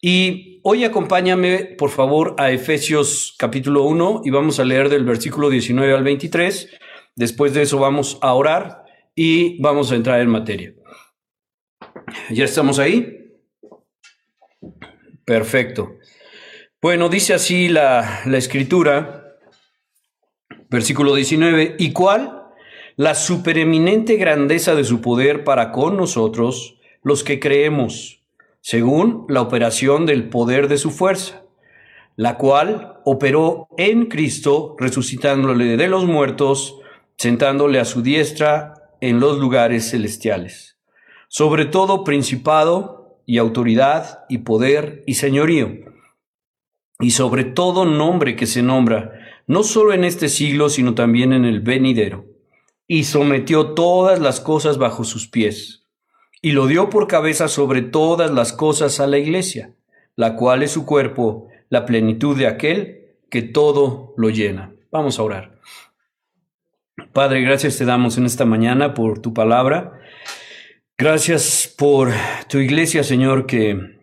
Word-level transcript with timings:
Y 0.00 0.60
hoy 0.62 0.84
acompáñame, 0.84 1.74
por 1.76 1.90
favor, 1.90 2.36
a 2.38 2.52
Efesios 2.52 3.34
capítulo 3.36 3.82
1 3.82 4.22
y 4.24 4.30
vamos 4.30 4.60
a 4.60 4.64
leer 4.64 4.88
del 4.88 5.04
versículo 5.04 5.50
19 5.50 5.92
al 5.92 6.04
23. 6.04 6.70
Después 7.16 7.52
de 7.52 7.62
eso 7.62 7.80
vamos 7.80 8.16
a 8.22 8.32
orar 8.34 8.84
y 9.16 9.60
vamos 9.60 9.90
a 9.90 9.96
entrar 9.96 10.20
en 10.20 10.28
materia. 10.28 10.72
¿Ya 12.30 12.44
estamos 12.44 12.78
ahí? 12.78 13.40
Perfecto. 15.24 15.96
Bueno, 16.80 17.08
dice 17.08 17.34
así 17.34 17.66
la, 17.66 18.20
la 18.24 18.38
escritura, 18.38 19.36
versículo 20.70 21.16
19, 21.16 21.74
¿y 21.76 21.92
cuál? 21.92 22.44
La 22.94 23.16
supereminente 23.16 24.14
grandeza 24.14 24.76
de 24.76 24.84
su 24.84 25.00
poder 25.00 25.42
para 25.42 25.72
con 25.72 25.96
nosotros, 25.96 26.78
los 27.02 27.24
que 27.24 27.40
creemos, 27.40 28.17
según 28.60 29.24
la 29.28 29.42
operación 29.42 30.06
del 30.06 30.28
poder 30.28 30.68
de 30.68 30.78
su 30.78 30.90
fuerza, 30.90 31.42
la 32.16 32.36
cual 32.36 33.00
operó 33.04 33.68
en 33.78 34.06
Cristo, 34.06 34.74
resucitándole 34.78 35.76
de 35.76 35.88
los 35.88 36.04
muertos, 36.04 36.76
sentándole 37.16 37.78
a 37.80 37.84
su 37.84 38.02
diestra 38.02 38.74
en 39.00 39.20
los 39.20 39.38
lugares 39.38 39.90
celestiales, 39.90 40.78
sobre 41.28 41.64
todo 41.64 42.04
principado 42.04 43.22
y 43.24 43.38
autoridad 43.38 44.24
y 44.28 44.38
poder 44.38 45.04
y 45.06 45.14
señorío, 45.14 45.70
y 47.00 47.12
sobre 47.12 47.44
todo 47.44 47.84
nombre 47.84 48.34
que 48.34 48.46
se 48.46 48.62
nombra, 48.62 49.12
no 49.46 49.62
solo 49.62 49.92
en 49.92 50.04
este 50.04 50.28
siglo, 50.28 50.68
sino 50.68 50.94
también 50.94 51.32
en 51.32 51.44
el 51.44 51.60
venidero, 51.60 52.26
y 52.88 53.04
sometió 53.04 53.74
todas 53.74 54.18
las 54.18 54.40
cosas 54.40 54.78
bajo 54.78 55.04
sus 55.04 55.28
pies, 55.28 55.77
y 56.40 56.52
lo 56.52 56.66
dio 56.66 56.90
por 56.90 57.08
cabeza 57.08 57.48
sobre 57.48 57.82
todas 57.82 58.30
las 58.30 58.52
cosas 58.52 59.00
a 59.00 59.06
la 59.06 59.18
iglesia, 59.18 59.74
la 60.16 60.36
cual 60.36 60.62
es 60.62 60.72
su 60.72 60.86
cuerpo, 60.86 61.48
la 61.68 61.84
plenitud 61.84 62.36
de 62.36 62.46
aquel 62.46 63.16
que 63.30 63.42
todo 63.42 64.14
lo 64.16 64.30
llena. 64.30 64.72
Vamos 64.90 65.18
a 65.18 65.22
orar. 65.22 65.58
Padre, 67.12 67.42
gracias 67.42 67.78
te 67.78 67.84
damos 67.84 68.18
en 68.18 68.26
esta 68.26 68.44
mañana 68.44 68.94
por 68.94 69.20
tu 69.20 69.34
palabra. 69.34 70.00
Gracias 70.96 71.72
por 71.76 72.10
tu 72.48 72.58
iglesia, 72.58 73.04
Señor, 73.04 73.46
que 73.46 73.98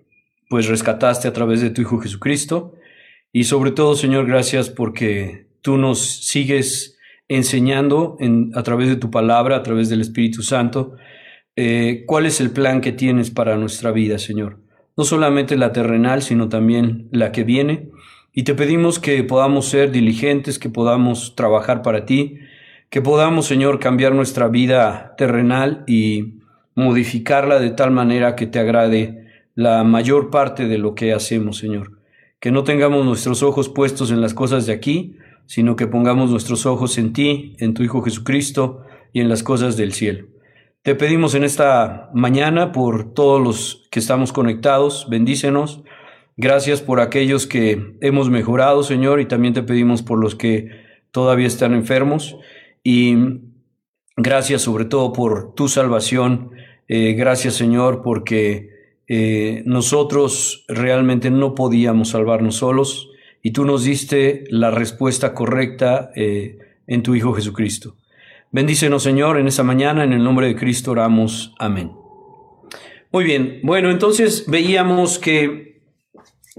pues 0.50 0.68
rescataste 0.68 1.28
a 1.28 1.34
través 1.34 1.62
de 1.62 1.70
tu 1.70 1.82
Hijo 1.82 2.00
Jesucristo. 2.00 2.74
Y 3.32 3.46
sobre 3.46 3.72
todo, 3.72 3.96
Señor, 3.96 4.28
gracias 4.28 4.70
porque 4.70 5.48
tú 5.62 5.78
nos 5.78 6.26
sigues 6.26 6.98
enseñando 7.28 8.16
en, 8.20 8.52
a 8.56 8.64
través 8.64 8.88
de 8.88 8.96
tu 8.96 9.12
palabra, 9.12 9.58
a 9.58 9.64
través 9.64 9.90
del 9.90 10.02
Espíritu 10.02 10.42
Santo, 10.42 10.96
eh, 11.56 12.04
cuál 12.06 12.26
es 12.26 12.42
el 12.42 12.52
plan 12.52 12.82
que 12.82 12.92
tienes 12.92 13.32
para 13.32 13.56
nuestra 13.58 13.92
vida, 13.92 14.20
Señor. 14.20 14.60
No 14.98 15.04
solamente 15.04 15.58
la 15.58 15.72
terrenal, 15.72 16.22
sino 16.22 16.50
también 16.50 17.08
la 17.12 17.32
que 17.32 17.44
viene. 17.44 17.90
Y 18.34 18.44
te 18.44 18.56
pedimos 18.56 19.00
que 19.00 19.24
podamos 19.24 19.68
ser 19.68 19.92
diligentes, 19.92 20.60
que 20.60 20.70
podamos 20.70 21.36
trabajar 21.36 21.82
para 21.82 22.06
ti, 22.06 22.40
que 22.90 23.02
podamos, 23.02 23.46
Señor, 23.46 23.80
cambiar 23.80 24.14
nuestra 24.14 24.48
vida 24.50 25.16
terrenal 25.18 25.84
y 25.88 26.36
modificarla 26.76 27.60
de 27.60 27.72
tal 27.72 27.92
manera 27.92 28.36
que 28.36 28.48
te 28.48 28.60
agrade 28.60 29.26
la 29.56 29.84
mayor 29.86 30.30
parte 30.30 30.68
de 30.68 30.78
lo 30.78 30.96
que 30.96 31.14
hacemos, 31.14 31.58
Señor. 31.58 31.94
Que 32.42 32.52
no 32.52 32.66
tengamos 32.66 33.06
nuestros 33.06 33.42
ojos 33.44 33.70
puestos 33.70 34.12
en 34.12 34.20
las 34.20 34.34
cosas 34.34 34.66
de 34.66 34.74
aquí, 34.74 35.16
sino 35.46 35.78
que 35.78 35.88
pongamos 35.88 36.30
nuestros 36.30 36.66
ojos 36.66 36.98
en 36.98 37.14
ti, 37.14 37.56
en 37.60 37.74
tu 37.74 37.84
Hijo 37.84 38.02
Jesucristo 38.02 38.84
y 39.14 39.22
en 39.22 39.30
las 39.30 39.44
cosas 39.44 39.78
del 39.78 39.94
cielo. 39.94 40.35
Te 40.86 40.94
pedimos 40.94 41.34
en 41.34 41.44
esta 41.44 42.12
mañana 42.14 42.72
por 42.72 43.16
todos 43.16 43.42
los 43.42 43.88
que 43.90 43.98
estamos 43.98 44.32
conectados, 44.32 45.08
bendícenos. 45.10 45.82
Gracias 46.38 46.80
por 46.80 47.00
aquellos 47.00 47.48
que 47.48 47.98
hemos 48.02 48.30
mejorado, 48.30 48.84
Señor, 48.84 49.20
y 49.20 49.26
también 49.26 49.56
te 49.56 49.64
pedimos 49.64 50.04
por 50.04 50.20
los 50.20 50.36
que 50.36 50.70
todavía 51.10 51.48
están 51.48 51.74
enfermos. 51.74 52.38
Y 52.84 53.16
gracias 54.16 54.62
sobre 54.62 54.86
todo 54.86 55.12
por 55.12 55.56
tu 55.56 55.70
salvación. 55.70 56.52
Eh, 56.88 57.14
gracias 57.14 57.56
Señor 57.56 58.04
porque 58.04 58.70
eh, 59.08 59.64
nosotros 59.66 60.66
realmente 60.68 61.32
no 61.32 61.56
podíamos 61.56 62.10
salvarnos 62.10 62.58
solos 62.58 63.10
y 63.42 63.54
tú 63.54 63.66
nos 63.66 63.86
diste 63.86 64.44
la 64.52 64.70
respuesta 64.70 65.34
correcta 65.34 66.12
eh, 66.16 66.60
en 66.86 67.02
tu 67.02 67.16
Hijo 67.16 67.34
Jesucristo. 67.34 67.96
Bendícenos 68.56 69.04
Señor 69.04 69.38
en 69.38 69.48
esta 69.50 69.64
mañana, 69.64 70.06
en 70.06 70.14
el 70.14 70.24
nombre 70.24 70.48
de 70.48 70.56
Cristo 70.56 70.92
oramos. 70.92 71.54
Amén. 71.60 71.92
Muy 73.12 73.26
bien, 73.26 73.60
bueno, 73.64 73.92
entonces 73.92 74.46
veíamos 74.48 75.20
que 75.20 75.82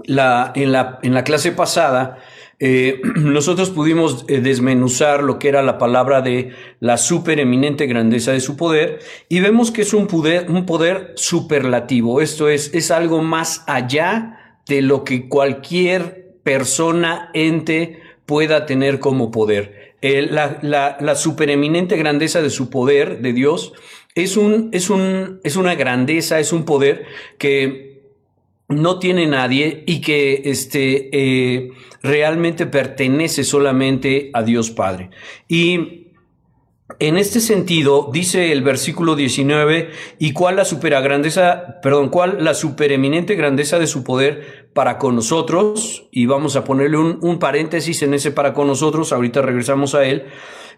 la, 0.05 0.51
en, 0.53 0.71
la, 0.71 0.99
en 1.01 1.15
la 1.15 1.23
clase 1.23 1.53
pasada 1.53 2.19
eh, 2.59 3.01
nosotros 3.15 3.71
pudimos 3.71 4.25
eh, 4.27 4.41
desmenuzar 4.41 5.23
lo 5.23 5.39
que 5.39 5.49
era 5.49 5.63
la 5.63 5.79
palabra 5.79 6.21
de 6.21 6.51
la 6.79 6.97
supereminente 6.97 7.87
grandeza 7.87 8.31
de 8.31 8.41
su 8.41 8.57
poder 8.57 8.99
y 9.27 9.39
vemos 9.39 9.71
que 9.71 9.81
es 9.81 9.95
un 9.95 10.05
poder, 10.05 10.51
un 10.51 10.67
poder 10.67 11.13
superlativo. 11.15 12.21
Esto 12.21 12.47
es, 12.47 12.71
es 12.75 12.91
algo 12.91 13.23
más 13.23 13.63
allá 13.65 14.59
de 14.67 14.83
lo 14.83 15.03
que 15.03 15.27
cualquier 15.27 16.35
persona, 16.43 17.31
ente 17.33 18.01
pueda 18.27 18.67
tener 18.67 18.99
como 18.99 19.31
poder. 19.31 19.86
La, 20.01 20.59
la, 20.61 20.97
la, 20.99 21.15
supereminente 21.15 21.97
grandeza 21.97 22.41
de 22.41 22.49
su 22.49 22.69
poder, 22.69 23.19
de 23.21 23.33
Dios, 23.33 23.73
es, 24.15 24.37
un, 24.37 24.69
es, 24.71 24.89
un, 24.89 25.39
es 25.43 25.55
una 25.55 25.75
grandeza, 25.75 26.39
es 26.39 26.53
un 26.53 26.65
poder 26.65 27.05
que 27.37 27.87
no 28.69 28.99
tiene 28.99 29.27
nadie 29.27 29.83
y 29.85 30.01
que 30.01 30.41
este, 30.45 31.09
eh, 31.11 31.71
realmente 32.03 32.65
pertenece 32.65 33.43
solamente 33.43 34.29
a 34.33 34.43
Dios 34.43 34.71
Padre. 34.71 35.09
Y 35.47 36.06
en 36.99 37.17
este 37.17 37.39
sentido, 37.39 38.09
dice 38.11 38.51
el 38.51 38.63
versículo 38.63 39.15
19, 39.15 39.89
¿y 40.19 40.33
cuál 40.33 40.55
la 40.55 41.01
grandeza, 41.01 41.79
perdón, 41.81 42.09
cuál 42.09 42.43
la 42.43 42.53
supereminente 42.53 43.35
grandeza 43.35 43.79
de 43.79 43.87
su 43.87 44.03
poder 44.03 44.69
para 44.73 44.97
con 44.97 45.15
nosotros? 45.15 46.07
Y 46.11 46.25
vamos 46.25 46.55
a 46.55 46.63
ponerle 46.63 46.97
un, 46.97 47.39
paréntesis 47.39 48.01
en 48.01 48.13
ese 48.13 48.31
para 48.31 48.53
con 48.53 48.67
nosotros, 48.67 49.13
ahorita 49.13 49.41
regresamos 49.41 49.95
a 49.95 50.05
él, 50.05 50.25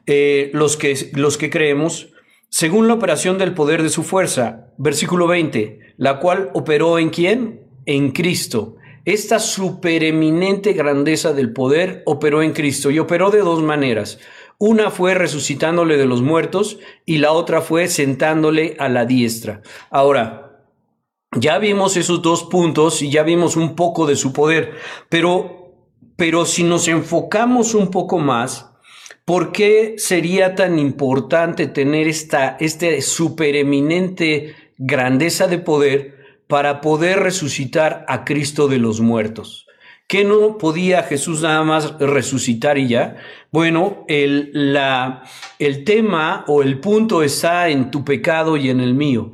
eh, 0.08 0.52
los, 0.54 0.78
que, 0.78 1.12
los 1.14 1.38
que 1.38 1.50
creemos, 1.50 2.10
según 2.50 2.88
la 2.88 2.96
operación 2.96 3.38
del 3.38 3.54
poder 3.54 3.84
de 3.84 3.90
su 3.90 4.04
fuerza, 4.04 4.74
versículo 4.78 5.28
20, 5.28 5.94
la 5.98 6.20
cual 6.20 6.50
operó 6.54 7.00
en 7.00 7.10
quién? 7.10 7.70
en 7.90 8.12
Cristo. 8.12 8.76
Esta 9.04 9.40
supereminente 9.40 10.74
grandeza 10.74 11.34
del 11.34 11.54
poder 11.54 12.04
operó 12.06 12.44
en 12.44 12.54
Cristo 12.54 12.92
y 12.92 13.00
operó 13.00 13.32
de 13.32 13.40
dos 13.40 13.64
maneras. 13.64 14.20
Una 14.60 14.92
fue 14.92 15.16
resucitándole 15.16 15.98
de 15.98 16.06
los 16.06 16.22
muertos 16.22 16.78
y 17.06 17.18
la 17.18 17.32
otra 17.32 17.62
fue 17.62 17.88
sentándole 17.88 18.76
a 18.78 18.90
la 18.90 19.06
diestra. 19.06 19.62
Ahora, 19.90 20.66
ya 21.36 21.58
vimos 21.58 21.98
esos 21.98 22.22
dos 22.22 22.44
puntos 22.44 23.02
y 23.02 23.10
ya 23.10 23.24
vimos 23.24 23.56
un 23.56 23.76
poco 23.76 24.06
de 24.06 24.16
su 24.16 24.34
poder, 24.34 24.74
pero, 25.10 25.74
pero 26.18 26.46
si 26.46 26.64
nos 26.64 26.88
enfocamos 26.88 27.74
un 27.74 27.90
poco 27.90 28.20
más, 28.20 28.70
¿por 29.26 29.52
qué 29.52 29.96
sería 29.98 30.56
tan 30.56 30.78
importante 30.78 31.68
tener 31.68 32.08
esta, 32.08 32.58
este 32.60 33.02
supereminente 33.02 34.56
grandeza 34.78 35.48
de 35.48 35.60
poder? 35.60 36.20
para 36.50 36.82
poder 36.82 37.20
resucitar 37.20 38.04
a 38.08 38.26
Cristo 38.26 38.68
de 38.68 38.80
los 38.80 39.02
muertos. 39.02 39.68
¿Qué 40.10 40.24
no 40.24 40.58
podía 40.58 41.04
Jesús 41.04 41.44
nada 41.44 41.64
más 41.64 42.00
resucitar 42.00 42.80
y 42.80 42.88
ya? 42.88 43.18
Bueno, 43.52 44.06
el, 44.08 44.50
la, 44.74 45.22
el 45.60 45.84
tema 45.84 46.46
o 46.48 46.64
el 46.64 46.80
punto 46.80 47.22
está 47.22 47.70
en 47.70 47.92
tu 47.92 48.04
pecado 48.04 48.58
y 48.58 48.72
en 48.72 48.80
el 48.80 48.96
mío. 48.96 49.34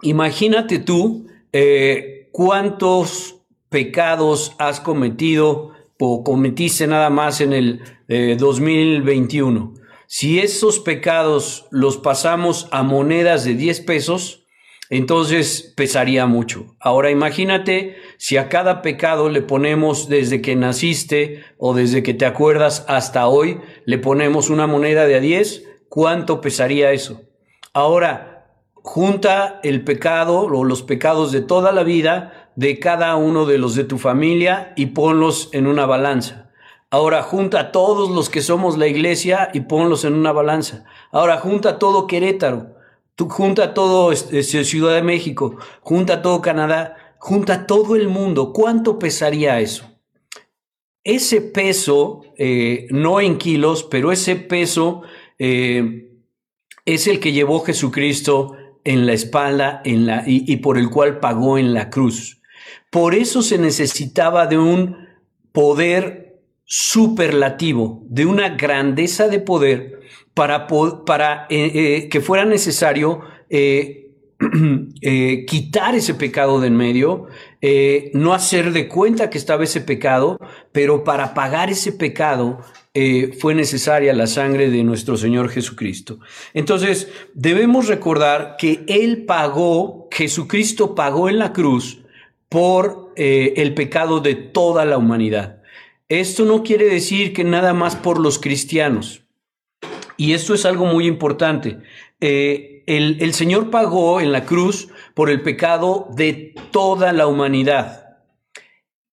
Imagínate 0.00 0.78
tú 0.78 1.26
eh, 1.52 2.30
cuántos 2.32 3.42
pecados 3.68 4.54
has 4.56 4.80
cometido 4.80 5.72
o 5.98 6.24
cometiste 6.24 6.86
nada 6.86 7.10
más 7.10 7.42
en 7.42 7.52
el 7.52 7.82
2021. 8.38 9.74
Eh, 9.76 9.80
si 10.06 10.38
esos 10.38 10.80
pecados 10.80 11.66
los 11.70 11.98
pasamos 11.98 12.66
a 12.70 12.82
monedas 12.82 13.44
de 13.44 13.52
10 13.52 13.80
pesos, 13.80 14.39
entonces 14.90 15.72
pesaría 15.76 16.26
mucho. 16.26 16.74
Ahora 16.80 17.10
imagínate 17.10 17.96
si 18.18 18.36
a 18.36 18.48
cada 18.48 18.82
pecado 18.82 19.28
le 19.28 19.40
ponemos 19.40 20.08
desde 20.08 20.42
que 20.42 20.56
naciste 20.56 21.44
o 21.58 21.74
desde 21.74 22.02
que 22.02 22.12
te 22.12 22.26
acuerdas 22.26 22.84
hasta 22.88 23.28
hoy, 23.28 23.60
le 23.84 23.98
ponemos 23.98 24.50
una 24.50 24.66
moneda 24.66 25.06
de 25.06 25.14
a 25.14 25.20
10, 25.20 25.64
¿cuánto 25.88 26.40
pesaría 26.40 26.90
eso? 26.90 27.22
Ahora, 27.72 28.48
junta 28.74 29.60
el 29.62 29.84
pecado 29.84 30.40
o 30.40 30.64
los 30.64 30.82
pecados 30.82 31.30
de 31.30 31.40
toda 31.40 31.70
la 31.70 31.84
vida 31.84 32.50
de 32.56 32.80
cada 32.80 33.14
uno 33.14 33.46
de 33.46 33.58
los 33.58 33.76
de 33.76 33.84
tu 33.84 33.96
familia 33.96 34.72
y 34.74 34.86
ponlos 34.86 35.50
en 35.52 35.68
una 35.68 35.86
balanza. 35.86 36.50
Ahora 36.90 37.22
junta 37.22 37.70
todos 37.70 38.10
los 38.10 38.28
que 38.28 38.40
somos 38.40 38.76
la 38.76 38.88
iglesia 38.88 39.50
y 39.54 39.60
ponlos 39.60 40.04
en 40.04 40.14
una 40.14 40.32
balanza. 40.32 40.84
Ahora 41.12 41.38
junta 41.38 41.78
todo 41.78 42.08
Querétaro 42.08 42.79
junta 43.28 43.74
todo 43.74 44.12
este, 44.12 44.42
Ciudad 44.64 44.94
de 44.94 45.02
México, 45.02 45.56
junta 45.82 46.22
todo 46.22 46.40
Canadá 46.40 46.96
junta 47.20 47.66
todo 47.66 47.96
el 47.96 48.08
mundo, 48.08 48.52
¿cuánto 48.52 48.98
pesaría 48.98 49.60
eso? 49.60 49.84
Ese 51.04 51.42
peso, 51.42 52.22
eh, 52.36 52.88
no 52.90 53.20
en 53.20 53.36
kilos, 53.38 53.84
pero 53.84 54.10
ese 54.10 54.36
peso 54.36 55.02
eh, 55.38 56.08
es 56.86 57.06
el 57.06 57.20
que 57.20 57.32
llevó 57.32 57.60
Jesucristo 57.60 58.56
en 58.84 59.06
la 59.06 59.12
espalda 59.12 59.82
y 59.84 60.56
por 60.56 60.78
el 60.78 60.88
cual 60.88 61.20
pagó 61.20 61.58
en 61.58 61.74
la 61.74 61.90
cruz. 61.90 62.40
Por 62.90 63.14
eso 63.14 63.42
se 63.42 63.58
necesitaba 63.58 64.46
de 64.46 64.56
un 64.56 65.06
poder 65.52 66.40
superlativo, 66.64 68.02
de 68.08 68.24
una 68.24 68.50
grandeza 68.50 69.28
de 69.28 69.40
poder 69.40 69.99
para, 70.34 70.66
para 71.04 71.46
eh, 71.50 71.70
eh, 71.74 72.08
que 72.08 72.20
fuera 72.20 72.44
necesario 72.44 73.20
eh, 73.48 74.10
quitar 75.46 75.94
ese 75.94 76.14
pecado 76.14 76.60
de 76.60 76.68
en 76.68 76.76
medio, 76.76 77.26
no 78.14 78.32
hacer 78.32 78.72
de 78.72 78.88
cuenta 78.88 79.28
que 79.28 79.36
estaba 79.36 79.64
ese 79.64 79.82
pecado, 79.82 80.38
pero 80.72 81.04
para 81.04 81.34
pagar 81.34 81.68
ese 81.68 81.92
pecado 81.92 82.60
fue 83.38 83.54
necesaria 83.54 84.14
la 84.14 84.26
sangre 84.26 84.70
de 84.70 84.82
nuestro 84.82 85.18
Señor 85.18 85.50
Jesucristo. 85.50 86.20
Entonces, 86.54 87.08
debemos 87.34 87.86
recordar 87.86 88.56
que 88.58 88.82
Él 88.88 89.26
pagó, 89.26 90.08
Jesucristo 90.10 90.94
pagó 90.94 91.28
en 91.28 91.38
la 91.38 91.52
cruz 91.52 92.00
por 92.48 93.12
el 93.16 93.74
pecado 93.74 94.20
de 94.20 94.36
toda 94.36 94.86
la 94.86 94.96
humanidad. 94.96 95.60
Esto 96.08 96.46
no 96.46 96.62
quiere 96.62 96.86
decir 96.86 97.34
que 97.34 97.44
nada 97.44 97.74
más 97.74 97.94
por 97.94 98.18
los 98.18 98.38
cristianos. 98.38 99.22
Y 100.20 100.34
esto 100.34 100.52
es 100.52 100.66
algo 100.66 100.84
muy 100.84 101.06
importante. 101.06 101.78
Eh, 102.20 102.84
el, 102.86 103.32
Señor 103.32 103.70
pagó 103.70 104.20
en 104.20 104.32
la 104.32 104.44
cruz 104.44 104.88
por 105.14 105.30
el 105.30 105.40
pecado 105.40 106.08
de 106.14 106.54
toda 106.70 107.14
la 107.14 107.26
humanidad. 107.26 108.18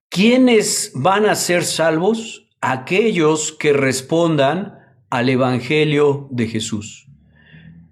¿Quiénes 0.10 0.92
van 0.96 1.26
a 1.26 1.36
ser 1.36 1.64
salvos? 1.64 2.50
Aquellos 2.60 3.54
que 3.54 3.72
respondan 3.72 4.80
al 5.10 5.30
Evangelio 5.30 6.28
de 6.30 6.48
Jesús. 6.48 7.08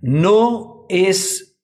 No 0.01 0.85
es 0.89 1.57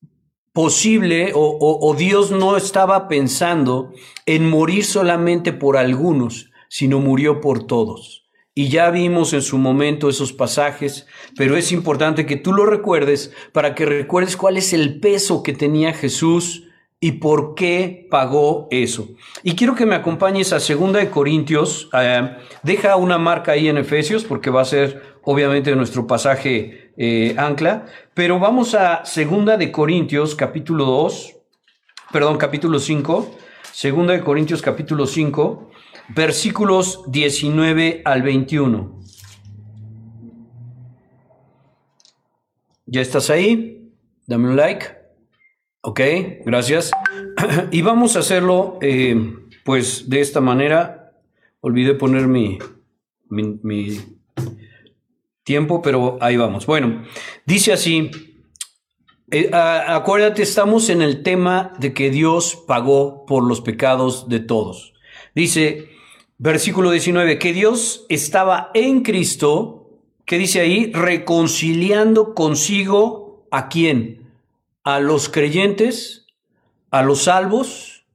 posible 0.54 1.34
o, 1.36 1.58
o, 1.82 1.94
Dios 1.96 2.32
no 2.32 2.56
estaba 2.56 3.10
pensando 3.10 3.92
en 4.26 4.50
morir 4.50 4.86
solamente 4.86 5.52
por 5.52 5.76
algunos, 5.76 6.50
sino 6.70 7.00
murió 7.00 7.42
por 7.42 7.68
todos. 7.68 8.21
Y 8.54 8.68
ya 8.68 8.90
vimos 8.90 9.32
en 9.32 9.42
su 9.42 9.58
momento 9.58 10.10
esos 10.10 10.34
pasajes, 10.34 11.08
pero 11.38 11.56
es 11.56 11.72
importante 11.72 12.26
que 12.26 12.36
tú 12.36 12.52
lo 12.52 12.66
recuerdes 12.66 13.34
para 13.54 13.76
que 13.76 13.86
recuerdes 13.86 14.36
cuál 14.36 14.58
es 14.58 14.74
el 14.74 15.00
peso 15.00 15.42
que 15.42 15.54
tenía 15.54 15.94
Jesús 15.94 16.68
y 17.00 17.14
por 17.14 17.56
qué 17.56 18.08
pagó 18.12 18.68
eso. 18.70 19.08
Y 19.42 19.56
quiero 19.56 19.74
que 19.74 19.86
me 19.86 19.96
acompañes 19.96 20.52
a 20.52 20.60
Segunda 20.60 21.00
de 21.00 21.10
Corintios. 21.10 21.90
Eh, 21.94 22.38
deja 22.62 22.98
una 22.98 23.18
marca 23.18 23.54
ahí 23.54 23.70
en 23.70 23.78
Efesios 23.78 24.26
porque 24.26 24.50
va 24.50 24.62
a 24.62 24.66
ser 24.66 25.02
obviamente 25.24 25.74
nuestro 25.74 26.06
pasaje 26.06 26.92
eh, 26.98 27.34
ancla, 27.38 27.86
pero 28.14 28.38
vamos 28.38 28.76
a 28.76 29.06
Segunda 29.06 29.56
de 29.56 29.72
Corintios 29.72 30.36
capítulo 30.36 30.86
2, 30.86 31.36
perdón, 32.12 32.38
capítulo 32.38 32.80
5, 32.80 33.34
Segunda 33.72 34.14
de 34.14 34.22
Corintios 34.22 34.62
capítulo 34.62 35.08
5 35.08 35.72
versículos 36.16 37.04
19 37.08 38.02
al 38.06 38.22
21. 38.22 39.02
¿Ya 42.86 43.02
estás 43.02 43.30
ahí? 43.30 43.90
Dame 44.28 44.50
un 44.50 44.56
like. 44.56 44.86
Ok, 45.82 46.02
gracias. 46.46 46.92
y 47.72 47.82
vamos 47.82 48.16
a 48.16 48.20
hacerlo 48.20 48.78
eh, 48.82 49.34
pues 49.64 50.10
de 50.10 50.22
esta 50.22 50.42
manera. 50.42 51.14
Olvidé 51.62 51.94
poner 51.94 52.28
mi, 52.28 52.58
mi, 53.30 54.00
tiempo, 55.44 55.82
pero 55.82 56.18
ahí 56.22 56.38
vamos. 56.38 56.66
Bueno, 56.66 57.04
dice 57.46 57.72
así, 57.72 58.12
eh, 59.32 59.50
acuérdate, 59.54 60.44
estamos 60.44 60.90
en 60.90 61.02
el 61.02 61.24
tema 61.24 61.74
de 61.80 61.94
que 61.94 62.10
Dios 62.10 62.64
pagó 62.68 63.26
por 63.26 63.48
los 63.48 63.62
pecados 63.62 64.28
de 64.28 64.40
todos. 64.40 64.94
Dice, 65.34 65.91
Versículo 66.44 66.90
19, 66.90 67.38
que 67.38 67.54
Dios 67.54 68.08
estaba 68.10 68.72
en 68.74 69.04
Cristo, 69.04 69.92
que 70.26 70.40
dice 70.40 70.60
ahí, 70.60 70.92
reconciliando 70.92 72.34
consigo 72.34 73.46
a 73.52 73.70
quién? 73.70 74.32
A 74.84 75.00
los 75.00 75.30
creyentes, 75.30 76.26
a 76.90 77.04
los 77.04 77.26
salvos, 77.26 78.06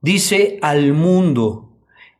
dice 0.00 0.58
al 0.62 0.94
mundo. 0.94 1.70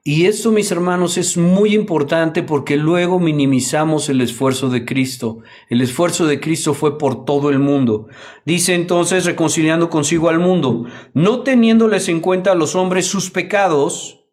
Y 0.04 0.26
esto, 0.26 0.52
mis 0.52 0.70
hermanos, 0.70 1.19
es 1.19 1.36
muy 1.36 1.75
importante 1.75 2.44
porque 2.44 2.76
luego 2.76 3.19
minimizamos 3.19 4.08
el 4.08 4.20
esfuerzo 4.20 4.69
de 4.69 4.84
Cristo. 4.84 5.40
El 5.69 5.81
esfuerzo 5.81 6.26
de 6.26 6.38
Cristo 6.38 6.75
fue 6.75 6.96
por 6.96 7.25
todo 7.25 7.50
el 7.50 7.58
mundo. 7.58 8.06
Dice 8.46 8.75
entonces, 8.75 9.25
reconciliando 9.25 9.90
consigo 9.90 10.28
al 10.28 10.38
mundo, 10.38 10.86
no 11.12 11.42
teniéndoles 11.42 12.08
en 12.08 12.20
cuenta 12.20 12.52
a 12.52 12.54
los 12.54 12.76
hombres 12.76 13.08
sus 13.08 13.32
pecados, 13.32 14.23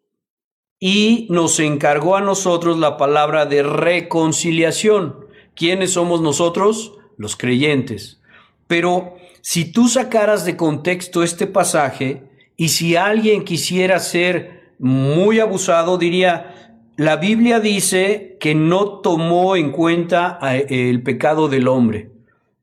y 0.84 1.28
nos 1.30 1.60
encargó 1.60 2.16
a 2.16 2.20
nosotros 2.20 2.76
la 2.76 2.96
palabra 2.96 3.46
de 3.46 3.62
reconciliación. 3.62 5.14
¿Quiénes 5.54 5.92
somos 5.92 6.22
nosotros? 6.22 6.94
Los 7.16 7.36
creyentes. 7.36 8.20
Pero 8.66 9.14
si 9.42 9.70
tú 9.70 9.86
sacaras 9.86 10.44
de 10.44 10.56
contexto 10.56 11.22
este 11.22 11.46
pasaje 11.46 12.24
y 12.56 12.70
si 12.70 12.96
alguien 12.96 13.44
quisiera 13.44 14.00
ser 14.00 14.72
muy 14.80 15.38
abusado, 15.38 15.98
diría, 15.98 16.80
la 16.96 17.14
Biblia 17.14 17.60
dice 17.60 18.36
que 18.40 18.56
no 18.56 18.98
tomó 19.02 19.54
en 19.54 19.70
cuenta 19.70 20.40
eh, 20.42 20.90
el 20.90 21.04
pecado 21.04 21.46
del 21.46 21.68
hombre, 21.68 22.10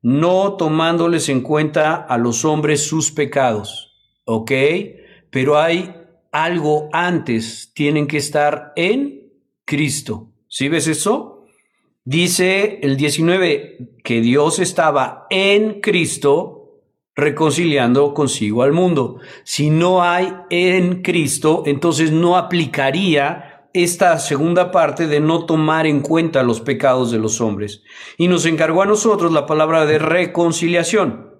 no 0.02 0.58
tomándoles 0.58 1.30
en 1.30 1.40
cuenta 1.40 1.94
a 1.94 2.18
los 2.18 2.44
hombres 2.44 2.86
sus 2.86 3.12
pecados. 3.12 3.96
¿Ok? 4.26 4.52
Pero 5.30 5.58
hay 5.58 5.99
algo 6.32 6.88
antes, 6.92 7.72
tienen 7.74 8.06
que 8.06 8.18
estar 8.18 8.72
en 8.76 9.32
Cristo. 9.64 10.32
¿Sí 10.48 10.68
ves 10.68 10.86
eso? 10.86 11.44
Dice 12.04 12.80
el 12.82 12.96
19 12.96 13.96
que 14.02 14.20
Dios 14.20 14.58
estaba 14.58 15.26
en 15.30 15.80
Cristo 15.80 16.60
reconciliando 17.14 18.14
consigo 18.14 18.62
al 18.62 18.72
mundo. 18.72 19.20
Si 19.44 19.70
no 19.70 20.02
hay 20.02 20.32
en 20.48 21.02
Cristo, 21.02 21.64
entonces 21.66 22.10
no 22.10 22.36
aplicaría 22.36 23.68
esta 23.72 24.18
segunda 24.18 24.72
parte 24.72 25.06
de 25.06 25.20
no 25.20 25.46
tomar 25.46 25.86
en 25.86 26.00
cuenta 26.00 26.42
los 26.42 26.60
pecados 26.60 27.10
de 27.10 27.18
los 27.18 27.40
hombres. 27.40 27.82
Y 28.16 28.26
nos 28.26 28.46
encargó 28.46 28.82
a 28.82 28.86
nosotros 28.86 29.32
la 29.32 29.46
palabra 29.46 29.86
de 29.86 29.98
reconciliación. 29.98 31.30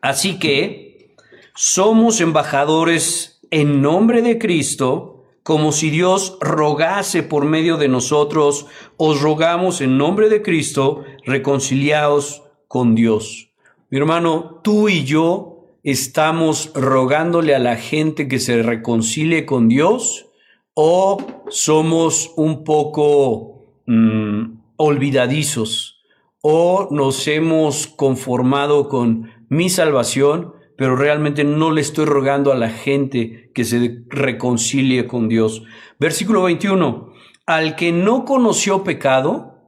Así 0.00 0.38
que 0.38 1.14
somos 1.54 2.20
embajadores 2.20 3.31
en 3.52 3.82
nombre 3.82 4.22
de 4.22 4.38
Cristo, 4.38 5.26
como 5.42 5.72
si 5.72 5.90
Dios 5.90 6.38
rogase 6.40 7.22
por 7.22 7.44
medio 7.44 7.76
de 7.76 7.86
nosotros, 7.86 8.66
os 8.96 9.20
rogamos 9.20 9.82
en 9.82 9.98
nombre 9.98 10.30
de 10.30 10.40
Cristo, 10.40 11.04
reconciliaos 11.26 12.42
con 12.66 12.94
Dios. 12.94 13.50
Mi 13.90 13.98
hermano, 13.98 14.60
tú 14.64 14.88
y 14.88 15.04
yo 15.04 15.66
estamos 15.82 16.72
rogándole 16.74 17.54
a 17.54 17.58
la 17.58 17.76
gente 17.76 18.26
que 18.26 18.38
se 18.38 18.62
reconcilie 18.62 19.44
con 19.44 19.68
Dios 19.68 20.30
o 20.72 21.18
somos 21.50 22.32
un 22.36 22.64
poco 22.64 23.66
mm, 23.86 24.44
olvidadizos 24.76 26.00
o 26.40 26.88
nos 26.90 27.28
hemos 27.28 27.86
conformado 27.86 28.88
con 28.88 29.30
mi 29.50 29.68
salvación 29.68 30.54
pero 30.82 30.96
realmente 30.96 31.44
no 31.44 31.70
le 31.70 31.80
estoy 31.80 32.06
rogando 32.06 32.50
a 32.50 32.56
la 32.56 32.68
gente 32.68 33.52
que 33.54 33.62
se 33.62 34.02
reconcilie 34.08 35.06
con 35.06 35.28
Dios. 35.28 35.62
Versículo 36.00 36.42
21. 36.42 37.12
Al 37.46 37.76
que 37.76 37.92
no 37.92 38.24
conoció 38.24 38.82
pecado, 38.82 39.60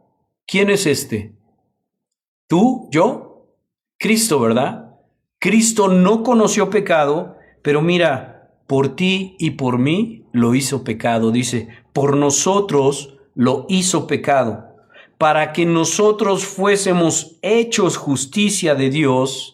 ¿quién 0.45 0.71
es 0.71 0.87
este? 0.87 1.37
¿Tú? 2.49 2.89
¿Yo? 2.91 3.47
Cristo, 3.97 4.41
¿verdad? 4.41 4.97
Cristo 5.39 5.87
no 5.87 6.25
conoció 6.25 6.69
pecado, 6.69 7.37
pero 7.63 7.81
mira, 7.81 8.51
por 8.67 8.97
ti 8.97 9.37
y 9.39 9.51
por 9.51 9.79
mí 9.79 10.27
lo 10.33 10.57
hizo 10.57 10.83
pecado. 10.83 11.31
Dice, 11.31 11.69
por 11.93 12.17
nosotros 12.17 13.19
lo 13.37 13.67
hizo 13.69 14.09
pecado, 14.09 14.75
para 15.17 15.53
que 15.53 15.65
nosotros 15.65 16.45
fuésemos 16.45 17.37
hechos 17.41 17.99
justicia 17.99 18.75
de 18.75 18.91
Dios 18.91 19.54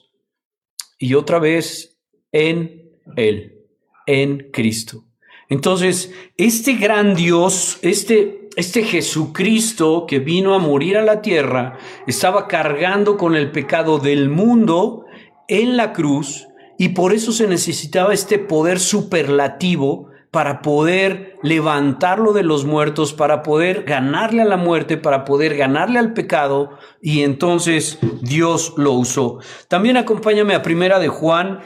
y 1.01 1.15
otra 1.15 1.41
vez 1.41 1.99
en 2.31 2.93
Él, 3.17 3.65
en 4.07 4.51
Cristo. 4.53 5.07
Entonces, 5.49 6.13
este 6.37 6.75
gran 6.75 7.17
Dios, 7.17 7.79
este, 7.83 8.49
este 8.55 8.85
Jesucristo 8.85 10.05
que 10.07 10.21
vino 10.21 10.55
a 10.55 10.59
morir 10.61 10.97
a 10.97 11.03
la 11.03 11.23
tierra, 11.23 11.79
estaba 12.07 12.47
cargando 12.47 13.17
con 13.17 13.35
el 13.35 13.51
pecado 13.51 13.99
del 13.99 14.29
mundo 14.29 15.07
en 15.49 15.77
la 15.77 15.93
cruz 15.93 16.47
y 16.79 16.91
por 16.91 17.13
eso 17.13 17.33
se 17.33 17.49
necesitaba 17.49 18.15
este 18.15 18.39
poder 18.39 18.79
superlativo 18.79 20.10
para 20.31 20.63
poder 20.63 21.39
levantarlo 21.43 22.33
de 22.33 22.45
los 22.45 22.65
muertos, 22.65 23.13
para 23.13 23.43
poder 23.43 23.83
ganarle 23.83 24.43
a 24.43 24.45
la 24.45 24.57
muerte, 24.57 24.97
para 24.97 25.25
poder 25.25 25.57
ganarle 25.57 25.99
al 25.99 26.13
pecado, 26.13 26.79
y 27.01 27.23
entonces 27.23 27.99
Dios 28.21 28.75
lo 28.77 28.93
usó. 28.93 29.41
También 29.69 29.97
acompáñame 29.97 30.55
a 30.55 30.63
Primera 30.63 30.99
de 31.01 31.09
Juan, 31.09 31.61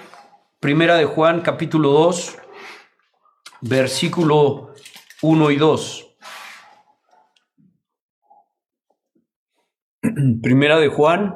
Primera 0.61 0.97
de 0.97 1.04
Juan 1.04 1.42
capítulo 1.42 1.90
2, 1.90 2.37
versículo 3.61 4.75
1 5.21 5.50
y 5.50 5.56
2. 5.56 6.16
Primera 10.42 10.78
de 10.78 10.88
Juan 10.88 11.35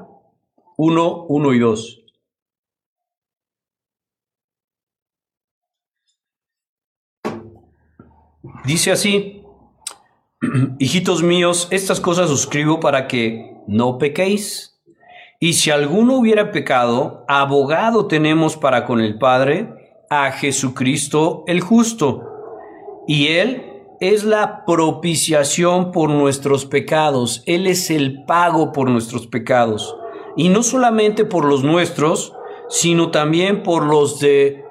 1, 0.79 1.27
1 1.29 1.53
y 1.53 1.59
2. 1.59 2.05
Dice 8.69 8.93
así, 8.93 9.41
hijitos 10.79 11.23
míos, 11.23 11.69
estas 11.71 12.01
cosas 12.01 12.31
os 12.31 12.41
escribo 12.41 12.81
para 12.81 13.09
que 13.09 13.57
no 13.67 13.97
pequéis. 13.97 14.79
Y 15.41 15.55
si 15.55 15.71
alguno 15.71 16.19
hubiera 16.19 16.53
pecado, 16.53 17.25
abogado 17.29 18.09
tenemos 18.09 18.59
para 18.59 18.85
con 18.85 19.01
el 19.01 19.19
Padre 19.19 19.71
a 20.11 20.33
Jesucristo 20.33 21.45
el 21.47 21.63
justo. 21.63 22.29
Y 23.07 23.29
Él 23.29 23.65
es 24.01 24.25
la 24.25 24.67
propiciación 24.67 25.91
por 25.91 26.11
nuestros 26.11 26.67
pecados. 26.67 27.43
Él 27.47 27.67
es 27.67 27.91
el 27.91 28.25
pago 28.27 28.73
por 28.73 28.91
nuestros 28.91 29.27
pecados. 29.27 29.97
Y 30.37 30.51
no 30.51 30.63
solamente 30.63 31.25
por 31.25 31.47
los 31.47 31.65
nuestros, 31.65 32.35
sino 32.69 33.11
también 33.11 33.63
por 33.63 33.87
los 33.87 34.21
de 34.21 34.63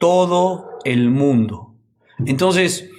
todo 0.00 0.70
el 0.84 1.08
mundo. 1.08 1.76
Entonces, 2.26 2.90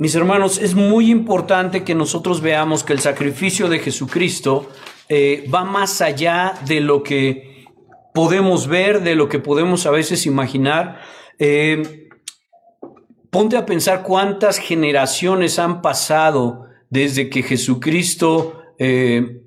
mis 0.00 0.14
hermanos, 0.14 0.56
es 0.56 0.74
muy 0.74 1.10
importante 1.10 1.84
que 1.84 1.94
nosotros 1.94 2.40
veamos 2.40 2.84
que 2.84 2.94
el 2.94 3.00
sacrificio 3.00 3.68
de 3.68 3.80
Jesucristo 3.80 4.70
eh, 5.10 5.44
va 5.54 5.62
más 5.62 6.00
allá 6.00 6.54
de 6.64 6.80
lo 6.80 7.02
que 7.02 7.66
podemos 8.14 8.66
ver, 8.66 9.02
de 9.02 9.14
lo 9.14 9.28
que 9.28 9.40
podemos 9.40 9.84
a 9.84 9.90
veces 9.90 10.24
imaginar. 10.24 11.02
Eh, 11.38 12.08
ponte 13.28 13.58
a 13.58 13.66
pensar 13.66 14.02
cuántas 14.02 14.56
generaciones 14.56 15.58
han 15.58 15.82
pasado 15.82 16.64
desde 16.88 17.28
que 17.28 17.42
Jesucristo 17.42 18.62
eh, 18.78 19.42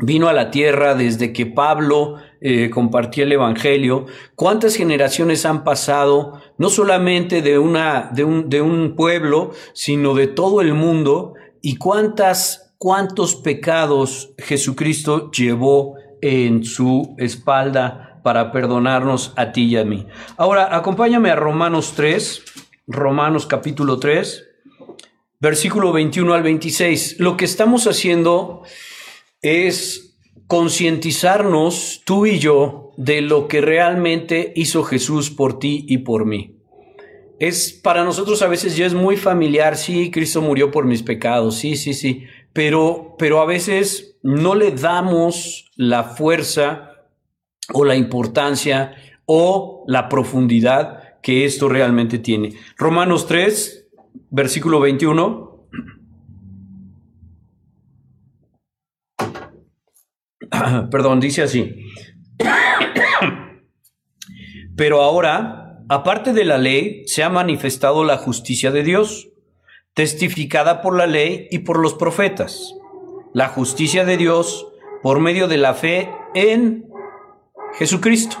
vino 0.00 0.26
a 0.26 0.32
la 0.32 0.50
tierra, 0.50 0.96
desde 0.96 1.32
que 1.32 1.46
Pablo 1.46 2.16
eh, 2.40 2.70
el 3.16 3.32
Evangelio, 3.32 4.06
cuántas 4.34 4.76
generaciones 4.76 5.46
han 5.46 5.64
pasado, 5.64 6.40
no 6.58 6.70
solamente 6.70 7.42
de, 7.42 7.58
una, 7.58 8.10
de, 8.12 8.24
un, 8.24 8.48
de 8.48 8.60
un 8.62 8.94
pueblo, 8.96 9.52
sino 9.72 10.14
de 10.14 10.26
todo 10.26 10.60
el 10.60 10.74
mundo, 10.74 11.34
y 11.62 11.76
cuántas, 11.76 12.74
cuántos 12.78 13.34
pecados 13.34 14.34
Jesucristo 14.38 15.30
llevó 15.30 15.94
en 16.20 16.64
su 16.64 17.14
espalda 17.18 18.20
para 18.22 18.50
perdonarnos 18.50 19.32
a 19.36 19.52
ti 19.52 19.64
y 19.64 19.76
a 19.76 19.84
mí. 19.84 20.06
Ahora, 20.36 20.76
acompáñame 20.76 21.30
a 21.30 21.36
Romanos 21.36 21.94
3, 21.96 22.42
Romanos 22.88 23.46
capítulo 23.46 23.98
3, 23.98 24.44
versículo 25.40 25.92
21 25.92 26.34
al 26.34 26.42
26. 26.42 27.20
Lo 27.20 27.36
que 27.36 27.44
estamos 27.44 27.86
haciendo 27.86 28.62
es 29.42 30.05
concientizarnos 30.46 32.02
tú 32.04 32.26
y 32.26 32.38
yo 32.38 32.92
de 32.96 33.20
lo 33.20 33.48
que 33.48 33.60
realmente 33.60 34.52
hizo 34.56 34.84
Jesús 34.84 35.30
por 35.30 35.58
ti 35.58 35.84
y 35.88 35.98
por 35.98 36.24
mí. 36.24 36.56
Es 37.38 37.72
para 37.72 38.04
nosotros 38.04 38.40
a 38.42 38.48
veces 38.48 38.76
ya 38.76 38.86
es 38.86 38.94
muy 38.94 39.16
familiar, 39.16 39.76
sí, 39.76 40.10
Cristo 40.10 40.40
murió 40.40 40.70
por 40.70 40.86
mis 40.86 41.02
pecados, 41.02 41.56
sí, 41.56 41.76
sí, 41.76 41.92
sí, 41.92 42.24
pero, 42.52 43.14
pero 43.18 43.40
a 43.40 43.46
veces 43.46 44.16
no 44.22 44.54
le 44.54 44.70
damos 44.70 45.70
la 45.76 46.04
fuerza 46.04 46.92
o 47.74 47.84
la 47.84 47.96
importancia 47.96 48.94
o 49.26 49.84
la 49.86 50.08
profundidad 50.08 51.20
que 51.20 51.44
esto 51.44 51.68
realmente 51.68 52.18
tiene. 52.18 52.54
Romanos 52.78 53.26
3, 53.26 53.88
versículo 54.30 54.80
21. 54.80 55.55
perdón, 60.90 61.20
dice 61.20 61.42
así. 61.42 61.74
Pero 64.76 65.02
ahora, 65.02 65.78
aparte 65.88 66.32
de 66.32 66.44
la 66.44 66.58
ley, 66.58 67.02
se 67.06 67.22
ha 67.22 67.30
manifestado 67.30 68.04
la 68.04 68.18
justicia 68.18 68.70
de 68.70 68.82
Dios, 68.82 69.28
testificada 69.94 70.82
por 70.82 70.96
la 70.96 71.06
ley 71.06 71.48
y 71.50 71.60
por 71.60 71.78
los 71.78 71.94
profetas. 71.94 72.74
La 73.32 73.48
justicia 73.48 74.04
de 74.04 74.16
Dios 74.16 74.66
por 75.02 75.20
medio 75.20 75.48
de 75.48 75.56
la 75.56 75.74
fe 75.74 76.10
en 76.34 76.86
Jesucristo. 77.78 78.36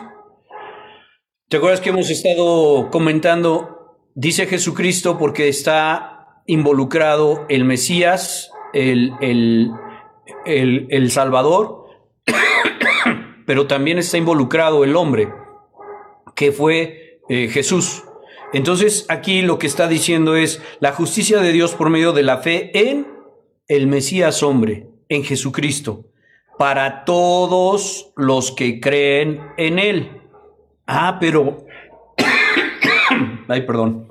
¿Te 1.48 1.58
acuerdas 1.58 1.80
que 1.80 1.90
hemos 1.90 2.10
estado 2.10 2.90
comentando? 2.90 3.96
Dice 4.14 4.46
Jesucristo 4.46 5.18
porque 5.18 5.48
está 5.48 6.42
involucrado 6.46 7.46
el 7.48 7.64
Mesías, 7.64 8.50
el, 8.72 9.12
el, 9.20 9.70
el 10.44 11.10
Salvador, 11.10 11.85
pero 13.46 13.66
también 13.66 13.98
está 13.98 14.18
involucrado 14.18 14.84
el 14.84 14.96
hombre, 14.96 15.32
que 16.34 16.52
fue 16.52 17.20
eh, 17.28 17.48
Jesús. 17.48 18.02
Entonces 18.52 19.06
aquí 19.08 19.42
lo 19.42 19.58
que 19.58 19.66
está 19.66 19.88
diciendo 19.88 20.36
es 20.36 20.60
la 20.80 20.92
justicia 20.92 21.40
de 21.40 21.52
Dios 21.52 21.74
por 21.74 21.90
medio 21.90 22.12
de 22.12 22.22
la 22.22 22.38
fe 22.38 22.70
en 22.90 23.06
el 23.68 23.86
Mesías 23.86 24.42
hombre, 24.42 24.88
en 25.08 25.24
Jesucristo, 25.24 26.06
para 26.58 27.04
todos 27.04 28.12
los 28.16 28.52
que 28.52 28.80
creen 28.80 29.40
en 29.56 29.78
Él. 29.78 30.10
Ah, 30.86 31.18
pero... 31.20 31.66
Ay, 33.48 33.62
perdón. 33.62 34.08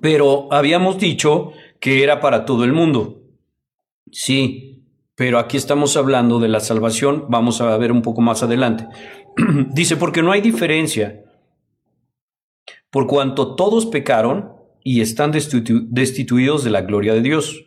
Pero 0.00 0.52
habíamos 0.52 0.98
dicho 0.98 1.52
que 1.80 2.02
era 2.02 2.20
para 2.20 2.44
todo 2.44 2.64
el 2.64 2.72
mundo. 2.72 3.22
Sí, 4.10 4.67
pero 5.18 5.40
aquí 5.40 5.56
estamos 5.56 5.96
hablando 5.96 6.38
de 6.38 6.46
la 6.46 6.60
salvación, 6.60 7.24
vamos 7.28 7.60
a 7.60 7.76
ver 7.76 7.90
un 7.90 8.02
poco 8.02 8.20
más 8.20 8.44
adelante. 8.44 8.86
Dice, 9.74 9.96
porque 9.96 10.22
no 10.22 10.30
hay 10.30 10.40
diferencia, 10.40 11.24
por 12.88 13.08
cuanto 13.08 13.56
todos 13.56 13.86
pecaron 13.86 14.52
y 14.84 15.00
están 15.00 15.32
destituidos 15.32 16.62
de 16.62 16.70
la 16.70 16.82
gloria 16.82 17.14
de 17.14 17.22
Dios, 17.22 17.64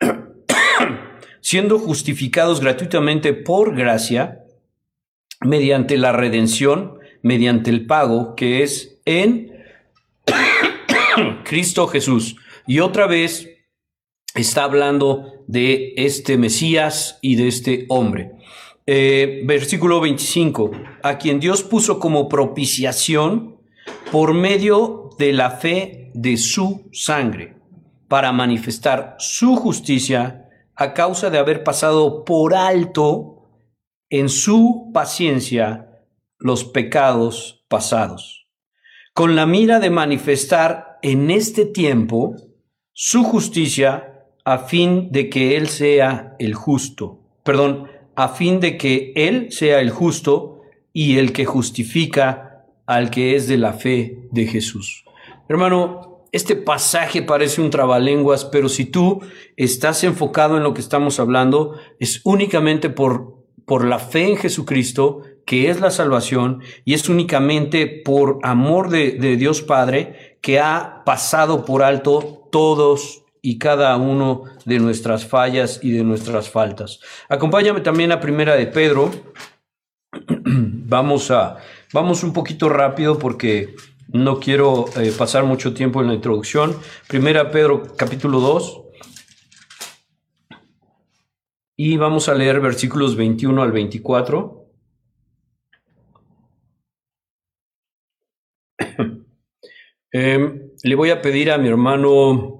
siendo 1.40 1.78
justificados 1.78 2.60
gratuitamente 2.60 3.34
por 3.34 3.76
gracia, 3.76 4.40
mediante 5.42 5.96
la 5.96 6.10
redención, 6.10 6.98
mediante 7.22 7.70
el 7.70 7.86
pago 7.86 8.34
que 8.34 8.64
es 8.64 9.00
en 9.04 9.52
Cristo 11.44 11.86
Jesús. 11.86 12.34
Y 12.66 12.80
otra 12.80 13.06
vez 13.06 13.48
está 14.34 14.64
hablando 14.64 15.39
de 15.50 15.94
este 15.96 16.38
Mesías 16.38 17.18
y 17.20 17.34
de 17.34 17.48
este 17.48 17.86
hombre. 17.88 18.36
Eh, 18.86 19.42
versículo 19.44 20.00
25, 20.00 20.70
a 21.02 21.18
quien 21.18 21.40
Dios 21.40 21.64
puso 21.64 21.98
como 21.98 22.28
propiciación 22.28 23.56
por 24.12 24.32
medio 24.32 25.10
de 25.18 25.32
la 25.32 25.50
fe 25.50 26.12
de 26.14 26.36
su 26.36 26.88
sangre, 26.92 27.56
para 28.06 28.30
manifestar 28.30 29.16
su 29.18 29.56
justicia 29.56 30.48
a 30.76 30.94
causa 30.94 31.30
de 31.30 31.38
haber 31.38 31.64
pasado 31.64 32.24
por 32.24 32.54
alto 32.54 33.48
en 34.08 34.28
su 34.28 34.90
paciencia 34.94 36.04
los 36.38 36.64
pecados 36.64 37.64
pasados, 37.68 38.46
con 39.14 39.34
la 39.34 39.46
mira 39.46 39.80
de 39.80 39.90
manifestar 39.90 40.98
en 41.02 41.30
este 41.30 41.66
tiempo 41.66 42.36
su 42.92 43.24
justicia 43.24 44.09
a 44.44 44.58
fin 44.58 45.10
de 45.10 45.28
que 45.28 45.56
Él 45.56 45.68
sea 45.68 46.36
el 46.38 46.54
justo, 46.54 47.18
perdón, 47.42 47.88
a 48.14 48.28
fin 48.28 48.60
de 48.60 48.76
que 48.76 49.12
Él 49.14 49.50
sea 49.50 49.80
el 49.80 49.90
justo 49.90 50.62
y 50.92 51.18
el 51.18 51.32
que 51.32 51.44
justifica 51.44 52.64
al 52.86 53.10
que 53.10 53.36
es 53.36 53.46
de 53.46 53.58
la 53.58 53.72
fe 53.72 54.18
de 54.30 54.46
Jesús. 54.46 55.04
Hermano, 55.48 56.10
este 56.32 56.54
pasaje 56.54 57.22
parece 57.22 57.60
un 57.60 57.70
trabalenguas, 57.70 58.44
pero 58.44 58.68
si 58.68 58.84
tú 58.84 59.20
estás 59.56 60.04
enfocado 60.04 60.56
en 60.56 60.62
lo 60.62 60.74
que 60.74 60.80
estamos 60.80 61.18
hablando, 61.18 61.76
es 61.98 62.20
únicamente 62.24 62.88
por, 62.88 63.44
por 63.64 63.84
la 63.84 63.98
fe 63.98 64.28
en 64.28 64.36
Jesucristo, 64.36 65.22
que 65.44 65.70
es 65.70 65.80
la 65.80 65.90
salvación, 65.90 66.62
y 66.84 66.94
es 66.94 67.08
únicamente 67.08 67.86
por 67.86 68.38
amor 68.42 68.90
de, 68.90 69.12
de 69.12 69.36
Dios 69.36 69.62
Padre 69.62 70.38
que 70.40 70.60
ha 70.60 71.02
pasado 71.04 71.64
por 71.64 71.82
alto 71.82 72.48
todos 72.52 73.24
y 73.42 73.58
cada 73.58 73.96
uno 73.96 74.44
de 74.64 74.78
nuestras 74.78 75.26
fallas 75.26 75.80
y 75.82 75.92
de 75.92 76.04
nuestras 76.04 76.48
faltas. 76.50 77.00
Acompáñame 77.28 77.80
también 77.80 78.12
a 78.12 78.20
Primera 78.20 78.54
de 78.54 78.66
Pedro. 78.66 79.10
Vamos 80.44 81.30
a 81.30 81.58
Vamos 81.92 82.22
un 82.22 82.32
poquito 82.32 82.68
rápido 82.68 83.18
porque 83.18 83.74
no 84.12 84.38
quiero 84.38 84.84
eh, 84.96 85.12
pasar 85.16 85.42
mucho 85.42 85.74
tiempo 85.74 86.00
en 86.00 86.06
la 86.06 86.14
introducción. 86.14 86.76
Primera 87.08 87.50
Pedro 87.50 87.82
capítulo 87.96 88.38
2. 88.38 88.82
Y 91.76 91.96
vamos 91.96 92.28
a 92.28 92.34
leer 92.34 92.60
versículos 92.60 93.16
21 93.16 93.60
al 93.60 93.72
24. 93.72 94.68
Em, 100.12 100.70
le 100.82 100.94
voy 100.96 101.10
a 101.10 101.22
pedir 101.22 101.52
a 101.52 101.58
mi 101.58 101.68
hermano, 101.68 102.59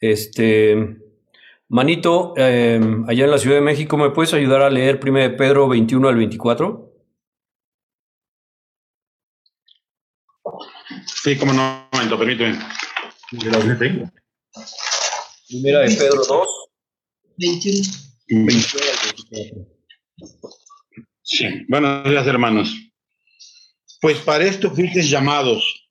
este, 0.00 0.96
Manito, 1.68 2.34
em, 2.36 3.04
allá 3.08 3.24
en 3.24 3.30
la 3.30 3.38
Ciudad 3.38 3.56
de 3.56 3.62
México, 3.62 3.96
¿me 3.96 4.10
puedes 4.10 4.32
ayudar 4.32 4.62
a 4.62 4.70
leer 4.70 4.98
1 5.02 5.36
Pedro 5.36 5.68
21 5.68 6.08
al 6.08 6.16
24? 6.16 6.94
Sí, 11.22 11.36
como 11.36 11.52
no, 11.52 11.88
momento, 11.92 12.18
permíteme. 12.18 12.58
Primera 15.48 15.80
de 15.80 15.96
Pedro 15.96 16.24
2. 16.26 16.48
21. 17.36 17.88
21 18.28 18.84
al 18.84 18.98
24. 19.30 19.78
Sí, 21.22 21.46
buenos 21.68 22.08
días, 22.08 22.26
hermanos. 22.26 22.74
Pues 24.00 24.18
para 24.20 24.44
esto 24.44 24.70
fuisteis 24.70 25.10
llamados, 25.10 25.90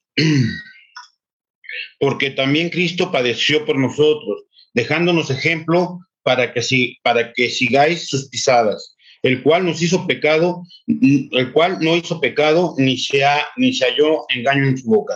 porque 2.00 2.32
también 2.32 2.70
Cristo 2.70 3.12
padeció 3.12 3.66
por 3.66 3.78
nosotros, 3.78 4.44
dejándonos 4.74 5.30
ejemplo 5.30 6.00
para 6.24 6.54
que, 6.54 6.62
si, 6.62 6.98
para 7.04 7.32
que 7.34 7.50
sigáis 7.50 8.08
sus 8.08 8.30
pisadas, 8.30 8.96
el 9.24 9.42
cual 9.44 9.66
nos 9.66 9.82
hizo 9.82 10.06
pecado, 10.06 10.64
el 10.88 11.52
cual 11.54 11.80
no 11.82 11.96
hizo 11.96 12.20
pecado, 12.20 12.76
ni 12.78 12.98
se, 12.98 13.26
ha, 13.26 13.46
ni 13.56 13.74
se 13.74 13.86
halló 13.86 14.26
engaño 14.30 14.66
en 14.68 14.78
su 14.78 14.88
boca. 14.90 15.16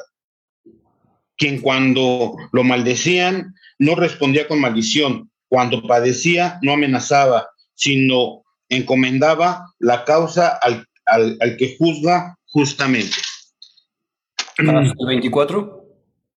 Quien 1.38 1.62
cuando 1.62 2.36
lo 2.52 2.64
maldecían, 2.64 3.54
no 3.80 3.96
respondía 3.96 4.48
con 4.48 4.62
maldición, 4.62 5.32
cuando 5.48 5.82
padecía, 5.82 6.60
no 6.62 6.74
amenazaba, 6.74 7.50
sino 7.74 8.44
encomendaba 8.70 9.66
la 9.80 10.06
causa 10.06 10.58
al, 10.62 10.86
al, 11.06 11.38
al 11.42 11.58
que 11.58 11.76
juzga 11.78 12.38
justamente. 12.46 13.18
¿Hasta 14.58 14.94
el 15.00 15.08
24? 15.08 15.81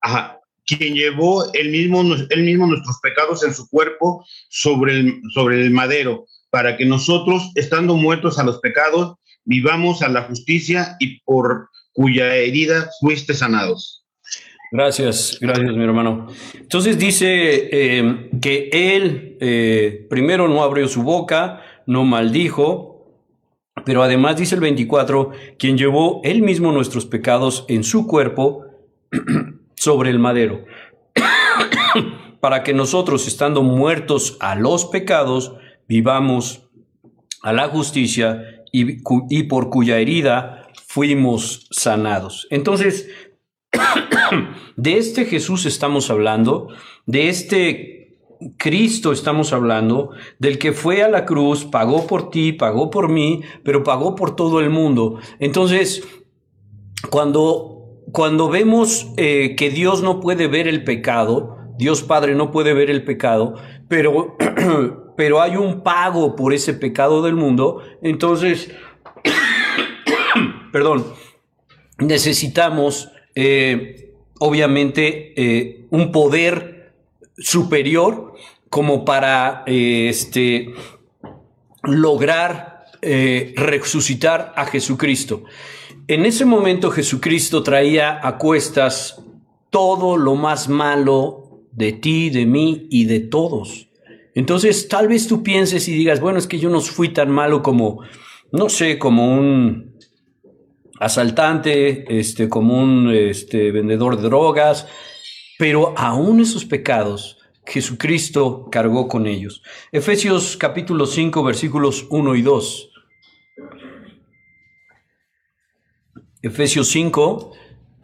Ajá. 0.05 0.39
Quien 0.67 0.95
llevó 0.95 1.51
él 1.55 1.71
mismo, 1.71 2.03
él 2.31 2.43
mismo 2.43 2.67
nuestros 2.67 2.99
pecados 3.03 3.43
en 3.43 3.55
su 3.55 3.69
cuerpo 3.69 4.25
sobre 4.51 5.01
el, 5.01 5.21
sobre 5.33 5.61
el 5.63 5.71
madero, 5.71 6.27
para 6.51 6.77
que 6.77 6.85
nosotros, 6.85 7.51
estando 7.55 7.97
muertos 7.97 8.39
a 8.39 8.45
los 8.45 8.61
pecados, 8.61 9.17
vivamos 9.45 10.03
a 10.03 10.09
la 10.09 10.23
justicia 10.23 10.97
y 11.01 11.21
por 11.21 11.69
cuya 11.93 12.35
herida 12.35 12.91
fuiste 13.01 13.35
sanados. 13.35 14.05
Gracias, 14.73 15.39
gracias, 15.41 15.73
mi 15.75 15.85
hermano. 15.85 16.27
Entonces 16.55 16.99
dice 16.99 17.69
eh, 17.73 18.31
que 18.43 18.69
él 18.73 19.39
eh, 19.41 20.07
primero 20.11 20.49
no 20.49 20.63
abrió 20.63 20.87
su 20.89 21.03
boca, 21.03 21.63
no 21.87 22.05
maldijo, 22.05 23.07
pero 23.87 24.03
además 24.03 24.37
dice 24.37 24.55
el 24.55 24.61
24, 24.61 25.31
quien 25.59 25.79
llevó 25.79 26.21
él 26.25 26.43
mismo 26.43 26.73
nuestros 26.73 27.07
pecados 27.07 27.65
en 27.69 27.85
su 27.85 28.07
cuerpo 28.07 28.67
sobre 29.77 30.11
el 30.11 30.19
madero, 30.19 30.65
para 32.41 32.63
que 32.63 32.75
nosotros, 32.75 33.27
estando 33.27 33.63
muertos 33.63 34.37
a 34.41 34.55
los 34.55 34.87
pecados, 34.87 35.55
vivamos 35.89 36.69
a 37.43 37.53
la 37.53 37.69
justicia 37.69 38.65
y, 38.73 38.99
y 39.31 39.43
por 39.45 39.71
cuya 39.71 39.99
herida 39.99 40.69
fuimos 40.87 41.67
sanados. 41.71 42.47
Entonces, 42.51 43.09
de 44.77 44.99
este 44.99 45.25
Jesús 45.25 45.67
estamos 45.67 46.11
hablando, 46.11 46.69
de 47.07 47.29
este 47.29 47.95
Cristo 48.57 49.13
estamos 49.13 49.53
hablando, 49.53 50.11
del 50.39 50.59
que 50.59 50.73
fue 50.73 51.03
a 51.03 51.09
la 51.09 51.25
cruz, 51.25 51.65
pagó 51.65 52.07
por 52.07 52.31
ti, 52.31 52.53
pagó 52.53 52.91
por 52.91 53.09
mí, 53.09 53.43
pero 53.63 53.83
pagó 53.83 54.15
por 54.15 54.37
todo 54.37 54.61
el 54.61 54.71
mundo. 54.71 55.19
Entonces, 55.39 56.07
cuando, 57.11 57.74
cuando 58.13 58.49
vemos 58.49 59.09
eh, 59.17 59.55
que 59.57 59.71
Dios 59.71 60.03
no 60.03 60.21
puede 60.21 60.47
ver 60.47 60.69
el 60.69 60.85
pecado, 60.85 61.59
Dios 61.77 62.03
Padre 62.03 62.35
no 62.35 62.51
puede 62.51 62.75
ver 62.75 62.91
el 62.91 63.05
pecado, 63.05 63.55
pero, 63.89 64.37
pero 65.17 65.43
hay 65.43 65.57
un 65.57 65.83
pago 65.83 66.37
por 66.37 66.53
ese 66.53 66.75
pecado 66.75 67.23
del 67.23 67.35
mundo, 67.35 67.83
entonces, 68.03 68.71
perdón, 70.73 71.07
necesitamos 71.99 73.11
eh, 73.35 74.13
obviamente 74.39 75.33
eh, 75.37 75.87
un 75.91 76.13
poder 76.13 76.95
superior 77.37 78.35
como 78.71 79.05
para 79.05 79.65
este, 79.67 80.73
lograr 81.83 82.73
resucitar 83.57 84.55
a 84.57 84.65
Jesucristo. 84.65 85.45
En 86.07 86.27
ese 86.27 86.45
momento 86.45 86.91
Jesucristo 86.91 87.63
traía 87.63 88.21
a 88.23 88.37
cuestas 88.37 89.23
todo 89.71 90.19
lo 90.19 90.35
más 90.35 90.69
malo 90.69 91.63
de 91.73 91.93
ti, 91.93 92.29
de 92.29 92.45
mí 92.45 92.89
y 92.91 93.07
de 93.07 93.21
todos. 93.21 93.89
Entonces 94.35 94.87
tal 94.89 95.09
vez 95.09 95.27
tú 95.27 95.43
pienses 95.43 95.89
y 95.89 95.95
digas, 95.95 96.21
bueno, 96.21 96.39
es 96.39 96.47
que 96.47 96.59
yo 96.59 96.69
no 96.69 96.83
fui 96.83 97.09
tan 97.09 97.31
malo 97.31 97.63
como, 97.63 98.03
no 98.53 98.69
sé, 98.69 98.99
como 98.99 99.35
un 99.35 99.95
asaltante, 101.01 102.19
este, 102.19 102.51
como 102.51 102.79
un 102.79 103.11
este, 103.11 103.73
vendedor 103.73 104.19
de 104.19 104.25
drogas, 104.25 104.87
pero 105.59 105.95
aún 105.97 106.39
esos 106.39 106.67
pecados 106.67 107.39
Jesucristo 107.65 108.69
cargó 108.71 109.09
con 109.09 109.27
ellos. 109.27 109.63
Efesios 109.91 110.59
capítulo 110.59 111.07
5 111.07 111.43
versículos 111.43 112.07
1 112.11 112.35
y 112.37 112.43
2. 112.43 112.91
Efesios 116.45 116.89
5 116.89 117.53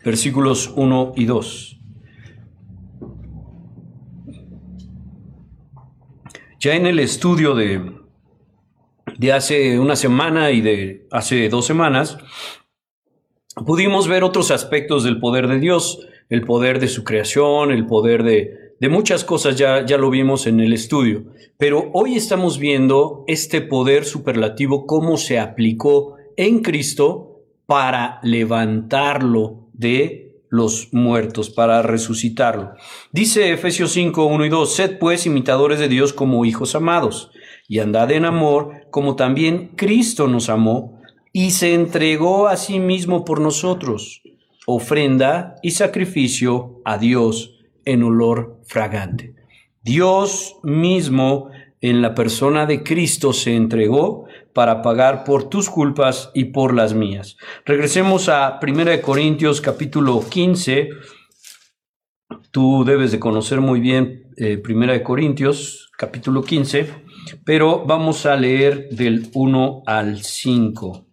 versículos 0.02 0.72
1 0.74 1.12
y 1.14 1.26
2. 1.26 1.78
Ya 6.58 6.74
en 6.74 6.86
el 6.86 7.00
estudio 7.00 7.54
de, 7.54 7.82
de 9.18 9.32
hace 9.34 9.78
una 9.78 9.94
semana 9.94 10.52
y 10.52 10.62
de 10.62 11.06
hace 11.10 11.50
dos 11.50 11.66
semanas, 11.66 12.16
pudimos 13.66 14.08
ver 14.08 14.24
otros 14.24 14.50
aspectos 14.50 15.04
del 15.04 15.20
poder 15.20 15.46
de 15.46 15.58
Dios, 15.58 16.06
el 16.30 16.40
poder 16.40 16.80
de 16.80 16.88
su 16.88 17.04
creación, 17.04 17.70
el 17.72 17.84
poder 17.84 18.22
de, 18.22 18.74
de 18.80 18.88
muchas 18.88 19.22
cosas, 19.22 19.56
ya, 19.56 19.84
ya 19.84 19.98
lo 19.98 20.08
vimos 20.08 20.46
en 20.46 20.60
el 20.60 20.72
estudio. 20.72 21.24
Pero 21.58 21.90
hoy 21.92 22.14
estamos 22.14 22.58
viendo 22.58 23.22
este 23.26 23.60
poder 23.60 24.06
superlativo, 24.06 24.86
cómo 24.86 25.18
se 25.18 25.38
aplicó 25.38 26.16
en 26.38 26.62
Cristo 26.62 27.29
para 27.70 28.18
levantarlo 28.24 29.68
de 29.72 30.42
los 30.48 30.92
muertos, 30.92 31.50
para 31.50 31.82
resucitarlo. 31.82 32.72
Dice 33.12 33.52
Efesios 33.52 33.92
5, 33.92 34.24
1 34.24 34.44
y 34.44 34.48
2, 34.48 34.74
sed 34.74 34.98
pues 34.98 35.24
imitadores 35.24 35.78
de 35.78 35.86
Dios 35.86 36.12
como 36.12 36.44
hijos 36.44 36.74
amados, 36.74 37.30
y 37.68 37.78
andad 37.78 38.10
en 38.10 38.24
amor 38.24 38.88
como 38.90 39.14
también 39.14 39.70
Cristo 39.76 40.26
nos 40.26 40.48
amó 40.48 41.00
y 41.32 41.52
se 41.52 41.74
entregó 41.74 42.48
a 42.48 42.56
sí 42.56 42.80
mismo 42.80 43.24
por 43.24 43.40
nosotros, 43.40 44.22
ofrenda 44.66 45.54
y 45.62 45.70
sacrificio 45.70 46.80
a 46.84 46.98
Dios 46.98 47.60
en 47.84 48.02
olor 48.02 48.58
fragante. 48.66 49.36
Dios 49.84 50.56
mismo 50.64 51.50
en 51.80 52.02
la 52.02 52.16
persona 52.16 52.66
de 52.66 52.82
Cristo 52.82 53.32
se 53.32 53.54
entregó 53.54 54.24
para 54.52 54.82
pagar 54.82 55.24
por 55.24 55.48
tus 55.48 55.70
culpas 55.70 56.30
y 56.34 56.46
por 56.46 56.74
las 56.74 56.94
mías. 56.94 57.36
Regresemos 57.64 58.28
a 58.28 58.58
1 58.62 59.02
Corintios 59.02 59.60
capítulo 59.60 60.24
15. 60.28 60.90
Tú 62.50 62.84
debes 62.84 63.12
de 63.12 63.20
conocer 63.20 63.60
muy 63.60 63.80
bien 63.80 64.32
eh, 64.36 64.62
1 64.66 65.02
Corintios 65.02 65.90
capítulo 65.96 66.42
15, 66.42 66.86
pero 67.44 67.84
vamos 67.84 68.26
a 68.26 68.36
leer 68.36 68.88
del 68.90 69.28
1 69.34 69.82
al 69.86 70.22
5. 70.22 71.06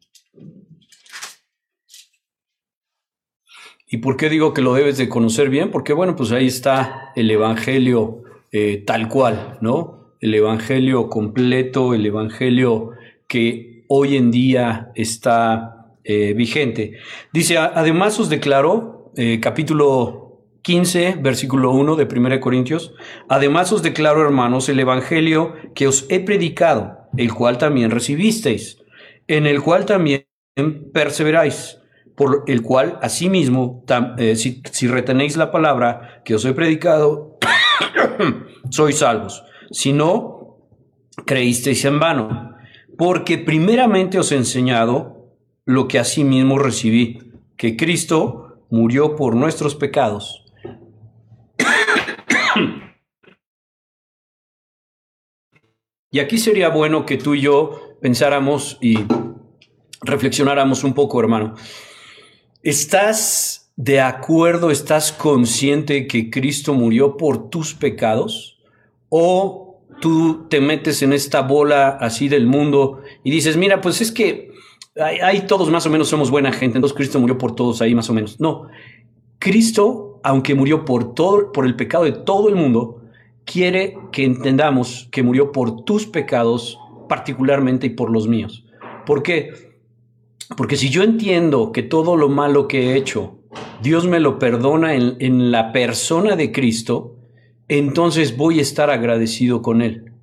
¿Y 3.89 3.97
por 3.97 4.17
qué 4.17 4.30
digo 4.30 4.54
que 4.54 4.62
lo 4.62 4.73
debes 4.73 4.97
de 4.97 5.08
conocer 5.08 5.50
bien? 5.50 5.71
Porque 5.71 5.93
bueno, 5.93 6.15
pues 6.15 6.32
ahí 6.32 6.47
está 6.47 7.12
el 7.15 7.32
Evangelio 7.32 8.23
eh, 8.52 8.84
tal 8.86 9.08
cual, 9.08 9.58
¿no? 9.62 10.15
El 10.19 10.36
Evangelio 10.36 11.10
completo, 11.10 11.93
el 11.93 12.06
Evangelio 12.06 12.91
que 13.28 13.84
hoy 13.88 14.16
en 14.18 14.32
día 14.32 14.92
está 14.96 15.74
eh, 16.04 16.34
vigente. 16.34 16.94
Dice, 17.34 17.58
"A- 17.58 17.72
además 17.76 18.20
os 18.20 18.30
declaro, 18.30 19.12
eh, 19.18 19.40
capítulo 19.42 20.46
15, 20.62 21.18
versículo 21.22 21.72
1 21.72 21.96
de 21.96 22.06
1 22.08 22.40
Corintios, 22.40 22.94
además 23.30 23.72
os 23.72 23.84
declaro, 23.84 24.22
hermanos, 24.22 24.70
el 24.70 24.80
Evangelio 24.80 25.54
que 25.76 25.88
os 25.88 26.06
he 26.10 26.20
predicado, 26.20 26.98
el 27.18 27.34
cual 27.34 27.58
también 27.58 27.92
recibisteis, 27.92 28.78
en 29.28 29.46
el 29.46 29.62
cual 29.62 29.86
también 29.86 30.26
perseveráis 30.94 31.80
por 32.16 32.44
el 32.48 32.62
cual 32.63 32.98
asimismo, 33.02 33.84
eh, 34.18 34.36
si, 34.36 34.62
si 34.72 34.88
retenéis 34.88 35.38
la 35.38 35.52
palabra 35.52 36.22
que 36.26 36.36
os 36.36 36.44
he 36.46 36.54
predicado, 36.54 37.38
sois 38.72 38.98
salvos. 38.98 39.44
Si 39.72 39.94
no, 39.94 40.58
creísteis 41.26 41.86
en 41.86 42.00
vano, 42.00 42.56
porque 42.98 43.38
primeramente 43.38 44.18
os 44.20 44.32
he 44.32 44.36
enseñado 44.36 45.36
lo 45.66 45.88
que 45.88 46.00
asimismo 46.00 46.58
recibí, 46.58 47.20
que 47.56 47.78
Cristo 47.78 48.64
murió 48.70 49.16
por 49.16 49.36
nuestros 49.36 49.76
pecados. 49.76 50.44
Y 56.10 56.20
aquí 56.20 56.38
sería 56.38 56.70
bueno 56.70 57.06
que 57.06 57.18
tú 57.18 57.36
y 57.36 57.42
yo 57.42 57.98
pensáramos 58.02 58.78
y 58.82 58.98
reflexionáramos 60.02 60.86
un 60.86 60.94
poco, 60.94 61.20
hermano. 61.20 61.56
¿Estás 62.64 63.74
de 63.76 64.00
acuerdo, 64.00 64.72
estás 64.72 65.12
consciente 65.12 66.08
que 66.08 66.30
Cristo 66.30 66.74
murió 66.74 67.18
por 67.18 67.50
tus 67.50 67.74
pecados? 67.74 68.58
¿O 69.10 69.67
tú 70.00 70.46
te 70.50 70.62
metes 70.62 71.02
en 71.02 71.14
esta 71.14 71.42
bola 71.42 71.98
así 72.00 72.28
del 72.28 72.48
mundo 72.48 73.02
y 73.24 73.32
dices, 73.32 73.58
mira, 73.58 73.82
pues 73.82 74.02
es 74.02 74.12
que 74.12 74.52
ahí, 75.00 75.42
todos 75.48 75.70
más 75.70 75.86
o 75.86 75.90
menos 75.90 76.08
somos 76.08 76.32
buena 76.32 76.52
gente, 76.52 76.78
entonces 76.78 76.96
Cristo 76.96 77.20
murió 77.20 77.38
por 77.38 77.56
todos 77.56 77.82
ahí 77.82 77.94
más 77.96 78.10
o 78.10 78.14
menos. 78.14 78.40
No, 78.40 78.68
Cristo, 79.40 80.20
aunque 80.24 80.56
murió 80.56 80.86
por 80.86 81.14
todo, 81.14 81.52
por 81.52 81.66
el 81.66 81.76
pecado 81.76 82.04
de 82.04 82.12
todo 82.12 82.50
el 82.50 82.56
mundo, 82.56 83.02
quiere 83.46 83.98
que 84.12 84.24
entendamos 84.24 85.08
que 85.12 85.24
murió 85.24 85.52
por 85.52 85.84
tus 85.84 86.06
pecados 86.06 86.80
particularmente 87.08 87.88
y 87.88 87.92
por 87.92 88.12
los 88.12 88.28
míos. 88.28 88.66
¿Por 89.06 89.24
qué? 89.24 89.54
Porque 90.56 90.76
si 90.76 90.90
yo 90.90 91.04
entiendo 91.04 91.72
que 91.72 91.84
todo 91.84 92.16
lo 92.16 92.30
malo 92.30 92.68
que 92.68 92.92
he 92.92 92.96
hecho, 92.96 93.40
Dios 93.82 94.08
me 94.08 94.20
lo 94.20 94.40
perdona 94.40 94.94
en, 94.96 95.52
la 95.52 95.72
persona 95.72 96.36
de 96.36 96.52
Cristo, 96.52 97.17
entonces 97.68 98.38
voy 98.38 98.60
a 98.60 98.62
estar 98.62 98.90
agradecido 98.90 99.62
con 99.62 99.82
Él. 99.82 100.14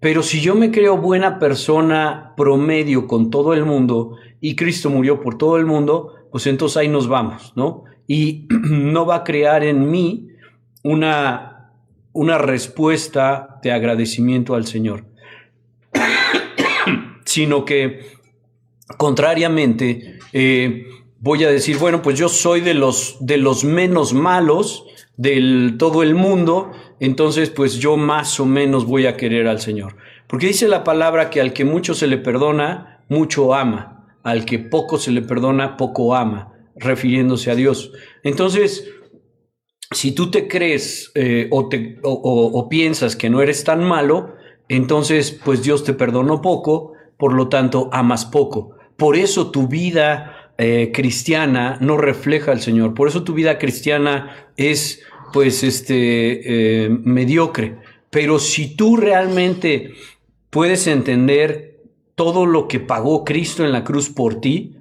Pero 0.00 0.22
si 0.22 0.40
yo 0.40 0.54
me 0.54 0.70
creo 0.70 0.96
buena 0.96 1.38
persona 1.38 2.34
promedio 2.36 3.06
con 3.06 3.30
todo 3.30 3.52
el 3.52 3.64
mundo 3.64 4.16
y 4.40 4.54
Cristo 4.54 4.90
murió 4.90 5.20
por 5.20 5.36
todo 5.36 5.56
el 5.56 5.66
mundo, 5.66 6.14
pues 6.30 6.46
entonces 6.46 6.76
ahí 6.76 6.88
nos 6.88 7.08
vamos, 7.08 7.52
¿no? 7.56 7.84
Y 8.06 8.46
no 8.50 9.06
va 9.06 9.16
a 9.16 9.24
crear 9.24 9.64
en 9.64 9.90
mí 9.90 10.28
una, 10.84 11.72
una 12.12 12.38
respuesta 12.38 13.58
de 13.62 13.72
agradecimiento 13.72 14.54
al 14.54 14.66
Señor, 14.66 15.06
sino 17.24 17.64
que 17.64 18.18
Contrariamente, 18.96 20.18
eh, 20.32 20.86
voy 21.20 21.44
a 21.44 21.50
decir, 21.50 21.76
bueno, 21.76 22.00
pues 22.00 22.18
yo 22.18 22.28
soy 22.28 22.62
de 22.62 22.72
los, 22.72 23.18
de 23.20 23.36
los 23.36 23.62
menos 23.62 24.14
malos 24.14 24.86
del 25.16 25.76
todo 25.78 26.02
el 26.02 26.14
mundo, 26.14 26.72
entonces 27.00 27.50
pues 27.50 27.74
yo 27.74 27.96
más 27.96 28.40
o 28.40 28.46
menos 28.46 28.86
voy 28.86 29.06
a 29.06 29.16
querer 29.16 29.48
al 29.48 29.60
Señor. 29.60 29.96
Porque 30.26 30.46
dice 30.46 30.68
la 30.68 30.84
palabra 30.84 31.30
que 31.30 31.40
al 31.40 31.52
que 31.52 31.64
mucho 31.64 31.94
se 31.94 32.06
le 32.06 32.18
perdona, 32.18 33.04
mucho 33.08 33.54
ama, 33.54 34.18
al 34.22 34.44
que 34.44 34.58
poco 34.58 34.98
se 34.98 35.10
le 35.10 35.22
perdona, 35.22 35.76
poco 35.76 36.14
ama, 36.14 36.52
refiriéndose 36.76 37.50
a 37.50 37.54
Dios. 37.54 37.92
Entonces, 38.22 38.90
si 39.90 40.12
tú 40.12 40.30
te 40.30 40.48
crees 40.48 41.10
eh, 41.14 41.48
o, 41.50 41.68
te, 41.68 41.98
o 42.02 42.68
piensas 42.68 43.16
que 43.16 43.30
no 43.30 43.40
eres 43.40 43.64
tan 43.64 43.82
malo, 43.82 44.34
entonces 44.68 45.32
pues 45.32 45.62
Dios 45.62 45.84
te 45.84 45.94
perdonó 45.94 46.42
poco, 46.42 46.92
por 47.16 47.32
lo 47.32 47.48
tanto 47.48 47.88
amas 47.92 48.26
poco. 48.26 48.76
Por 48.96 49.16
eso 49.16 49.50
tu 49.50 49.68
vida 49.68 50.52
eh, 50.58 50.90
cristiana 50.92 51.78
no 51.80 51.96
refleja 51.96 52.50
al 52.50 52.60
Señor. 52.60 52.92
Por 52.94 53.06
eso 53.06 53.22
tu 53.22 53.32
vida 53.32 53.58
cristiana 53.58 54.48
es, 54.56 55.02
pues, 55.32 55.62
este, 55.62 56.84
eh, 56.84 56.88
mediocre. 56.88 57.78
Pero 58.10 58.38
si 58.38 58.74
tú 58.74 58.96
realmente 58.96 59.92
puedes 60.50 60.86
entender 60.86 61.80
todo 62.14 62.46
lo 62.46 62.66
que 62.68 62.80
pagó 62.80 63.24
Cristo 63.24 63.64
en 63.64 63.72
la 63.72 63.84
cruz 63.84 64.08
por 64.08 64.40
ti, 64.40 64.76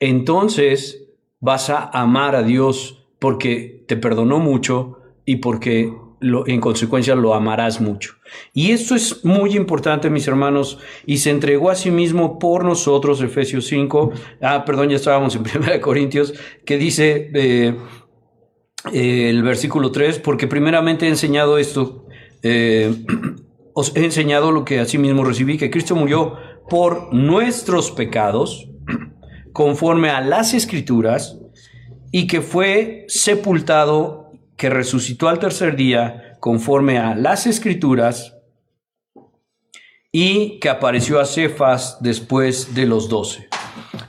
entonces 0.00 1.04
vas 1.40 1.70
a 1.70 1.84
amar 1.92 2.34
a 2.34 2.42
Dios 2.42 3.06
porque 3.18 3.84
te 3.86 3.96
perdonó 3.96 4.38
mucho 4.38 4.98
y 5.24 5.36
porque 5.36 5.92
en 6.20 6.60
consecuencia 6.60 7.14
lo 7.14 7.34
amarás 7.34 7.80
mucho. 7.80 8.14
Y 8.52 8.72
esto 8.72 8.94
es 8.94 9.24
muy 9.24 9.56
importante, 9.56 10.10
mis 10.10 10.28
hermanos, 10.28 10.78
y 11.06 11.18
se 11.18 11.30
entregó 11.30 11.70
a 11.70 11.74
sí 11.74 11.90
mismo 11.90 12.38
por 12.38 12.64
nosotros, 12.64 13.20
Efesios 13.22 13.66
5, 13.66 14.12
ah, 14.42 14.64
perdón, 14.64 14.90
ya 14.90 14.96
estábamos 14.96 15.34
en 15.34 15.42
1 15.56 15.80
Corintios, 15.80 16.34
que 16.64 16.76
dice 16.76 17.30
eh, 17.34 17.76
el 18.92 19.42
versículo 19.42 19.92
3, 19.92 20.18
porque 20.18 20.46
primeramente 20.46 21.06
he 21.06 21.08
enseñado 21.08 21.58
esto, 21.58 22.06
eh, 22.42 22.94
os 23.74 23.94
he 23.96 24.04
enseñado 24.04 24.52
lo 24.52 24.64
que 24.64 24.80
a 24.80 24.84
sí 24.84 24.98
mismo 24.98 25.24
recibí, 25.24 25.58
que 25.58 25.70
Cristo 25.70 25.94
murió 25.96 26.36
por 26.68 27.12
nuestros 27.12 27.90
pecados, 27.90 28.68
conforme 29.52 30.10
a 30.10 30.20
las 30.20 30.54
escrituras, 30.54 31.38
y 32.12 32.26
que 32.26 32.40
fue 32.40 33.04
sepultado 33.08 34.32
que 34.56 34.68
resucitó 34.68 35.28
al 35.28 35.38
tercer 35.38 35.76
día 35.76 36.36
conforme 36.40 36.98
a 36.98 37.14
las 37.14 37.46
escrituras 37.46 38.36
y 40.12 40.58
que 40.58 40.68
apareció 40.68 41.20
a 41.20 41.24
Cefas 41.24 41.98
después 42.00 42.74
de 42.74 42.86
los 42.86 43.08
doce. 43.08 43.48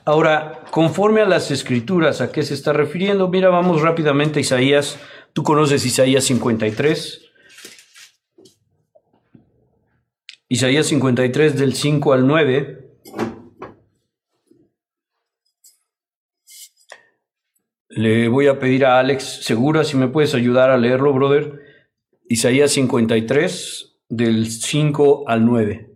Ahora, 0.04 0.64
conforme 0.72 1.22
a 1.22 1.26
las 1.26 1.52
escrituras, 1.52 2.22
¿a 2.22 2.32
qué 2.32 2.42
se 2.42 2.56
está 2.56 2.74
refiriendo? 2.74 3.28
Mira, 3.28 3.50
vamos 3.50 3.82
rápidamente 3.82 4.40
a 4.40 4.42
Isaías. 4.42 5.00
Tú 5.34 5.44
conoces 5.44 5.86
Isaías 5.86 6.24
53. 6.24 7.32
Isaías 10.50 10.88
53 10.88 11.58
del 11.58 11.76
5 11.76 12.14
al 12.14 12.28
9. 12.28 12.82
Le 17.90 18.28
voy 18.28 18.48
a 18.48 18.58
pedir 18.58 18.86
a 18.86 19.00
Alex 19.00 19.44
Segura 19.44 19.84
si 19.84 19.98
me 19.98 20.08
puedes 20.08 20.34
ayudar 20.34 20.72
a 20.72 20.78
leerlo, 20.78 21.14
brother. 21.14 21.62
Isaías 22.28 22.72
53, 22.72 24.00
del 24.10 24.50
5 24.50 25.26
al 25.28 25.46
9. 25.46 25.91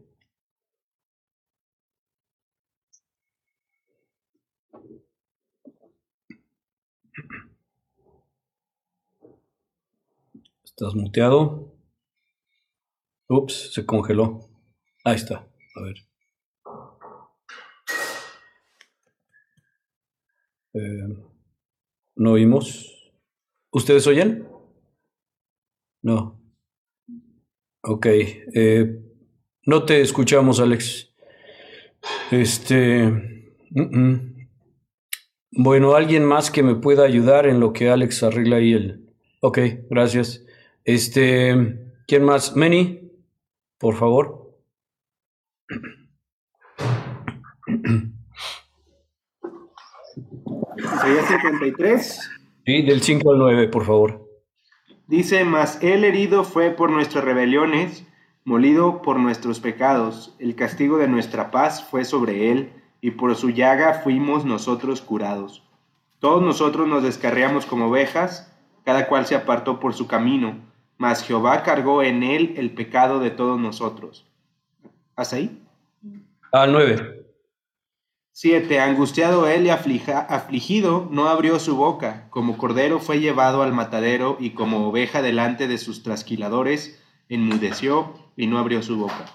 ¿Estás 10.78 10.94
muteado? 10.94 11.74
Ups, 13.30 13.72
se 13.74 13.86
congeló. 13.86 14.42
Ahí 15.06 15.16
está. 15.16 15.38
A 15.38 15.82
ver. 15.82 15.96
Eh, 20.74 21.08
no 22.18 22.32
oímos. 22.34 23.14
¿Ustedes 23.72 24.06
oyen? 24.06 24.50
No. 26.02 26.42
Ok. 27.82 28.08
Eh, 28.08 29.02
no 29.66 29.86
te 29.86 30.02
escuchamos, 30.02 30.60
Alex. 30.60 31.16
Este. 32.32 33.54
Bueno, 35.52 35.96
alguien 35.96 36.26
más 36.26 36.52
que 36.52 36.64
me 36.64 36.76
pueda 36.76 37.06
ayudar 37.06 37.48
en 37.48 37.62
lo 37.62 37.72
que 37.72 37.90
Alex 37.90 38.24
arregla 38.24 38.58
ahí 38.58 38.74
el. 38.74 39.16
Ok, 39.40 39.60
gracias. 39.90 40.45
Este. 40.86 41.82
¿Quién 42.08 42.24
más? 42.24 42.56
Meni, 42.56 43.12
por 43.80 43.96
favor. 43.96 44.56
Isaías 50.78 51.28
53. 51.28 52.32
Sí, 52.66 52.82
del 52.84 53.02
5 53.02 53.32
al 53.32 53.38
9, 53.40 53.68
por 53.70 53.86
favor. 53.86 54.30
Dice, 55.08 55.44
mas 55.44 55.80
él 55.82 56.04
herido 56.04 56.44
fue 56.44 56.70
por 56.70 56.92
nuestras 56.92 57.24
rebeliones, 57.24 58.08
molido 58.44 59.02
por 59.02 59.20
nuestros 59.20 59.60
pecados, 59.60 60.36
el 60.40 60.56
castigo 60.56 60.98
de 60.98 61.08
nuestra 61.08 61.50
paz 61.50 61.84
fue 61.84 62.06
sobre 62.06 62.52
él, 62.52 62.74
y 63.02 63.12
por 63.12 63.36
su 63.36 63.50
llaga 63.50 64.02
fuimos 64.04 64.46
nosotros 64.46 65.02
curados. 65.02 65.64
Todos 66.20 66.44
nosotros 66.44 66.88
nos 66.88 67.04
descarriamos 67.04 67.66
como 67.66 67.88
ovejas, 67.88 68.52
cada 68.84 69.08
cual 69.08 69.26
se 69.26 69.36
apartó 69.36 69.80
por 69.80 69.94
su 69.94 70.08
camino, 70.08 70.60
mas 70.98 71.24
Jehová 71.24 71.64
cargó 71.64 72.04
en 72.04 72.24
él 72.24 72.54
el 72.58 72.72
pecado 72.72 73.20
de 73.20 73.32
todos 73.32 73.60
nosotros. 73.60 74.26
¿Hasta 75.16 75.38
ahí? 75.38 75.62
Al 76.52 76.72
9. 76.72 77.26
7. 78.32 78.80
Angustiado 78.80 79.48
él 79.48 79.66
y 79.66 79.70
afligido, 79.70 81.08
no 81.12 81.28
abrió 81.28 81.60
su 81.60 81.76
boca. 81.78 82.28
Como 82.30 82.58
cordero 82.58 83.00
fue 83.00 83.20
llevado 83.20 83.62
al 83.64 83.74
matadero 83.74 84.38
y 84.40 84.52
como 84.52 84.88
oveja 84.88 85.22
delante 85.22 85.68
de 85.68 85.78
sus 85.78 86.04
trasquiladores, 86.04 87.02
enmudeció 87.30 88.14
y 88.36 88.48
no 88.48 88.58
abrió 88.58 88.82
su 88.82 88.98
boca. 88.98 89.26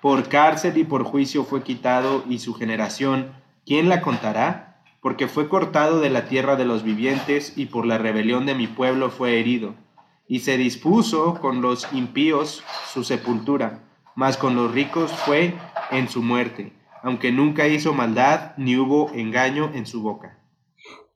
Por 0.00 0.28
cárcel 0.28 0.78
y 0.78 0.84
por 0.84 1.04
juicio 1.04 1.44
fue 1.44 1.62
quitado 1.62 2.24
y 2.28 2.38
su 2.38 2.54
generación, 2.54 3.32
¿quién 3.64 3.88
la 3.88 4.00
contará? 4.00 4.66
porque 5.06 5.28
fue 5.28 5.48
cortado 5.48 6.00
de 6.00 6.10
la 6.10 6.24
tierra 6.24 6.56
de 6.56 6.64
los 6.64 6.82
vivientes 6.82 7.52
y 7.54 7.66
por 7.66 7.86
la 7.86 7.96
rebelión 7.96 8.44
de 8.44 8.56
mi 8.56 8.66
pueblo 8.66 9.08
fue 9.08 9.38
herido. 9.38 9.76
Y 10.28 10.40
se 10.40 10.56
dispuso 10.56 11.38
con 11.40 11.62
los 11.62 11.86
impíos 11.92 12.62
su 12.92 13.04
sepultura, 13.04 13.84
mas 14.14 14.36
con 14.36 14.56
los 14.56 14.72
ricos 14.72 15.12
fue 15.12 15.54
en 15.90 16.08
su 16.08 16.22
muerte, 16.22 16.72
aunque 17.02 17.30
nunca 17.30 17.68
hizo 17.68 17.92
maldad 17.92 18.52
ni 18.56 18.76
hubo 18.76 19.12
engaño 19.14 19.70
en 19.74 19.86
su 19.86 20.02
boca. 20.02 20.38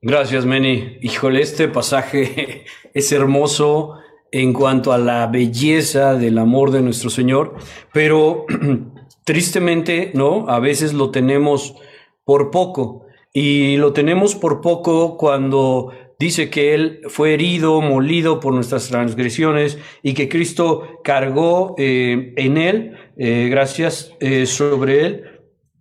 Gracias, 0.01 0.45
Meni. 0.45 0.97
Híjole, 1.01 1.41
este 1.41 1.67
pasaje 1.67 2.65
es 2.93 3.11
hermoso 3.11 3.99
en 4.31 4.53
cuanto 4.53 4.93
a 4.93 4.97
la 4.97 5.27
belleza 5.27 6.15
del 6.15 6.37
amor 6.37 6.71
de 6.71 6.81
nuestro 6.81 7.09
Señor, 7.09 7.55
pero 7.91 8.45
tristemente, 9.25 10.11
¿no? 10.13 10.47
A 10.47 10.59
veces 10.59 10.93
lo 10.93 11.11
tenemos 11.11 11.75
por 12.23 12.49
poco 12.49 13.05
y 13.33 13.77
lo 13.77 13.93
tenemos 13.93 14.35
por 14.35 14.61
poco 14.61 15.17
cuando 15.17 15.91
dice 16.21 16.51
que 16.51 16.75
Él 16.75 17.01
fue 17.07 17.33
herido, 17.33 17.81
molido 17.81 18.39
por 18.39 18.53
nuestras 18.53 18.89
transgresiones 18.89 19.79
y 20.03 20.13
que 20.13 20.29
Cristo 20.29 20.99
cargó 21.03 21.73
eh, 21.79 22.33
en 22.37 22.57
Él, 22.57 22.93
eh, 23.17 23.47
gracias 23.49 24.13
eh, 24.19 24.45
sobre 24.45 25.05
Él, 25.05 25.23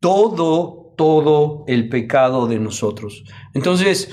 todo, 0.01 0.95
todo 0.97 1.65
el 1.69 1.91
pecado 1.91 2.47
de 2.47 2.59
nosotros. 2.59 3.23
Entonces, 3.53 4.11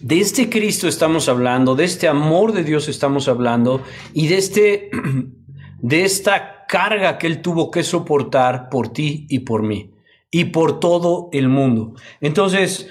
de 0.00 0.18
este 0.18 0.48
Cristo 0.48 0.88
estamos 0.88 1.28
hablando, 1.28 1.74
de 1.74 1.84
este 1.84 2.08
amor 2.08 2.52
de 2.52 2.64
Dios 2.64 2.88
estamos 2.88 3.28
hablando 3.28 3.82
y 4.14 4.28
de 4.28 4.38
este 4.38 4.90
de 5.82 6.04
esta 6.04 6.64
carga 6.66 7.18
que 7.18 7.26
él 7.26 7.42
tuvo 7.42 7.70
que 7.70 7.82
soportar 7.82 8.70
por 8.70 8.94
ti 8.94 9.26
y 9.28 9.40
por 9.40 9.62
mí 9.62 9.90
y 10.30 10.46
por 10.46 10.80
todo 10.80 11.28
el 11.32 11.48
mundo. 11.48 11.94
Entonces, 12.22 12.88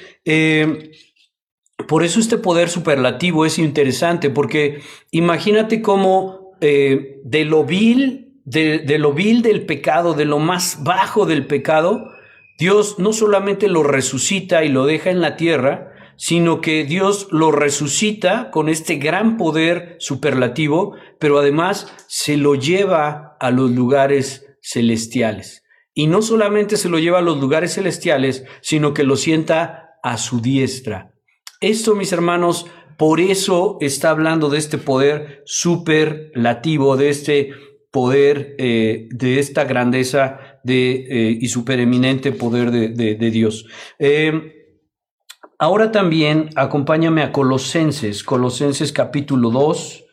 por 1.88 2.04
eso 2.04 2.20
este 2.20 2.38
poder 2.38 2.70
superlativo 2.70 3.46
es 3.46 3.60
interesante, 3.60 4.30
porque 4.30 4.82
imagínate 5.12 5.82
cómo 5.82 6.56
eh, 6.62 7.20
de 7.24 7.46
lo 7.46 7.64
vil, 7.64 8.40
de 8.44 8.98
lo 8.98 9.14
vil 9.14 9.42
del 9.42 9.66
pecado, 9.66 10.14
de 10.14 10.26
lo 10.26 10.40
más 10.40 10.84
bajo 10.84 11.26
del 11.26 11.46
pecado, 11.46 12.12
Dios 12.58 13.00
no 13.00 13.14
solamente 13.14 13.68
lo 13.68 13.82
resucita 13.82 14.64
y 14.64 14.70
lo 14.70 14.86
deja 14.86 15.10
en 15.10 15.22
la 15.22 15.36
tierra, 15.36 15.92
sino 16.16 16.62
que 16.62 16.84
Dios 16.84 17.28
lo 17.32 17.52
resucita 17.52 18.52
con 18.52 18.70
este 18.70 18.98
gran 18.98 19.38
poder 19.38 19.96
superlativo, 19.98 20.96
pero 21.18 21.40
además 21.40 21.92
se 22.06 22.38
lo 22.38 22.54
lleva 22.54 23.36
a 23.40 23.50
los 23.50 23.72
lugares 23.72 24.46
celestiales. 24.62 25.64
Y 25.96 26.06
no 26.06 26.22
solamente 26.22 26.78
se 26.78 26.90
lo 26.90 27.00
lleva 27.00 27.18
a 27.18 27.24
los 27.24 27.40
lugares 27.40 27.74
celestiales, 27.74 28.46
sino 28.62 28.94
que 28.94 29.04
lo 29.04 29.16
sienta 29.16 29.98
a 30.04 30.18
su 30.18 30.42
diestra. 30.42 31.11
Esto, 31.62 31.96
mis 31.96 32.12
hermanos, 32.12 32.66
por 32.98 33.20
eso 33.20 33.78
está 33.80 34.10
hablando 34.10 34.50
de 34.50 34.58
este 34.58 34.78
poder 34.78 35.44
superlativo, 35.46 36.98
de 36.98 37.10
este 37.10 37.52
poder, 37.92 38.56
eh, 38.58 39.08
de 39.12 39.40
esta 39.40 39.64
grandeza 39.64 40.60
de, 40.64 41.06
eh, 41.10 41.38
y 41.40 41.48
supereminente 41.48 42.32
poder 42.32 42.72
de, 42.72 43.16
Dios. 43.32 43.66
Eh, 44.00 44.58
Ahora 45.62 45.92
también 45.92 46.50
acompáñame 46.56 47.22
a 47.22 47.32
Colosenses, 47.32 48.24
Colosenses 48.24 48.92
capítulo 48.92 49.52
2, 49.52 50.06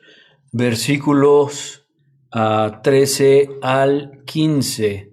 versículos 0.52 1.86
13 2.30 3.48
ah, 3.62 3.80
al 3.80 4.24
15. 4.26 5.10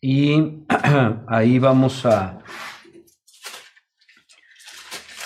Y 0.00 0.62
ahí 1.26 1.58
vamos 1.58 2.06
a... 2.06 2.38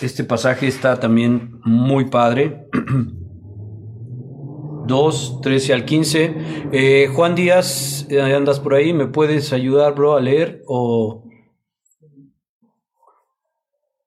Este 0.02 0.24
pasaje 0.24 0.66
está 0.66 0.98
también 0.98 1.60
muy 1.64 2.06
padre. 2.06 2.66
2, 4.88 5.40
13 5.40 5.72
al 5.72 5.84
15. 5.84 6.34
Eh, 6.72 7.06
Juan 7.06 7.36
Díaz, 7.36 8.10
eh, 8.10 8.20
andas 8.20 8.58
por 8.58 8.74
ahí, 8.74 8.92
¿me 8.92 9.06
puedes 9.06 9.52
ayudar, 9.52 9.94
bro, 9.94 10.16
a 10.16 10.20
leer? 10.20 10.64
O 10.66 11.30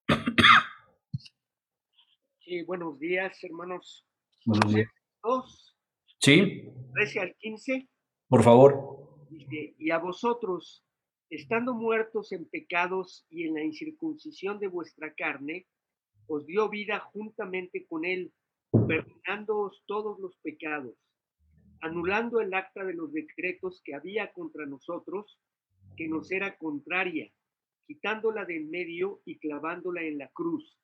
buenos 2.67 2.99
días, 2.99 3.41
hermanos. 3.43 4.05
Buenos 4.43 4.73
días. 4.73 4.89
Dos, 5.23 5.77
sí. 6.19 6.65
13 6.93 7.19
al 7.21 7.33
15. 7.37 7.87
Por 8.27 8.43
favor. 8.43 9.25
y 9.29 9.91
a 9.91 9.99
vosotros, 9.99 10.83
estando 11.29 11.73
muertos 11.73 12.33
en 12.33 12.49
pecados 12.49 13.25
y 13.29 13.47
en 13.47 13.53
la 13.53 13.63
incircuncisión 13.63 14.59
de 14.59 14.67
vuestra 14.67 15.13
carne, 15.13 15.65
os 16.27 16.45
dio 16.45 16.69
vida 16.69 16.99
juntamente 16.99 17.85
con 17.87 18.05
él, 18.05 18.31
perdonándoos 18.87 19.83
todos 19.85 20.19
los 20.19 20.35
pecados, 20.37 20.95
anulando 21.81 22.41
el 22.41 22.53
acta 22.53 22.83
de 22.83 22.93
los 22.93 23.11
decretos 23.13 23.81
que 23.83 23.95
había 23.95 24.31
contra 24.33 24.65
nosotros, 24.65 25.39
que 25.97 26.07
nos 26.07 26.31
era 26.31 26.57
contraria, 26.57 27.31
quitándola 27.87 28.45
de 28.45 28.57
en 28.57 28.69
medio 28.69 29.21
y 29.25 29.37
clavándola 29.37 30.01
en 30.01 30.17
la 30.17 30.29
cruz 30.29 30.77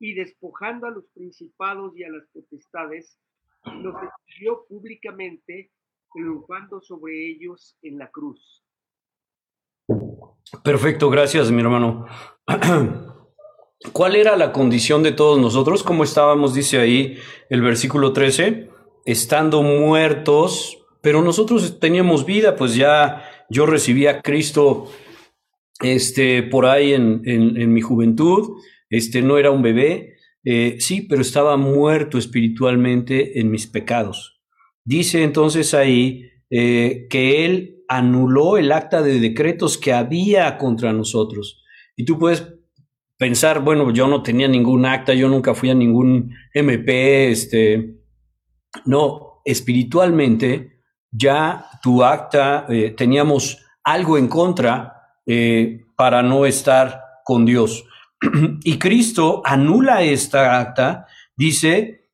y 0.00 0.14
despojando 0.14 0.86
a 0.86 0.90
los 0.90 1.06
principados 1.14 1.96
y 1.96 2.04
a 2.04 2.10
las 2.10 2.26
potestades, 2.32 3.18
los 3.64 3.94
exilió 4.02 4.66
públicamente, 4.68 5.70
triunfando 6.12 6.80
sobre 6.82 7.30
ellos 7.30 7.76
en 7.82 7.98
la 7.98 8.10
cruz. 8.10 8.62
Perfecto, 10.62 11.10
gracias, 11.10 11.50
mi 11.50 11.60
hermano. 11.60 12.06
¿Cuál 13.92 14.16
era 14.16 14.36
la 14.36 14.52
condición 14.52 15.02
de 15.02 15.12
todos 15.12 15.38
nosotros? 15.38 15.82
¿Cómo 15.82 16.04
estábamos? 16.04 16.54
Dice 16.54 16.78
ahí 16.78 17.18
el 17.50 17.62
versículo 17.62 18.12
13, 18.12 18.68
estando 19.04 19.62
muertos, 19.62 20.78
pero 21.00 21.22
nosotros 21.22 21.78
teníamos 21.78 22.24
vida, 22.24 22.56
pues 22.56 22.74
ya 22.74 23.22
yo 23.50 23.66
recibí 23.66 24.06
a 24.06 24.20
Cristo 24.22 24.90
este, 25.80 26.42
por 26.42 26.66
ahí 26.66 26.92
en, 26.94 27.22
en 27.24 27.72
mi 27.72 27.80
juventud, 27.80 28.56
este 28.88 29.22
no 29.22 29.38
era 29.38 29.50
un 29.50 29.62
bebé, 29.62 30.14
eh, 30.44 30.76
sí, 30.78 31.02
pero 31.02 31.22
estaba 31.22 31.56
muerto 31.56 32.18
espiritualmente 32.18 33.40
en 33.40 33.50
mis 33.50 33.66
pecados. 33.66 34.40
Dice 34.84 35.22
entonces 35.22 35.72
ahí 35.72 36.30
eh, 36.50 37.06
que 37.08 37.46
él 37.46 37.82
anuló 37.88 38.58
el 38.58 38.70
acta 38.72 39.02
de 39.02 39.20
decretos 39.20 39.78
que 39.78 39.92
había 39.92 40.58
contra 40.58 40.92
nosotros. 40.92 41.64
Y 41.96 42.04
tú 42.04 42.18
puedes 42.18 42.46
pensar, 43.16 43.60
bueno, 43.60 43.90
yo 43.92 44.08
no 44.08 44.22
tenía 44.22 44.48
ningún 44.48 44.86
acta, 44.86 45.14
yo 45.14 45.28
nunca 45.28 45.54
fui 45.54 45.70
a 45.70 45.74
ningún 45.74 46.34
MP, 46.52 47.30
este, 47.30 47.96
no, 48.84 49.40
espiritualmente 49.44 50.80
ya 51.10 51.66
tu 51.82 52.02
acta, 52.02 52.66
eh, 52.68 52.94
teníamos 52.96 53.64
algo 53.84 54.18
en 54.18 54.28
contra 54.28 54.90
para 55.96 56.22
no 56.22 56.44
estar 56.44 57.00
con 57.24 57.44
Dios. 57.44 57.84
y 58.64 58.78
Cristo 58.78 59.42
anula 59.44 60.02
esta 60.02 60.60
acta, 60.60 61.06
dice, 61.36 62.10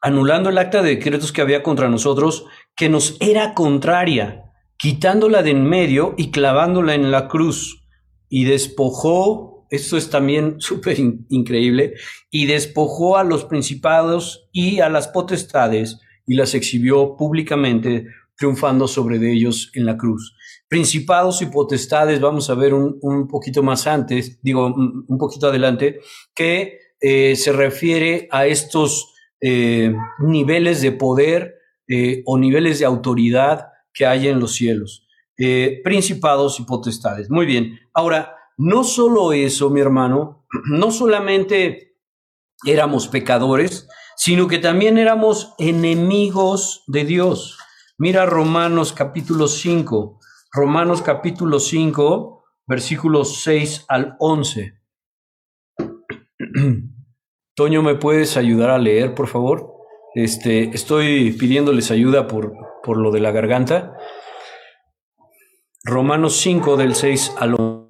anulando 0.00 0.50
el 0.50 0.58
acta 0.58 0.82
de 0.82 0.96
decretos 0.96 1.32
que 1.32 1.42
había 1.42 1.62
contra 1.62 1.88
nosotros, 1.88 2.46
que 2.74 2.88
nos 2.88 3.16
era 3.20 3.54
contraria, 3.54 4.52
quitándola 4.76 5.42
de 5.42 5.50
en 5.50 5.64
medio 5.64 6.14
y 6.16 6.30
clavándola 6.30 6.94
en 6.94 7.10
la 7.10 7.28
cruz. 7.28 7.86
Y 8.28 8.44
despojó, 8.44 9.49
esto 9.70 9.96
es 9.96 10.10
también 10.10 10.56
súper 10.58 10.98
increíble, 10.98 11.94
y 12.30 12.46
despojó 12.46 13.16
a 13.16 13.24
los 13.24 13.44
principados 13.44 14.48
y 14.52 14.80
a 14.80 14.88
las 14.88 15.08
potestades 15.08 15.98
y 16.26 16.34
las 16.34 16.54
exhibió 16.54 17.16
públicamente, 17.16 18.06
triunfando 18.36 18.88
sobre 18.88 19.16
ellos 19.32 19.70
en 19.74 19.86
la 19.86 19.96
cruz 19.96 20.34
principados 20.70 21.42
y 21.42 21.46
potestades, 21.46 22.20
vamos 22.20 22.48
a 22.48 22.54
ver 22.54 22.72
un, 22.74 23.26
poquito 23.26 23.60
más 23.60 23.88
antes, 23.88 24.40
digo, 24.40 24.66
un, 24.66 25.18
poquito 25.18 25.48
adelante, 25.48 25.98
que 26.32 26.78
eh, 27.00 27.34
se 27.34 27.50
refiere 27.50 28.28
a 28.30 28.46
estos 28.46 29.12
eh, 29.40 29.92
niveles 30.20 30.80
de 30.80 30.92
poder 30.92 31.56
eh, 31.88 32.22
o 32.24 32.38
niveles 32.38 32.78
de 32.78 32.84
autoridad 32.84 33.66
que 33.92 34.06
hay 34.06 34.28
en 34.28 34.38
los 34.38 34.54
cielos. 34.54 35.08
principados 35.82 36.60
y 36.60 36.64
potestades. 36.64 37.28
Muy 37.30 37.46
bien. 37.46 37.80
Ahora, 37.92 38.36
no 38.60 38.84
solo 38.84 39.32
eso, 39.32 39.70
mi 39.70 39.80
hermano, 39.80 40.46
no 40.70 40.90
solamente 40.90 41.96
éramos 42.66 43.08
pecadores, 43.08 43.88
sino 44.16 44.48
que 44.48 44.58
también 44.58 44.98
éramos 44.98 45.54
enemigos 45.58 46.84
de 46.86 47.04
Dios. 47.04 47.58
Mira 47.96 48.26
Romanos 48.26 48.92
capítulo 48.92 49.48
5. 49.48 50.20
Romanos 50.52 51.00
capítulo 51.00 51.58
5, 51.58 52.44
versículos 52.66 53.40
6 53.42 53.86
al 53.88 54.16
11. 54.18 54.74
Toño, 57.56 57.82
¿me 57.82 57.94
puedes 57.94 58.36
ayudar 58.36 58.68
a 58.68 58.78
leer, 58.78 59.14
por 59.14 59.28
favor? 59.28 59.72
Este, 60.14 60.64
estoy 60.74 61.32
pidiéndoles 61.32 61.90
ayuda 61.90 62.26
por, 62.26 62.52
por 62.82 62.98
lo 62.98 63.10
de 63.10 63.20
la 63.20 63.30
garganta. 63.30 63.96
Romanos 65.82 66.36
5 66.36 66.76
del 66.76 66.94
6 66.94 67.36
al 67.38 67.54
11. 67.54 67.89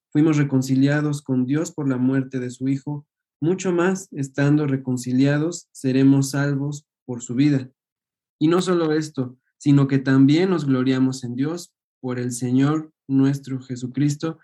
fuimos 0.11 0.37
reconciliados 0.37 1.21
con 1.21 1.45
Dios 1.45 1.71
por 1.71 1.87
la 1.87 1.97
muerte 1.97 2.39
de 2.39 2.49
su 2.49 2.67
Hijo, 2.67 3.05
mucho 3.39 3.71
más, 3.71 4.07
estando 4.11 4.67
reconciliados, 4.67 5.67
seremos 5.71 6.31
salvos 6.31 6.85
por 7.05 7.21
su 7.23 7.33
vida. 7.33 7.71
Y 8.39 8.47
no 8.47 8.61
solo 8.61 8.93
esto, 8.93 9.37
sino 9.57 9.87
que 9.87 9.99
también 9.99 10.49
nos 10.49 10.65
gloriamos 10.65 11.23
en 11.23 11.35
Dios 11.35 11.73
por 11.99 12.19
el 12.19 12.31
Señor 12.31 12.91
nuestro 13.07 13.59
Jesucristo, 13.61 14.39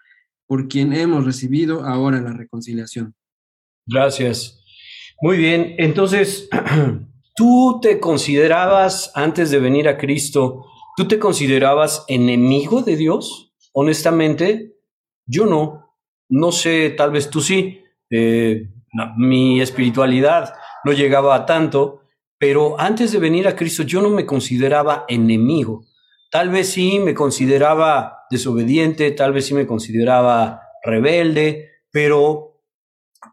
por 0.47 0.67
quien 0.67 0.93
hemos 0.93 1.25
recibido 1.25 1.83
ahora 1.83 2.21
la 2.21 2.33
reconciliación. 2.33 3.15
Gracias. 3.85 4.63
Muy 5.21 5.37
bien, 5.37 5.75
entonces, 5.77 6.49
¿tú 7.35 7.79
te 7.81 7.99
considerabas, 7.99 9.11
antes 9.15 9.51
de 9.51 9.59
venir 9.59 9.87
a 9.87 9.97
Cristo, 9.97 10.65
tú 10.95 11.07
te 11.07 11.19
considerabas 11.19 12.05
enemigo 12.07 12.81
de 12.83 12.95
Dios? 12.95 13.53
Honestamente, 13.73 14.76
yo 15.27 15.45
no. 15.45 15.95
No 16.29 16.51
sé, 16.51 16.89
tal 16.97 17.11
vez 17.11 17.29
tú 17.29 17.41
sí. 17.41 17.83
Eh, 18.09 18.69
mi 19.17 19.61
espiritualidad 19.61 20.53
no 20.83 20.93
llegaba 20.93 21.35
a 21.35 21.45
tanto, 21.45 22.01
pero 22.39 22.79
antes 22.79 23.11
de 23.11 23.19
venir 23.19 23.47
a 23.47 23.55
Cristo 23.55 23.83
yo 23.83 24.01
no 24.01 24.09
me 24.09 24.25
consideraba 24.25 25.05
enemigo. 25.07 25.85
Tal 26.31 26.49
vez 26.49 26.69
sí 26.69 26.99
me 26.99 27.13
consideraba 27.13 28.25
desobediente, 28.29 29.11
tal 29.11 29.33
vez 29.33 29.45
sí 29.45 29.53
me 29.53 29.67
consideraba 29.67 30.61
rebelde, 30.83 31.71
pero, 31.91 32.61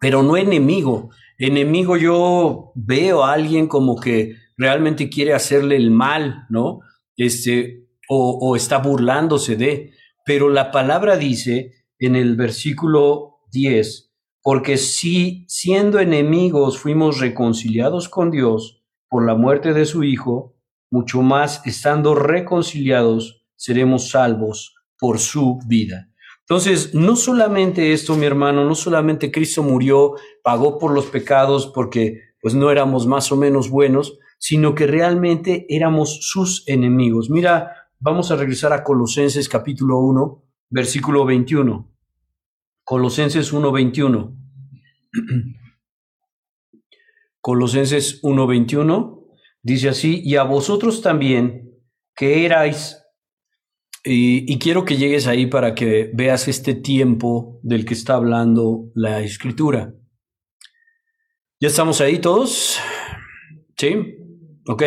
pero 0.01 0.23
no 0.23 0.37
enemigo. 0.37 1.11
Enemigo 1.39 1.97
yo 1.97 2.73
veo 2.75 3.25
a 3.25 3.33
alguien 3.33 3.67
como 3.67 3.97
que 3.97 4.37
realmente 4.57 5.09
quiere 5.09 5.35
hacerle 5.35 5.77
el 5.77 5.91
mal, 5.91 6.47
¿no? 6.49 6.81
Este, 7.17 7.89
o, 8.09 8.39
o 8.41 8.57
está 8.57 8.79
burlándose 8.79 9.57
de. 9.57 9.93
Pero 10.25 10.49
la 10.49 10.71
palabra 10.71 11.17
dice 11.17 11.84
en 11.99 12.17
el 12.17 12.37
versículo 12.37 13.41
10, 13.53 14.13
porque 14.43 14.77
si 14.77 15.45
siendo 15.49 15.99
enemigos 16.01 16.79
fuimos 16.79 17.21
reconciliados 17.21 18.09
con 18.09 18.31
Dios 18.31 18.83
por 19.09 19.27
la 19.27 19.35
muerte 19.35 19.73
de 19.73 19.87
su 19.87 20.05
Hijo, 20.05 20.57
mucho 20.91 21.23
más 21.23 21.67
estando 21.67 22.15
reconciliados 22.15 23.45
seremos 23.57 24.11
salvos 24.11 24.75
por 24.99 25.19
su 25.19 25.59
vida. 25.67 26.11
Entonces, 26.41 26.95
no 26.95 27.17
solamente 27.17 27.93
esto, 27.93 28.17
mi 28.17 28.27
hermano, 28.27 28.65
no 28.65 28.75
solamente 28.75 29.33
Cristo 29.33 29.63
murió, 29.63 30.15
pagó 30.43 30.79
por 30.79 30.93
los 30.93 31.07
pecados 31.07 31.67
porque 31.75 32.21
pues 32.43 32.55
no 32.55 32.71
éramos 32.71 33.07
más 33.07 33.33
o 33.33 33.37
menos 33.37 33.71
buenos, 33.71 34.19
sino 34.39 34.75
que 34.75 34.87
realmente 34.87 35.65
éramos 35.71 36.19
sus 36.29 36.69
enemigos. 36.69 37.31
Mira, 37.31 37.89
vamos 37.99 38.31
a 38.31 38.37
regresar 38.37 38.75
a 38.75 38.85
Colosenses 38.85 39.49
capítulo 39.49 40.01
1, 40.01 40.44
versículo 40.71 41.25
21. 41.25 41.93
Colosenses 42.85 43.53
1:21. 43.53 44.37
Colosenses 47.41 48.23
1:21 48.23 49.25
dice 49.63 49.89
así, 49.89 50.21
y 50.25 50.37
a 50.37 50.45
vosotros 50.45 51.01
también, 51.01 51.81
que 52.15 52.45
erais, 52.45 53.03
y, 54.05 54.53
y, 54.53 54.59
quiero 54.59 54.85
que 54.85 54.97
llegues 54.97 55.27
ahí 55.27 55.47
para 55.47 55.75
que 55.75 56.11
veas 56.13 56.47
este 56.47 56.75
tiempo 56.75 57.59
del 57.63 57.87
que 57.87 57.95
está 57.95 58.15
hablando 58.15 58.91
la 58.95 59.23
escritura. 59.23 59.95
¿Ya 61.59 61.69
estamos 61.69 62.03
ahí 62.03 62.19
todos? 62.19 62.79
¿Sí? 63.79 63.97
¿Ok? 64.67 64.83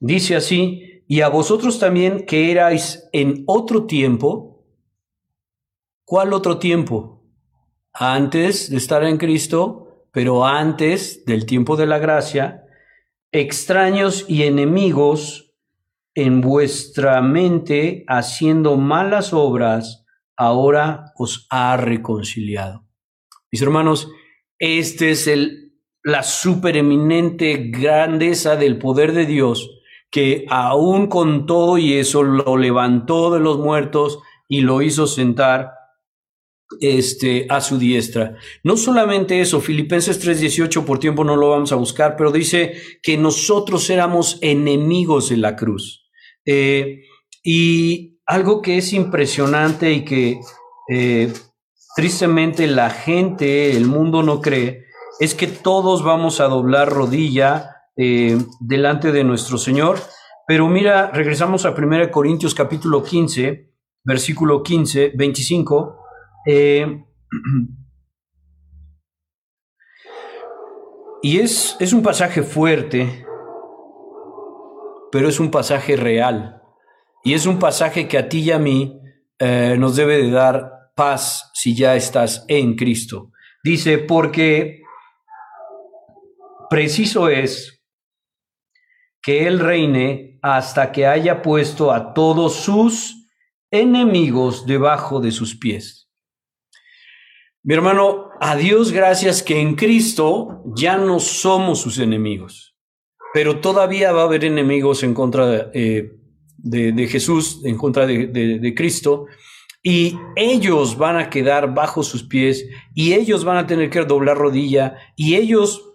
Dice 0.00 0.34
así, 0.34 1.04
y 1.06 1.20
a 1.20 1.28
vosotros 1.28 1.78
también 1.78 2.26
que 2.26 2.50
erais 2.50 3.08
en 3.12 3.44
otro 3.46 3.86
tiempo, 3.86 4.57
¿cuál 6.08 6.32
otro 6.32 6.58
tiempo? 6.58 7.18
antes 7.98 8.70
de 8.70 8.76
estar 8.76 9.02
en 9.02 9.16
Cristo, 9.16 10.06
pero 10.12 10.46
antes 10.46 11.24
del 11.24 11.46
tiempo 11.46 11.76
de 11.76 11.86
la 11.86 11.98
gracia, 11.98 12.64
extraños 13.32 14.24
y 14.28 14.44
enemigos 14.44 15.56
en 16.14 16.40
vuestra 16.40 17.20
mente 17.22 18.04
haciendo 18.06 18.76
malas 18.76 19.32
obras, 19.32 20.06
ahora 20.36 21.12
os 21.16 21.46
ha 21.50 21.76
reconciliado. 21.76 22.84
Mis 23.50 23.62
hermanos, 23.62 24.10
este 24.60 25.10
es 25.10 25.26
el, 25.26 25.72
la 26.04 26.22
supereminente 26.22 27.70
grandeza 27.70 28.54
del 28.54 28.78
poder 28.78 29.12
de 29.12 29.26
Dios, 29.26 29.82
que 30.10 30.46
aún 30.48 31.08
con 31.08 31.46
todo 31.46 31.78
y 31.78 31.94
eso 31.94 32.22
lo 32.22 32.56
levantó 32.56 33.32
de 33.32 33.40
los 33.40 33.58
muertos 33.58 34.20
y 34.48 34.60
lo 34.60 34.82
hizo 34.82 35.08
sentar 35.08 35.77
este, 36.80 37.46
a 37.48 37.60
su 37.60 37.78
diestra. 37.78 38.36
No 38.62 38.76
solamente 38.76 39.40
eso, 39.40 39.60
Filipenses 39.60 40.18
3:18, 40.24 40.84
por 40.84 40.98
tiempo 40.98 41.24
no 41.24 41.36
lo 41.36 41.50
vamos 41.50 41.72
a 41.72 41.76
buscar, 41.76 42.16
pero 42.16 42.32
dice 42.32 42.74
que 43.02 43.16
nosotros 43.16 43.88
éramos 43.90 44.38
enemigos 44.42 45.28
de 45.28 45.36
la 45.36 45.56
cruz. 45.56 46.08
Eh, 46.44 47.02
y 47.42 48.18
algo 48.26 48.62
que 48.62 48.78
es 48.78 48.92
impresionante 48.92 49.92
y 49.92 50.04
que 50.04 50.40
eh, 50.90 51.32
tristemente 51.96 52.66
la 52.66 52.90
gente, 52.90 53.76
el 53.76 53.86
mundo 53.86 54.22
no 54.22 54.40
cree, 54.40 54.84
es 55.20 55.34
que 55.34 55.46
todos 55.46 56.04
vamos 56.04 56.40
a 56.40 56.44
doblar 56.44 56.90
rodilla 56.90 57.76
eh, 57.96 58.38
delante 58.60 59.12
de 59.12 59.24
nuestro 59.24 59.58
Señor. 59.58 59.98
Pero 60.46 60.68
mira, 60.68 61.10
regresamos 61.10 61.66
a 61.66 61.70
1 61.70 62.10
Corintios 62.10 62.54
capítulo 62.54 63.02
15, 63.02 63.70
versículo 64.04 64.62
15, 64.62 65.12
25. 65.14 65.98
Eh, 66.46 67.04
y 71.22 71.38
es, 71.38 71.76
es, 71.80 71.92
un 71.92 72.02
pasaje 72.02 72.42
fuerte, 72.42 73.24
pero 75.10 75.28
es 75.28 75.40
un 75.40 75.50
pasaje 75.50 75.96
real. 75.96 76.62
Y 77.24 77.34
es 77.34 77.46
un 77.46 77.58
pasaje 77.58 78.08
que 78.08 78.18
a 78.18 78.28
ti 78.28 78.40
y 78.40 78.50
a 78.52 78.58
mí 78.58 79.00
eh, 79.38 79.76
nos 79.78 79.96
debe 79.96 80.22
de 80.22 80.30
dar 80.30 80.92
paz 80.94 81.50
si 81.54 81.74
ya 81.74 81.96
estás 81.96 82.44
en 82.48 82.74
Cristo. 82.74 83.32
Dice, 83.62 83.98
porque 83.98 84.82
preciso 86.70 87.28
es 87.28 87.82
que 89.22 89.46
Él 89.46 89.58
reine 89.58 90.38
hasta 90.42 90.92
que 90.92 91.06
haya 91.06 91.42
puesto 91.42 91.92
a 91.92 92.14
todos 92.14 92.54
sus 92.54 93.28
enemigos 93.70 94.66
debajo 94.66 95.20
de 95.20 95.32
sus 95.32 95.58
pies. 95.58 96.07
Mi 97.64 97.74
hermano, 97.74 98.30
a 98.40 98.56
Dios 98.56 98.92
gracias 98.92 99.42
que 99.42 99.60
en 99.60 99.74
Cristo 99.74 100.62
ya 100.76 100.96
no 100.96 101.18
somos 101.18 101.80
sus 101.80 101.98
enemigos, 101.98 102.76
pero 103.34 103.60
todavía 103.60 104.12
va 104.12 104.22
a 104.22 104.24
haber 104.24 104.44
enemigos 104.44 105.02
en 105.02 105.12
contra 105.12 105.70
eh, 105.74 106.12
de, 106.56 107.08
Jesús, 107.08 107.60
en 107.64 107.76
contra 107.76 108.06
de, 108.06 108.74
Cristo, 108.76 109.26
y 109.82 110.16
ellos 110.36 110.96
van 110.96 111.16
a 111.16 111.30
quedar 111.30 111.74
bajo 111.74 112.04
sus 112.04 112.22
pies, 112.22 112.64
y 112.94 113.14
ellos 113.14 113.44
van 113.44 113.56
a 113.56 113.66
tener 113.66 113.90
que 113.90 114.04
doblar 114.04 114.38
rodilla, 114.38 114.96
y 115.16 115.34
ellos 115.34 115.94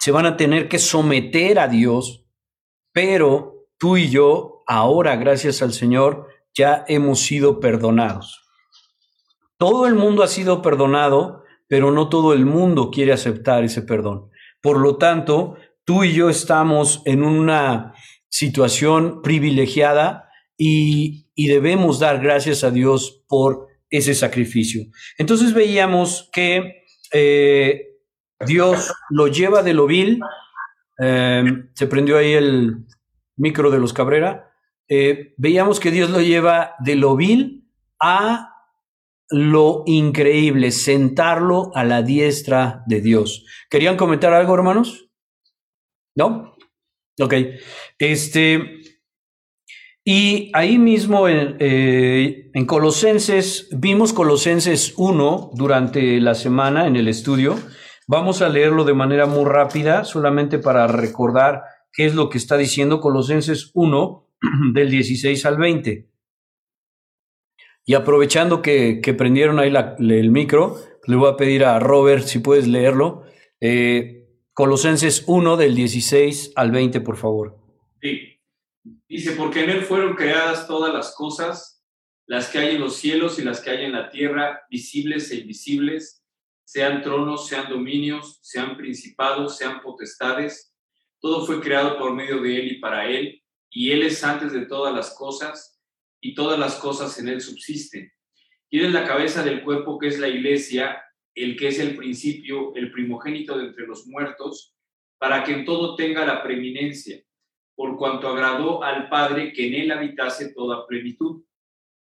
se 0.00 0.10
van 0.10 0.26
a 0.26 0.36
tener 0.36 0.68
que 0.68 0.80
someter 0.80 1.60
a 1.60 1.68
Dios, 1.68 2.24
pero 2.92 3.68
tú 3.78 3.96
y 3.96 4.10
yo, 4.10 4.62
ahora, 4.66 5.14
gracias 5.14 5.62
al 5.62 5.72
Señor, 5.72 6.26
ya 6.54 6.84
hemos 6.88 7.20
sido 7.20 7.60
perdonados. 7.60 8.41
Todo 9.62 9.86
el 9.86 9.94
mundo 9.94 10.24
ha 10.24 10.26
sido 10.26 10.60
perdonado, 10.60 11.44
pero 11.68 11.92
no 11.92 12.08
todo 12.08 12.32
el 12.32 12.46
mundo 12.46 12.90
quiere 12.90 13.12
aceptar 13.12 13.62
ese 13.62 13.82
perdón. 13.82 14.28
Por 14.60 14.80
lo 14.80 14.96
tanto, 14.96 15.56
tú 15.84 16.02
y 16.02 16.12
yo 16.14 16.30
estamos 16.30 17.00
en 17.04 17.22
una 17.22 17.94
situación 18.28 19.22
privilegiada 19.22 20.28
y, 20.58 21.28
debemos 21.36 22.00
dar 22.00 22.20
gracias 22.20 22.64
a 22.64 22.72
Dios 22.72 23.22
por 23.28 23.68
ese 23.88 24.16
sacrificio. 24.16 24.82
Entonces 25.16 25.54
veíamos 25.54 26.28
que 26.32 26.82
eh, 27.12 27.86
Dios 28.44 28.92
lo 29.10 29.28
lleva 29.28 29.62
de 29.62 29.74
lo 29.74 29.86
vil. 29.86 30.18
Eh, 30.98 31.44
se 31.72 31.86
prendió 31.86 32.18
ahí 32.18 32.32
el 32.32 32.78
micro 33.36 33.70
de 33.70 33.78
los 33.78 33.92
Cabrera. 33.92 34.50
Eh, 34.88 35.34
veíamos 35.36 35.78
que 35.78 35.92
Dios 35.92 36.10
lo 36.10 36.20
lleva 36.20 36.74
de 36.80 36.96
lo 36.96 37.14
vil 37.14 37.68
a 38.00 38.51
lo 39.32 39.82
increíble, 39.86 40.70
sentarlo 40.70 41.70
a 41.74 41.84
la 41.84 42.02
diestra 42.02 42.82
de 42.86 43.00
Dios. 43.00 43.44
¿Querían 43.68 43.96
comentar 43.96 44.32
algo, 44.32 44.54
hermanos? 44.54 45.08
¿No? 46.14 46.54
Ok. 47.20 47.34
Este, 47.98 48.80
y 50.04 50.50
ahí 50.52 50.78
mismo 50.78 51.28
en, 51.28 51.56
eh, 51.60 52.50
en, 52.52 52.66
Colosenses, 52.66 53.68
vimos 53.72 54.12
Colosenses 54.12 54.94
1 54.96 55.50
durante 55.54 56.20
la 56.20 56.34
semana 56.34 56.86
en 56.86 56.96
el 56.96 57.08
estudio. 57.08 57.56
Vamos 58.08 58.42
a 58.42 58.48
leerlo 58.48 58.84
de 58.84 58.94
manera 58.94 59.26
muy 59.26 59.44
rápida, 59.44 60.04
solamente 60.04 60.58
para 60.58 60.86
recordar 60.86 61.62
qué 61.92 62.06
es 62.06 62.14
lo 62.14 62.28
que 62.28 62.38
está 62.38 62.56
diciendo 62.56 63.00
Colosenses 63.00 63.70
1 63.74 64.28
del 64.74 64.90
16 64.90 65.46
al 65.46 65.56
20. 65.56 66.11
Y 67.84 67.94
aprovechando 67.94 68.62
que, 68.62 69.00
que 69.02 69.14
prendieron 69.14 69.58
ahí 69.58 69.72
el 69.98 70.30
micro, 70.30 70.78
le 71.06 71.16
voy 71.16 71.30
a 71.30 71.36
pedir 71.36 71.64
a 71.64 71.80
Robert 71.80 72.24
si 72.24 72.38
puedes 72.38 72.68
leerlo. 72.68 73.24
Eh, 73.60 74.28
Colosenses 74.52 75.24
1 75.26 75.56
del 75.56 75.74
16 75.74 76.52
al 76.56 76.70
20, 76.70 77.00
por 77.00 77.16
favor. 77.16 77.58
Sí. 78.00 78.38
Dice, 79.08 79.32
porque 79.32 79.64
en 79.64 79.70
Él 79.70 79.82
fueron 79.82 80.14
creadas 80.14 80.66
todas 80.66 80.92
las 80.92 81.14
cosas, 81.14 81.84
las 82.26 82.48
que 82.48 82.58
hay 82.58 82.76
en 82.76 82.80
los 82.80 82.96
cielos 82.96 83.38
y 83.38 83.42
las 83.42 83.60
que 83.60 83.70
hay 83.70 83.84
en 83.84 83.92
la 83.92 84.10
tierra, 84.10 84.62
visibles 84.70 85.30
e 85.30 85.36
invisibles, 85.36 86.24
sean 86.64 87.02
tronos, 87.02 87.48
sean 87.48 87.68
dominios, 87.68 88.38
sean 88.42 88.76
principados, 88.76 89.56
sean 89.56 89.80
potestades. 89.80 90.74
Todo 91.20 91.46
fue 91.46 91.60
creado 91.60 91.98
por 91.98 92.14
medio 92.14 92.40
de 92.40 92.58
Él 92.58 92.72
y 92.72 92.78
para 92.78 93.08
Él, 93.08 93.42
y 93.70 93.90
Él 93.90 94.02
es 94.02 94.22
antes 94.24 94.52
de 94.52 94.66
todas 94.66 94.94
las 94.94 95.14
cosas 95.14 95.81
y 96.22 96.34
todas 96.34 96.58
las 96.58 96.76
cosas 96.76 97.18
en 97.18 97.28
él 97.28 97.40
subsisten. 97.40 98.10
Es 98.70 98.92
la 98.92 99.06
cabeza 99.06 99.42
del 99.42 99.62
cuerpo 99.62 99.98
que 99.98 100.06
es 100.06 100.18
la 100.18 100.28
iglesia, 100.28 101.02
el 101.34 101.56
que 101.56 101.68
es 101.68 101.78
el 101.78 101.96
principio, 101.96 102.74
el 102.74 102.90
primogénito 102.90 103.58
de 103.58 103.66
entre 103.66 103.86
los 103.86 104.06
muertos, 104.06 104.74
para 105.18 105.44
que 105.44 105.52
en 105.52 105.64
todo 105.64 105.94
tenga 105.96 106.24
la 106.24 106.42
preeminencia, 106.42 107.22
por 107.74 107.98
cuanto 107.98 108.28
agradó 108.28 108.82
al 108.82 109.08
Padre 109.08 109.52
que 109.52 109.66
en 109.66 109.74
él 109.74 109.90
habitase 109.90 110.54
toda 110.54 110.86
plenitud, 110.86 111.42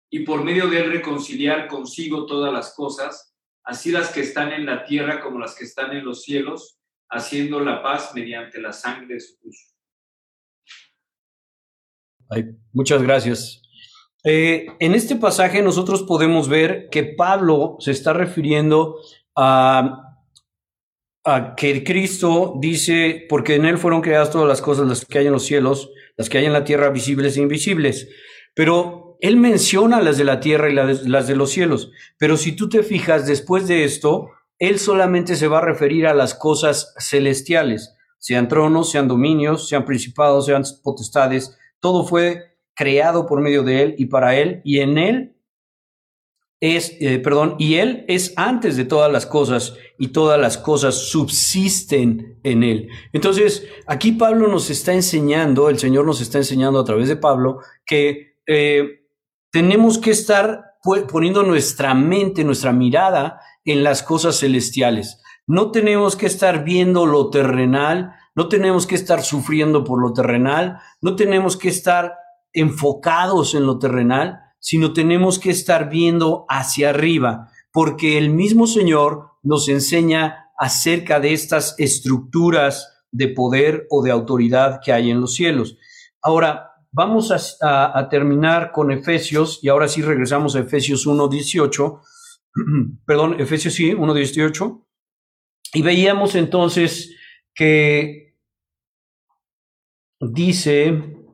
y 0.10 0.20
por 0.20 0.44
medio 0.44 0.68
de 0.68 0.80
él 0.80 0.92
reconciliar 0.92 1.68
consigo 1.68 2.26
todas 2.26 2.54
las 2.54 2.74
cosas, 2.74 3.36
así 3.64 3.92
las 3.92 4.12
que 4.12 4.22
están 4.22 4.54
en 4.54 4.66
la 4.66 4.86
tierra 4.86 5.22
como 5.22 5.40
las 5.40 5.56
que 5.56 5.66
están 5.66 5.92
en 5.92 6.06
los 6.06 6.24
cielos, 6.24 6.80
haciendo 7.10 7.60
la 7.60 7.84
paz 7.84 8.12
mediante 8.16 8.62
la 8.62 8.72
sangre 8.72 9.16
de 9.16 9.20
su 9.20 9.38
cruz. 9.40 9.76
muchas 12.72 13.02
gracias. 13.04 13.65
Eh, 14.28 14.66
en 14.80 14.96
este 14.96 15.16
pasaje 15.16 15.62
nosotros 15.62 16.02
podemos 16.02 16.50
ver 16.50 16.90
que 16.90 17.04
Pablo 17.04 17.78
se 17.80 17.92
está 17.92 18.12
refiriendo 18.12 18.98
a, 19.36 20.18
a, 21.24 21.54
que 21.56 21.84
Cristo 21.84 22.56
dice, 22.60 23.28
porque 23.30 23.54
en 23.54 23.66
Él 23.66 23.78
fueron 23.78 24.02
creadas 24.02 24.32
todas 24.32 24.48
las 24.48 24.64
cosas, 24.64 24.88
las 24.88 25.06
que 25.06 25.20
hay 25.20 25.28
en 25.28 25.32
los 25.34 25.46
cielos, 25.46 25.92
las 26.18 26.28
que 26.28 26.40
hay 26.40 26.46
en 26.46 26.54
la 26.54 26.64
tierra, 26.64 26.90
visibles 26.90 27.38
e 27.38 27.42
invisibles. 27.42 28.10
Pero 28.56 29.18
Él 29.22 29.38
menciona 29.38 30.02
las 30.02 30.18
de 30.18 30.24
la 30.24 30.40
tierra 30.40 30.72
y 30.72 30.74
las 30.74 31.28
de 31.28 31.36
los 31.36 31.52
cielos. 31.52 31.92
Pero 32.18 32.36
si 32.36 32.54
tú 32.54 32.68
te 32.68 32.82
fijas 32.82 33.28
después 33.28 33.68
de 33.68 33.84
esto, 33.84 34.32
Él 34.58 34.80
solamente 34.80 35.36
se 35.36 35.48
va 35.48 35.60
a 35.60 35.66
referir 35.66 36.08
a 36.08 36.16
las 36.16 36.34
cosas 36.34 36.96
celestiales, 36.98 37.96
sean 38.18 38.48
tronos, 38.48 38.90
sean 38.90 39.08
dominios, 39.08 39.70
sean 39.70 39.86
principados, 39.86 40.48
sean 40.48 40.64
potestades. 40.84 41.56
Todo 41.80 42.08
fue 42.08 42.55
creado 42.76 43.26
por 43.26 43.42
medio 43.42 43.64
de 43.64 43.82
Él 43.82 43.96
y 43.98 44.06
para 44.06 44.36
Él, 44.36 44.62
y 44.64 44.80
en 44.80 44.98
Él 44.98 45.36
es, 46.60 46.96
eh, 47.00 47.20
perdón, 47.20 47.56
y 47.60 47.76
Él 47.76 48.06
es 48.08 48.34
antes 48.38 48.78
de 48.78 48.86
todas 48.86 49.12
las 49.12 49.26
cosas, 49.26 49.76
y 49.98 50.10
todas 50.10 50.40
las 50.40 50.58
cosas 50.58 50.96
subsisten 50.96 52.40
en 52.44 52.64
Él. 52.64 52.90
Entonces, 53.14 53.68
aquí 53.88 54.14
Pablo 54.14 54.48
nos 54.48 54.70
está 54.70 54.94
enseñando, 54.94 55.70
el 55.70 55.80
Señor 55.80 56.06
nos 56.06 56.22
está 56.22 56.38
enseñando 56.38 56.80
a 56.80 56.86
través 56.86 57.08
de 57.08 57.18
Pablo, 57.18 57.60
que 57.86 58.38
eh, 58.48 59.08
tenemos 59.52 59.98
que 59.98 60.12
estar 60.12 60.76
poniendo 61.10 61.44
nuestra 61.44 61.94
mente, 61.94 62.44
nuestra 62.44 62.72
mirada 62.72 63.40
en 63.64 63.84
las 63.84 64.04
cosas 64.04 64.40
celestiales. 64.40 65.22
No 65.48 65.72
tenemos 65.72 66.16
que 66.16 66.26
estar 66.26 66.64
viendo 66.64 67.06
lo 67.06 67.30
terrenal, 67.30 68.14
no 68.36 68.50
tenemos 68.50 68.86
que 68.86 68.96
estar 68.96 69.24
sufriendo 69.24 69.84
por 69.84 70.02
lo 70.02 70.14
terrenal, 70.14 70.80
no 71.02 71.16
tenemos 71.16 71.58
que 71.58 71.70
estar 71.70 72.16
enfocados 72.56 73.54
en 73.54 73.66
lo 73.66 73.78
terrenal, 73.78 74.40
sino 74.60 74.94
tenemos 74.94 75.38
que 75.38 75.52
estar 75.52 75.90
viendo 75.90 76.46
hacia 76.50 76.90
arriba, 76.90 77.50
porque 77.72 78.18
el 78.18 78.32
mismo 78.32 78.66
Señor 78.66 79.32
nos 79.44 79.70
enseña 79.70 80.50
acerca 80.58 81.20
de 81.20 81.34
estas 81.34 81.76
estructuras 81.78 83.04
de 83.12 83.28
poder 83.28 83.86
o 83.90 84.02
de 84.02 84.12
autoridad 84.12 84.80
que 84.84 84.92
hay 84.92 85.12
en 85.12 85.22
los 85.22 85.36
cielos. 85.36 85.78
Ahora, 86.22 86.72
vamos 86.92 87.32
a, 87.62 88.10
terminar 88.10 88.72
con 88.72 88.90
Efesios, 88.92 89.60
y 89.62 89.68
ahora 89.68 89.88
sí 89.88 90.02
regresamos 90.02 90.56
a 90.56 90.62
Efesios 90.62 91.06
1.18, 91.06 92.02
perdón, 93.06 93.40
Efesios 93.40 93.74
sí, 93.74 93.92
1.18, 93.92 94.86
y 95.74 95.82
veíamos 95.82 96.36
entonces 96.36 97.16
que 97.54 98.38
dice, 100.22 101.25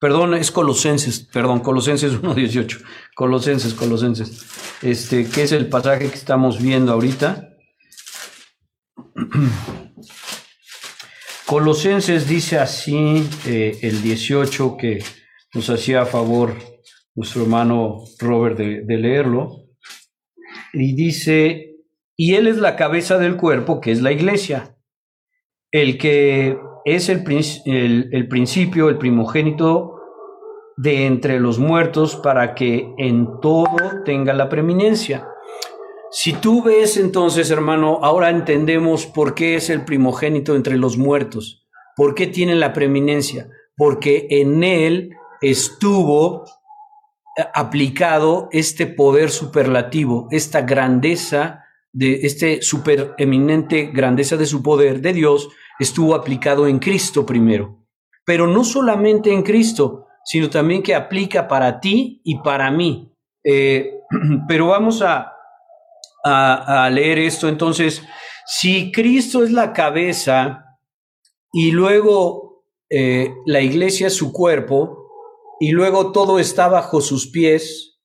Perdón, 0.00 0.34
es 0.34 0.50
Colosenses, 0.50 1.20
perdón, 1.30 1.60
Colosenses 1.60 2.12
1.18. 2.22 2.82
Colosenses, 3.14 3.74
Colosenses. 3.74 4.46
Este, 4.82 5.28
que 5.28 5.42
es 5.42 5.52
el 5.52 5.68
pasaje 5.68 6.08
que 6.08 6.16
estamos 6.16 6.60
viendo 6.60 6.92
ahorita. 6.92 7.50
Colosenses 11.46 12.26
dice 12.28 12.58
así, 12.58 13.28
eh, 13.46 13.78
el 13.82 14.02
18, 14.02 14.76
que 14.78 15.04
nos 15.52 15.68
hacía 15.68 16.02
a 16.02 16.06
favor 16.06 16.54
nuestro 17.14 17.42
hermano 17.42 18.04
Robert 18.20 18.56
de, 18.56 18.96
leerlo. 18.96 19.66
Y 20.72 20.94
dice, 20.94 21.74
y 22.16 22.36
él 22.36 22.46
es 22.46 22.56
la 22.56 22.76
cabeza 22.76 23.18
del 23.18 23.36
cuerpo, 23.36 23.80
que 23.80 23.90
es 23.90 24.00
la 24.00 24.12
iglesia, 24.12 24.76
el 25.72 25.98
que 25.98 26.56
es 26.84 27.08
el, 27.08 28.08
el, 28.12 28.28
principio, 28.28 28.88
el 28.88 28.98
primogénito 28.98 29.89
de 30.76 31.06
entre 31.06 31.40
los 31.40 31.58
muertos 31.58 32.16
para 32.16 32.54
que 32.54 32.92
en 32.98 33.40
todo 33.40 33.76
tenga 34.04 34.32
la 34.32 34.48
preeminencia. 34.48 35.28
Si 36.10 36.32
tú 36.32 36.62
ves 36.62 36.96
entonces, 36.96 37.50
hermano, 37.50 38.00
ahora 38.02 38.30
entendemos 38.30 39.06
por 39.06 39.34
qué 39.34 39.54
es 39.54 39.70
el 39.70 39.84
primogénito 39.84 40.56
entre 40.56 40.76
los 40.76 40.96
muertos, 40.96 41.68
por 41.96 42.14
qué 42.14 42.26
tiene 42.26 42.54
la 42.56 42.72
preeminencia, 42.72 43.48
porque 43.76 44.26
en 44.30 44.64
él 44.64 45.10
estuvo 45.40 46.44
eh, 47.38 47.44
aplicado 47.54 48.48
este 48.52 48.86
poder 48.86 49.30
superlativo, 49.30 50.26
esta 50.30 50.62
grandeza 50.62 51.64
de 51.92 52.20
este 52.22 52.62
supereminente 52.62 53.90
grandeza 53.92 54.36
de 54.36 54.46
su 54.46 54.62
poder 54.62 55.00
de 55.00 55.12
Dios 55.12 55.48
estuvo 55.78 56.14
aplicado 56.14 56.66
en 56.66 56.78
Cristo 56.78 57.26
primero. 57.26 57.84
Pero 58.24 58.46
no 58.46 58.64
solamente 58.64 59.32
en 59.32 59.42
Cristo, 59.42 60.06
sino 60.30 60.48
también 60.48 60.80
que 60.80 60.94
aplica 60.94 61.48
para 61.48 61.80
ti 61.80 62.20
y 62.22 62.38
para 62.38 62.70
mí. 62.70 63.12
Eh, 63.42 63.98
pero 64.46 64.68
vamos 64.68 65.02
a, 65.02 65.32
a, 66.22 66.88
leer 66.88 67.18
esto. 67.18 67.48
Entonces, 67.48 68.00
si 68.46 68.92
Cristo 68.92 69.42
es 69.42 69.50
la 69.50 69.72
cabeza 69.72 70.78
y 71.52 71.72
luego 71.72 72.62
eh, 72.88 73.34
la 73.44 73.60
iglesia 73.60 74.06
es 74.06 74.14
su 74.14 74.32
cuerpo 74.32 75.08
y 75.58 75.72
luego 75.72 76.12
todo 76.12 76.38
está 76.38 76.68
bajo 76.68 77.00
sus 77.00 77.32
pies, 77.32 77.98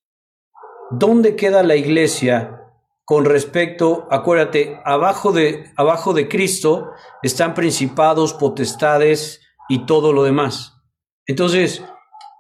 ¿dónde 0.90 1.36
queda 1.36 1.62
la 1.62 1.76
iglesia 1.76 2.60
con 3.04 3.26
respecto, 3.26 4.08
acuérdate, 4.10 4.82
abajo 4.84 5.32
de, 5.32 5.72
abajo 5.76 6.16
de 6.16 6.28
Cristo 6.28 6.90
están 7.22 7.54
principados, 7.54 8.34
potestades 8.34 9.42
y 9.70 9.86
todo 9.86 10.12
lo 10.12 10.24
demás. 10.24 10.74
Entonces, 11.28 11.84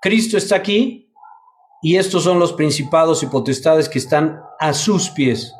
Cristo 0.05 0.37
está 0.37 0.55
aquí 0.55 1.11
y 1.81 1.97
estos 1.97 2.23
son 2.23 2.37
los 2.37 2.53
principados 2.53 3.23
y 3.23 3.25
potestades 3.25 3.89
que 3.89 3.97
están 3.97 4.39
a 4.59 4.73
sus 4.73 5.09
pies. 5.09 5.51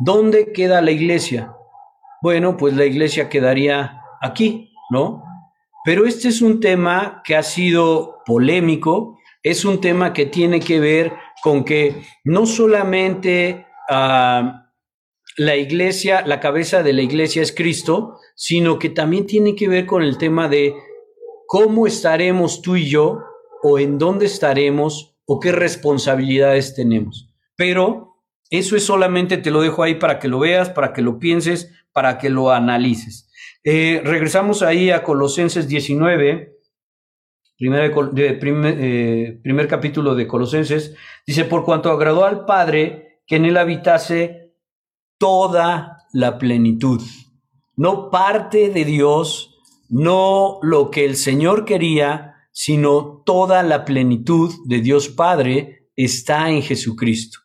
¿Dónde 0.00 0.52
queda 0.52 0.80
la 0.80 0.90
iglesia? 0.90 1.54
Bueno, 2.22 2.56
pues 2.56 2.74
la 2.74 2.86
iglesia 2.86 3.28
quedaría 3.28 4.00
aquí, 4.22 4.72
¿no? 4.90 5.22
Pero 5.84 6.06
este 6.06 6.28
es 6.28 6.40
un 6.40 6.60
tema 6.60 7.20
que 7.24 7.36
ha 7.36 7.42
sido 7.42 8.22
polémico, 8.24 9.18
es 9.42 9.64
un 9.64 9.80
tema 9.80 10.12
que 10.14 10.24
tiene 10.24 10.60
que 10.60 10.80
ver 10.80 11.12
con 11.42 11.64
que 11.64 12.02
no 12.24 12.46
solamente 12.46 13.66
Ah, 13.92 14.70
la 15.36 15.56
iglesia, 15.56 16.22
la 16.24 16.38
cabeza 16.38 16.84
de 16.84 16.92
la 16.92 17.02
iglesia 17.02 17.42
es 17.42 17.52
Cristo, 17.52 18.18
sino 18.36 18.78
que 18.78 18.88
también 18.88 19.26
tiene 19.26 19.56
que 19.56 19.66
ver 19.66 19.84
con 19.84 20.04
el 20.04 20.16
tema 20.16 20.48
de 20.48 20.74
cómo 21.48 21.88
estaremos 21.88 22.62
tú 22.62 22.76
y 22.76 22.88
yo, 22.88 23.18
o 23.62 23.78
en 23.78 23.98
dónde 23.98 24.26
estaremos, 24.26 25.16
o 25.26 25.38
qué 25.38 25.52
responsabilidades 25.52 26.74
tenemos. 26.74 27.32
Pero 27.56 28.16
eso 28.50 28.74
es 28.74 28.84
solamente, 28.84 29.38
te 29.38 29.50
lo 29.50 29.60
dejo 29.60 29.82
ahí 29.82 29.94
para 29.94 30.18
que 30.18 30.28
lo 30.28 30.40
veas, 30.40 30.70
para 30.70 30.92
que 30.92 31.02
lo 31.02 31.18
pienses, 31.18 31.72
para 31.92 32.18
que 32.18 32.30
lo 32.30 32.50
analices. 32.50 33.30
Eh, 33.62 34.00
regresamos 34.04 34.62
ahí 34.62 34.90
a 34.90 35.02
Colosenses 35.02 35.68
19, 35.68 36.56
de, 37.58 38.34
primer, 38.40 38.76
eh, 38.78 39.38
primer 39.42 39.68
capítulo 39.68 40.14
de 40.14 40.26
Colosenses. 40.26 40.96
Dice, 41.26 41.44
por 41.44 41.64
cuanto 41.64 41.90
agradó 41.90 42.24
al 42.24 42.44
Padre 42.46 43.20
que 43.26 43.36
en 43.36 43.44
él 43.44 43.56
habitase 43.56 44.54
toda 45.18 45.98
la 46.12 46.38
plenitud. 46.38 47.02
No 47.76 48.10
parte 48.10 48.70
de 48.70 48.84
Dios, 48.84 49.58
no 49.88 50.58
lo 50.62 50.90
que 50.90 51.04
el 51.04 51.16
Señor 51.16 51.64
quería, 51.64 52.39
sino 52.62 53.22
toda 53.24 53.62
la 53.62 53.86
plenitud 53.86 54.52
de 54.66 54.82
Dios 54.82 55.08
Padre 55.08 55.88
está 55.96 56.50
en 56.50 56.60
Jesucristo. 56.60 57.38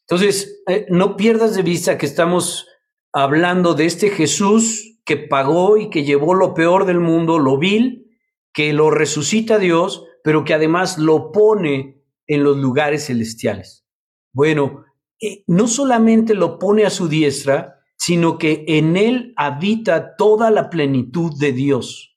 Entonces, 0.00 0.64
eh, 0.66 0.86
no 0.88 1.16
pierdas 1.16 1.54
de 1.54 1.62
vista 1.62 1.96
que 1.96 2.06
estamos 2.06 2.66
hablando 3.12 3.74
de 3.74 3.86
este 3.86 4.10
Jesús 4.10 4.98
que 5.04 5.16
pagó 5.16 5.76
y 5.76 5.88
que 5.88 6.02
llevó 6.02 6.34
lo 6.34 6.52
peor 6.52 6.84
del 6.84 6.98
mundo, 6.98 7.38
lo 7.38 7.58
vil, 7.58 8.10
que 8.52 8.72
lo 8.72 8.90
resucita 8.90 9.60
Dios, 9.60 10.04
pero 10.24 10.44
que 10.44 10.52
además 10.52 10.98
lo 10.98 11.30
pone 11.30 12.02
en 12.26 12.42
los 12.42 12.56
lugares 12.56 13.06
celestiales. 13.06 13.86
Bueno, 14.32 14.84
eh, 15.20 15.44
no 15.46 15.68
solamente 15.68 16.34
lo 16.34 16.58
pone 16.58 16.84
a 16.84 16.90
su 16.90 17.06
diestra, 17.06 17.76
sino 17.96 18.36
que 18.36 18.64
en 18.66 18.96
él 18.96 19.32
habita 19.36 20.16
toda 20.16 20.50
la 20.50 20.70
plenitud 20.70 21.38
de 21.38 21.52
Dios. 21.52 22.09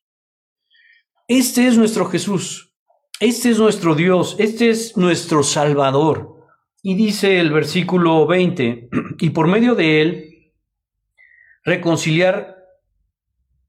Este 1.30 1.68
es 1.68 1.78
nuestro 1.78 2.08
Jesús, 2.08 2.76
este 3.22 3.50
es 3.50 3.58
nuestro 3.58 3.96
Dios, 3.96 4.36
este 4.40 4.70
es 4.70 4.98
nuestro 4.98 5.42
Salvador. 5.42 6.36
Y 6.82 6.96
dice 6.96 7.40
el 7.40 7.54
versículo 7.54 8.28
20, 8.28 8.90
y 9.20 9.30
por 9.30 9.48
medio 9.48 9.74
de 9.74 10.02
él 10.02 10.54
reconciliar 11.64 12.58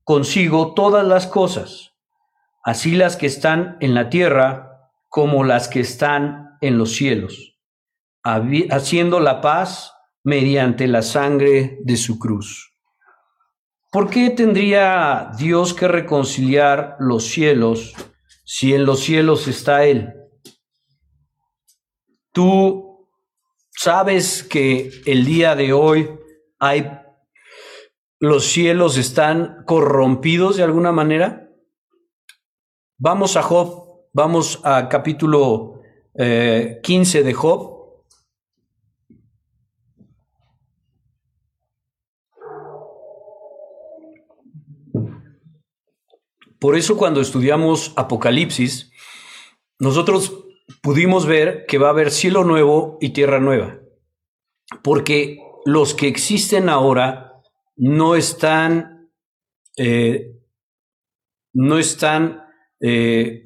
consigo 0.02 0.74
todas 0.74 1.06
las 1.06 1.28
cosas, 1.28 1.92
así 2.64 2.96
las 2.96 3.16
que 3.16 3.26
están 3.26 3.76
en 3.80 3.94
la 3.94 4.10
tierra 4.10 4.90
como 5.08 5.44
las 5.44 5.68
que 5.68 5.78
están 5.78 6.56
en 6.60 6.76
los 6.76 6.94
cielos, 6.94 7.56
haciendo 8.24 9.20
la 9.20 9.40
paz 9.40 9.92
mediante 10.24 10.88
la 10.88 11.02
sangre 11.02 11.78
de 11.84 11.96
su 11.96 12.18
cruz. 12.18 12.73
¿Por 13.94 14.10
qué 14.10 14.30
tendría 14.30 15.30
Dios 15.38 15.72
que 15.72 15.86
reconciliar 15.86 16.96
los 16.98 17.28
cielos 17.28 17.94
si 18.44 18.74
en 18.74 18.86
los 18.86 18.98
cielos 18.98 19.46
está 19.46 19.84
Él? 19.84 20.12
Tú 22.32 23.08
sabes 23.70 24.42
que 24.42 24.90
el 25.06 25.24
día 25.24 25.54
de 25.54 25.72
hoy 25.72 26.10
hay 26.58 26.90
los 28.18 28.46
cielos 28.46 28.98
están 28.98 29.62
corrompidos 29.64 30.56
de 30.56 30.64
alguna 30.64 30.90
manera. 30.90 31.48
Vamos 32.98 33.36
a 33.36 33.42
Job, 33.42 34.08
vamos 34.12 34.60
a 34.64 34.88
capítulo 34.88 35.82
15 36.16 37.18
eh, 37.20 37.22
de 37.22 37.32
Job. 37.32 37.73
Por 46.64 46.76
eso 46.76 46.96
cuando 46.96 47.20
estudiamos 47.20 47.92
Apocalipsis, 47.94 48.90
nosotros 49.78 50.46
pudimos 50.80 51.26
ver 51.26 51.66
que 51.68 51.76
va 51.76 51.88
a 51.88 51.90
haber 51.90 52.10
cielo 52.10 52.42
nuevo 52.42 52.96
y 53.02 53.10
tierra 53.10 53.38
nueva, 53.38 53.80
porque 54.82 55.36
los 55.66 55.92
que 55.92 56.08
existen 56.08 56.70
ahora 56.70 57.34
no 57.76 58.14
están, 58.14 59.10
eh, 59.76 60.38
no 61.52 61.78
están 61.78 62.46
eh, 62.80 63.42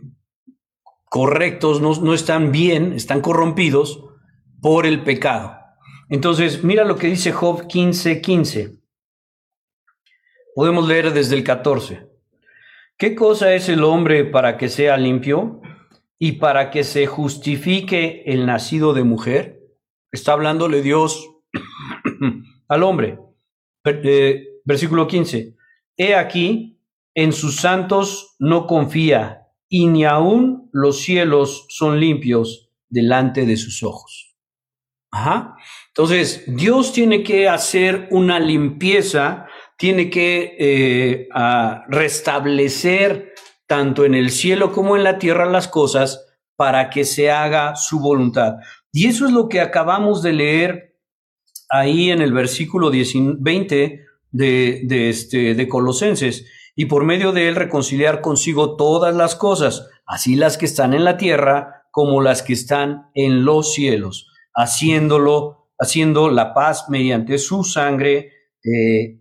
correctos, 1.07 1.81
no, 1.81 2.01
no 2.01 2.15
están 2.15 2.53
bien, 2.53 2.93
están 2.93 3.21
corrompidos 3.21 4.01
por 4.63 4.87
el 4.87 5.03
pecado. 5.03 5.59
Entonces, 6.09 6.63
mira 6.63 6.85
lo 6.85 6.95
que 6.95 7.09
dice 7.09 7.33
Job 7.33 7.67
15:15. 7.67 8.21
15. 8.21 8.79
Podemos 10.55 10.87
leer 10.87 11.13
desde 11.13 11.35
el 11.35 11.43
14. 11.43 12.08
¿Qué 12.99 13.15
cosa 13.15 13.55
es 13.55 13.69
el 13.69 13.85
hombre 13.85 14.25
para 14.25 14.57
que 14.57 14.69
sea 14.69 14.97
limpio 14.97 15.63
y 16.19 16.33
para 16.33 16.73
que 16.73 16.83
se 16.83 17.07
justifique 17.07 18.25
el 18.27 18.45
nacido 18.45 18.93
de 18.93 19.05
mujer? 19.05 19.61
Está 20.11 20.33
hablándole 20.33 20.83
Dios 20.83 21.31
al 22.69 22.83
hombre. 22.83 23.21
Eh, 23.85 24.49
versículo 24.65 25.07
15. 25.07 25.55
He 25.97 26.17
aquí, 26.17 26.81
en 27.15 27.33
sus 27.33 27.61
santos 27.61 28.35
no 28.41 28.67
confía, 28.67 29.47
y 29.69 29.87
ni 29.87 30.05
aun 30.05 30.69
los 30.73 30.99
cielos 30.99 31.67
son 31.69 32.01
limpios 32.01 32.73
delante 32.89 33.47
de 33.47 33.57
sus 33.57 33.85
ojos. 33.85 34.37
Ajá. 35.13 35.55
Entonces, 35.89 36.45
Dios 36.49 36.93
tiene 36.93 37.23
que 37.23 37.49
hacer 37.49 38.09
una 38.11 38.41
limpieza 38.41 39.47
tiene 39.79 40.11
que 40.11 40.57
eh, 40.59 41.29
restablecer 41.89 43.33
tanto 43.67 44.05
en 44.05 44.15
el 44.15 44.31
cielo 44.31 44.73
como 44.73 44.97
en 44.97 45.05
la 45.05 45.19
tierra 45.19 45.47
las 45.47 45.69
cosas 45.69 46.27
para 46.57 46.91
que 46.91 47.05
se 47.05 47.31
haga 47.31 47.77
su 47.77 48.01
voluntad. 48.01 48.57
Y 48.93 49.07
eso 49.07 49.27
es 49.27 49.33
lo 49.33 49.49
que 49.49 49.61
acabamos 49.61 50.23
de 50.23 50.33
leer 50.33 50.97
ahí 51.71 52.11
en 52.11 52.21
el 52.21 52.33
versículo 52.33 52.91
20 52.91 54.05
de, 54.31 54.81
de, 54.85 55.09
este, 55.09 55.55
de 55.55 55.69
Colosenses. 55.69 56.47
Y 56.75 56.87
por 56.87 57.05
medio 57.05 57.31
de 57.33 57.49
él 57.49 57.55
reconciliar 57.55 58.21
consigo 58.21 58.77
todas 58.77 59.15
las 59.15 59.37
cosas, 59.37 59.89
así 60.07 60.35
las 60.35 60.59
que 60.59 60.67
están 60.67 60.93
en 60.93 61.05
la 61.05 61.17
tierra 61.17 61.85
como 61.93 62.21
las 62.21 62.43
que 62.43 62.55
están 62.55 63.11
en 63.15 63.45
los 63.45 63.75
cielos, 63.75 64.29
haciéndolo, 64.55 65.69
haciendo 65.79 66.31
la 66.31 66.53
paz 66.55 66.87
mediante 66.89 67.39
su 67.39 67.63
sangre, 67.63 68.33
eh, 68.65 69.21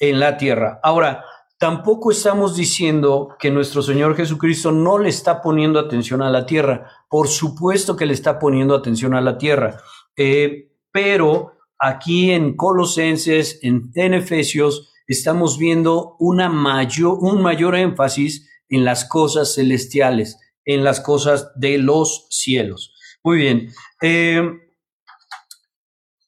en 0.00 0.18
la 0.18 0.36
tierra. 0.36 0.80
Ahora, 0.82 1.24
tampoco 1.58 2.10
estamos 2.10 2.56
diciendo 2.56 3.36
que 3.38 3.50
nuestro 3.50 3.82
Señor 3.82 4.16
Jesucristo 4.16 4.72
no 4.72 4.98
le 4.98 5.10
está 5.10 5.42
poniendo 5.42 5.78
atención 5.78 6.22
a 6.22 6.30
la 6.30 6.46
tierra. 6.46 6.90
Por 7.08 7.28
supuesto 7.28 7.94
que 7.94 8.06
le 8.06 8.14
está 8.14 8.38
poniendo 8.38 8.74
atención 8.74 9.14
a 9.14 9.20
la 9.20 9.36
tierra. 9.36 9.76
Eh, 10.16 10.72
pero 10.90 11.52
aquí 11.78 12.30
en 12.30 12.56
Colosenses, 12.56 13.60
en, 13.62 13.92
Efesios, 14.14 14.90
estamos 15.06 15.58
viendo 15.58 16.16
una 16.18 16.48
mayor, 16.48 17.18
un 17.20 17.42
mayor 17.42 17.76
énfasis 17.76 18.48
en 18.70 18.84
las 18.84 19.04
cosas 19.04 19.54
celestiales, 19.54 20.38
en 20.64 20.82
las 20.82 21.00
cosas 21.00 21.52
de 21.56 21.76
los 21.76 22.26
cielos. 22.30 22.94
Muy 23.22 23.36
bien. 23.36 23.70
Eh, 24.00 24.42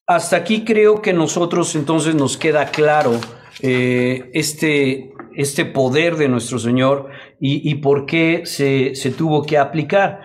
hasta 0.07 0.37
aquí 0.37 0.63
creo 0.63 1.01
que 1.01 1.15
nosotros 1.15 1.75
entonces 1.75 2.15
nos 2.15 2.37
queda 2.37 2.67
claro 2.67 3.19
eh, 3.61 4.31
este, 4.33 5.13
este 5.35 5.65
poder 5.65 6.17
de 6.17 6.29
nuestro 6.29 6.59
Señor 6.59 7.11
y, 7.41 7.75
por 7.77 8.07
qué 8.07 8.43
se, 8.45 8.93
tuvo 9.17 9.45
que 9.45 9.59
aplicar. 9.59 10.21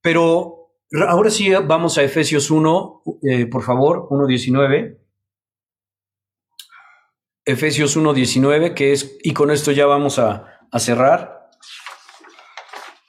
Pero 0.00 0.72
ahora 1.08 1.30
sí 1.30 1.50
vamos 1.50 1.98
a 1.98 2.02
Efesios 2.02 2.50
1, 2.50 3.02
eh, 3.28 3.46
por 3.46 3.62
favor, 3.62 4.08
1.19. 4.10 4.98
Efesios 7.44 7.96
1.19, 7.96 8.74
que 8.74 8.92
es, 8.92 9.18
y 9.22 9.32
con 9.32 9.50
esto 9.50 9.72
ya 9.72 9.86
vamos 9.86 10.18
a, 10.18 10.46
cerrar. 10.78 11.50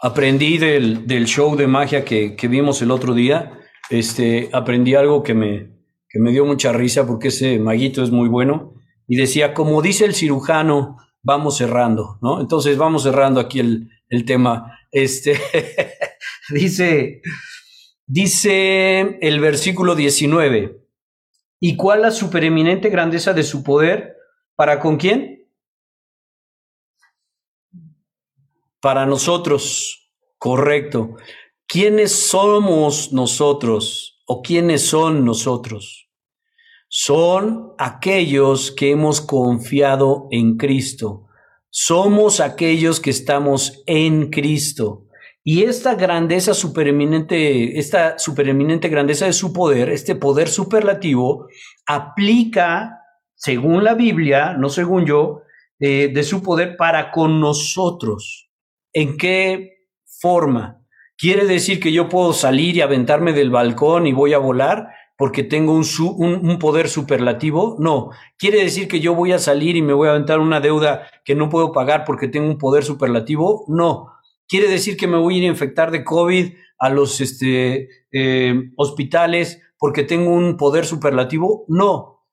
Aprendí 0.02 0.58
del, 0.58 1.26
show 1.26 1.56
de 1.56 1.68
magia 1.68 2.04
que, 2.04 2.36
vimos 2.50 2.82
el 2.82 2.90
otro 2.92 3.14
día. 3.14 3.60
Este, 3.92 4.50
aprendí 4.54 4.96
algo 4.96 5.22
que 5.22 5.34
me, 5.34 5.70
que 6.10 6.20
me 6.20 6.32
dio 6.32 6.46
mucha 6.46 6.72
risa 6.72 7.06
porque 7.06 7.28
ese 7.28 7.60
maguito 7.60 8.02
es 8.02 8.10
muy 8.10 8.30
bueno 8.30 8.81
y 9.08 9.18
decía, 9.18 9.54
como 9.54 9.82
dice 9.82 10.06
el 10.06 10.16
cirujano, 10.16 10.98
vamos 11.24 11.58
cerrando, 11.58 12.18
¿no? 12.22 12.42
Entonces 12.42 12.78
vamos 12.78 13.04
cerrando 13.04 13.40
aquí 13.40 13.60
el, 13.60 14.26
tema. 14.26 14.80
Este, 14.92 15.40
dice, 16.50 17.22
dice 18.06 19.18
el 19.22 19.40
versículo 19.40 19.96
19, 19.96 20.86
¿y 21.60 21.76
cuál 21.76 22.02
la 22.02 22.12
supereminente 22.12 22.90
grandeza 22.90 23.34
de 23.34 23.44
su 23.44 23.64
poder? 23.64 24.16
¿Para 24.56 24.80
con 24.80 24.98
quién? 24.98 25.48
Para 28.80 29.06
nosotros, 29.06 30.12
correcto. 30.38 31.16
¿Quiénes 31.68 32.12
somos 32.12 33.14
nosotros 33.14 34.22
o 34.26 34.42
quiénes 34.42 34.86
son 34.86 35.24
nosotros? 35.24 36.11
Son 36.94 37.72
aquellos 37.78 38.70
que 38.70 38.92
hemos 38.92 39.22
confiado 39.22 40.28
en 40.30 40.58
Cristo. 40.58 41.26
Somos 41.70 42.42
aquellos 42.42 43.00
que 43.00 43.12
estamos 43.12 43.82
en 43.86 44.30
Cristo. 44.30 45.06
Y 45.42 45.64
esta 45.64 45.96
grandeza 45.96 46.54
supereminente, 46.54 47.80
esta 47.80 48.20
supereminente 48.20 48.90
grandeza 48.90 49.26
de 49.26 49.32
su 49.32 49.54
poder, 49.54 49.90
este 49.90 50.16
poder 50.16 50.50
superlativo, 50.50 51.48
aplica, 51.88 53.00
según 53.36 53.86
la 53.86 53.94
Biblia, 53.94 54.54
no 54.58 54.68
según 54.68 55.06
yo, 55.06 55.44
eh, 55.80 56.12
de 56.14 56.24
su 56.24 56.44
poder 56.44 56.76
para 56.76 57.10
con 57.10 57.40
nosotros. 57.40 58.52
¿En 58.92 59.16
qué 59.16 59.88
forma? 60.20 60.82
¿Quiere 61.18 61.46
decir 61.46 61.80
que 61.80 61.94
yo 61.94 62.10
puedo 62.10 62.34
salir 62.34 62.76
y 62.76 62.82
aventarme 62.82 63.32
del 63.32 63.50
balcón 63.50 64.08
y 64.08 64.12
voy 64.12 64.34
a 64.34 64.40
volar 64.40 64.90
porque 65.22 65.44
tengo 65.44 65.74
un, 65.76 66.58
poder 66.58 66.90
superlativo? 66.90 67.76
No. 67.78 68.10
¿Quiere 68.40 68.64
decir 68.64 68.88
que 68.88 69.00
yo 69.00 69.14
voy 69.14 69.34
a 69.34 69.38
salir 69.38 69.76
y 69.76 69.84
me 69.84 69.94
voy 69.94 70.08
a 70.08 70.12
aventar 70.14 70.40
una 70.40 70.60
deuda 70.60 71.08
que 71.24 71.36
no 71.36 71.48
puedo 71.48 71.72
pagar 71.72 72.06
porque 72.06 72.28
tengo 72.28 72.48
un 72.48 72.58
poder 72.58 72.84
superlativo? 72.84 73.64
No. 73.68 74.08
¿Quiere 74.48 74.68
decir 74.68 74.98
que 74.98 75.06
me 75.06 75.20
voy 75.20 75.36
a 75.36 75.38
ir 75.38 75.44
a 75.44 75.52
infectar 75.52 75.92
de 75.92 76.04
COVID 76.04 76.54
a 76.80 76.90
los 76.90 77.22
este, 77.22 77.88
eh, 78.12 78.72
hospitales 78.78 79.62
porque 79.78 80.02
tengo 80.02 80.32
un 80.32 80.58
poder 80.58 80.88
superlativo? 80.88 81.66
No. 81.68 82.26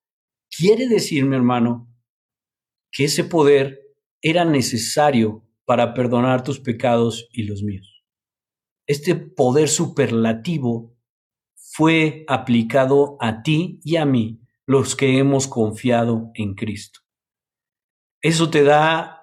Quiere 0.48 0.88
decir, 0.88 1.26
mi 1.26 1.36
hermano, 1.36 1.94
que 2.90 3.04
ese 3.04 3.24
poder 3.24 3.82
era 4.22 4.46
necesario 4.46 5.44
para 5.66 5.92
perdonar 5.92 6.42
tus 6.42 6.58
pecados 6.58 7.28
y 7.32 7.42
los 7.42 7.62
míos 7.62 7.98
este 8.88 9.14
poder 9.14 9.68
superlativo 9.68 10.97
fue 11.78 12.24
aplicado 12.26 13.16
a 13.20 13.44
ti 13.44 13.78
y 13.84 13.98
a 13.98 14.04
mí, 14.04 14.40
los 14.66 14.96
que 14.96 15.16
hemos 15.16 15.46
confiado 15.46 16.32
en 16.34 16.56
Cristo. 16.56 16.98
Eso 18.20 18.50
te 18.50 18.64
da, 18.64 19.22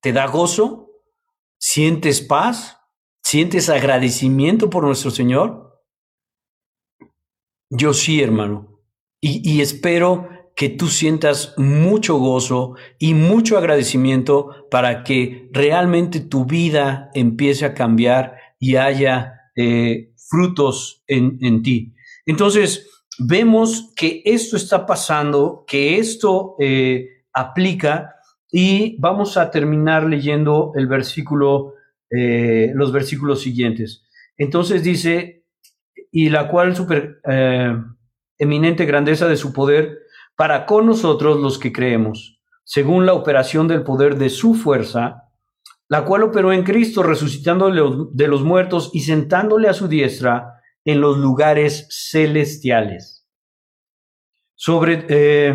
te 0.00 0.12
da 0.12 0.28
gozo, 0.28 0.88
sientes 1.58 2.20
paz, 2.20 2.78
sientes 3.24 3.68
agradecimiento 3.68 4.70
por 4.70 4.84
nuestro 4.84 5.10
Señor. 5.10 5.82
Yo 7.70 7.92
sí, 7.92 8.22
hermano, 8.22 8.80
y, 9.20 9.60
espero 9.60 10.28
que 10.54 10.68
tú 10.68 10.86
sientas 10.86 11.54
mucho 11.56 12.18
gozo 12.18 12.76
y 13.00 13.14
mucho 13.14 13.58
agradecimiento 13.58 14.68
para 14.70 15.02
que 15.02 15.50
realmente 15.50 16.20
tu 16.20 16.44
vida 16.44 17.10
empiece 17.14 17.64
a 17.64 17.74
cambiar 17.74 18.36
y 18.60 18.76
haya 18.76 19.50
eh, 19.56 20.09
frutos 20.30 21.02
en, 21.08 21.38
en, 21.40 21.62
ti. 21.62 21.92
Entonces, 22.24 22.88
vemos 23.18 23.92
que 23.96 24.22
esto 24.24 24.56
está 24.56 24.86
pasando, 24.86 25.64
que 25.66 25.98
esto 25.98 26.54
eh, 26.60 27.24
aplica 27.32 28.14
y 28.50 28.96
vamos 29.00 29.36
a 29.36 29.50
terminar 29.50 30.04
leyendo 30.04 30.72
el 30.76 30.86
versículo, 30.86 31.74
eh, 32.10 32.70
los 32.74 32.92
versículos 32.92 33.42
siguientes. 33.42 34.04
Entonces 34.38 34.82
dice, 34.84 35.44
y 36.12 36.30
la 36.30 36.48
cual 36.48 36.74
super 36.74 37.20
eminente 38.38 38.86
grandeza 38.86 39.28
de 39.28 39.36
su 39.36 39.52
poder 39.52 39.98
para 40.36 40.64
con 40.64 40.86
nosotros 40.86 41.40
los 41.40 41.58
que 41.58 41.72
creemos, 41.72 42.40
según 42.64 43.04
la 43.04 43.14
operación 43.14 43.68
del 43.68 43.82
poder 43.82 44.16
de 44.16 44.30
su 44.30 44.54
fuerza, 44.54 45.19
la 45.90 46.04
cual 46.04 46.22
operó 46.22 46.52
en 46.52 46.62
Cristo, 46.62 47.02
resucitándole 47.02 47.82
de 48.12 48.28
los 48.28 48.44
muertos 48.44 48.90
y 48.94 49.00
sentándole 49.00 49.68
a 49.68 49.74
su 49.74 49.88
diestra 49.88 50.60
en 50.84 51.00
los 51.00 51.18
lugares 51.18 51.88
celestiales. 51.90 53.28
Sobre, 54.54 55.04
eh, 55.08 55.52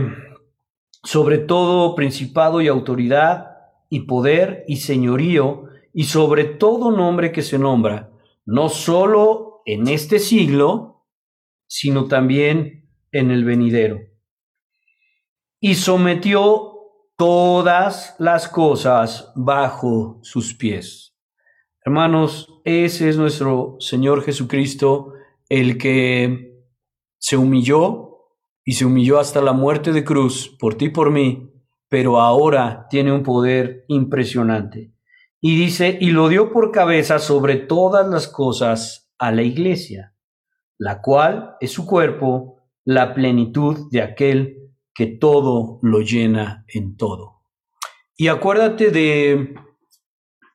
sobre 1.04 1.38
todo 1.38 1.96
principado 1.96 2.60
y 2.60 2.68
autoridad 2.68 3.48
y 3.90 4.02
poder 4.02 4.66
y 4.68 4.78
señorío 4.78 5.70
y 5.94 6.04
sobre 6.04 6.44
todo 6.44 6.92
nombre 6.92 7.32
que 7.32 7.42
se 7.42 7.58
nombra, 7.58 8.12
no 8.46 8.68
solo 8.68 9.62
en 9.66 9.88
este 9.88 10.20
siglo, 10.20 11.06
sino 11.66 12.10
también 12.10 12.90
en 13.14 13.32
el 13.32 13.46
venidero. 13.46 14.02
Y 15.62 15.76
sometió 15.76 16.75
todas 17.18 18.16
las 18.20 18.48
cosas 18.48 19.32
bajo 19.36 20.20
sus 20.22 20.54
pies. 20.54 21.16
Hermanos, 21.84 22.62
ese 22.66 23.10
es 23.10 23.18
nuestro 23.18 23.78
Señor 23.80 24.24
Jesucristo, 24.24 25.14
el 25.48 25.78
que 25.78 26.64
se 27.18 27.38
humilló 27.38 28.32
y 28.64 28.74
se 28.74 28.86
humilló 28.86 29.20
hasta 29.20 29.42
la 29.42 29.54
muerte 29.54 29.94
de 29.94 30.04
cruz 30.04 30.56
por 30.60 30.76
ti 30.76 30.86
y 30.86 30.90
por 30.90 31.12
mí, 31.12 31.52
pero 31.88 32.20
ahora 32.20 32.88
tiene 32.90 33.12
un 33.12 33.24
poder 33.24 33.86
impresionante. 33.88 34.92
Y 35.40 35.56
dice, 35.56 35.98
y 36.02 36.10
lo 36.10 36.28
dio 36.28 36.52
por 36.52 36.72
cabeza 36.72 37.20
sobre 37.20 37.58
todas 37.58 38.08
las 38.08 38.28
cosas 38.28 39.12
a 39.20 39.32
la 39.32 39.44
iglesia, 39.44 40.16
la 40.78 41.02
cual 41.02 41.56
es 41.62 41.72
su 41.72 41.86
cuerpo, 41.86 42.64
la 42.84 43.14
plenitud 43.14 43.90
de 43.92 44.02
aquel 44.02 44.65
que 44.96 45.08
todo 45.08 45.78
lo 45.82 46.00
llena 46.00 46.66
en 46.70 46.96
todo. 46.96 47.44
Y 48.18 48.30
acuérdate 48.30 48.92
de, 48.92 49.54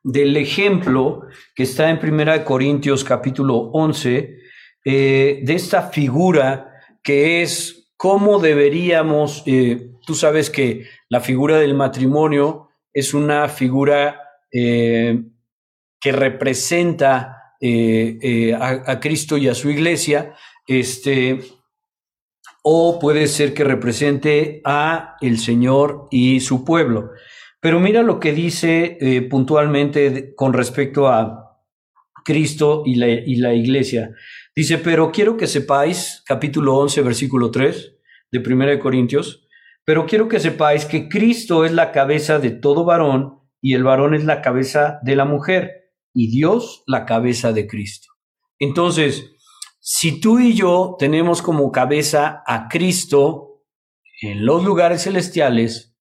del 0.02 0.36
ejemplo 0.38 1.26
que 1.54 1.64
está 1.64 1.90
en 1.90 2.00
Primera 2.00 2.42
Corintios 2.42 3.04
capítulo 3.04 3.70
11, 3.74 4.38
eh, 4.86 5.40
de 5.42 5.54
esta 5.54 5.82
figura 5.90 6.72
que 7.02 7.42
es 7.42 7.92
cómo 7.98 8.38
deberíamos, 8.38 9.42
eh, 9.44 9.90
tú 10.06 10.14
sabes 10.14 10.48
que 10.48 10.86
la 11.10 11.20
figura 11.20 11.58
del 11.58 11.74
matrimonio 11.74 12.70
es 12.94 13.12
una 13.12 13.46
figura 13.48 14.22
eh, 14.50 15.22
que 16.00 16.12
representa 16.12 17.36
a, 17.62 18.82
a, 18.86 19.00
Cristo 19.00 19.36
y 19.36 19.48
a 19.48 19.54
su 19.54 19.68
iglesia, 19.68 20.34
este, 20.66 21.40
o 22.62 22.98
puede 22.98 23.26
ser 23.26 23.54
que 23.54 23.64
represente 23.64 24.60
a 24.64 25.16
el 25.20 25.38
Señor 25.38 26.08
y 26.10 26.40
su 26.40 26.64
pueblo. 26.64 27.10
Pero 27.60 27.80
mira 27.80 28.02
lo 28.02 28.20
que 28.20 28.32
dice 28.32 28.98
eh, 29.00 29.22
puntualmente 29.22 30.34
con 30.34 30.52
respecto 30.52 31.08
a 31.08 31.58
Cristo 32.24 32.82
y 32.86 32.96
la, 32.96 33.08
y 33.08 33.36
la 33.36 33.54
iglesia. 33.54 34.14
Dice, 34.54 34.78
pero 34.78 35.10
quiero 35.12 35.36
que 35.36 35.46
sepáis, 35.46 36.22
capítulo 36.26 36.76
11, 36.76 37.02
versículo 37.02 37.50
3 37.50 37.96
de 38.32 38.38
1 38.38 38.78
Corintios, 38.78 39.46
pero 39.84 40.06
quiero 40.06 40.28
que 40.28 40.40
sepáis 40.40 40.84
que 40.84 41.08
Cristo 41.08 41.64
es 41.64 41.72
la 41.72 41.92
cabeza 41.92 42.38
de 42.38 42.50
todo 42.50 42.84
varón 42.84 43.40
y 43.60 43.74
el 43.74 43.84
varón 43.84 44.14
es 44.14 44.24
la 44.24 44.42
cabeza 44.42 44.98
de 45.02 45.16
la 45.16 45.24
mujer 45.24 45.92
y 46.12 46.30
Dios 46.30 46.82
la 46.86 47.06
cabeza 47.06 47.52
de 47.52 47.66
Cristo. 47.66 48.08
Entonces, 48.58 49.32
si 49.92 50.20
tú 50.20 50.38
y 50.38 50.54
yo 50.54 50.94
tenemos 51.00 51.42
como 51.42 51.72
cabeza 51.72 52.44
a 52.46 52.68
Cristo 52.68 53.64
en 54.22 54.46
los 54.46 54.64
lugares 54.64 55.02
celestiales, 55.02 55.98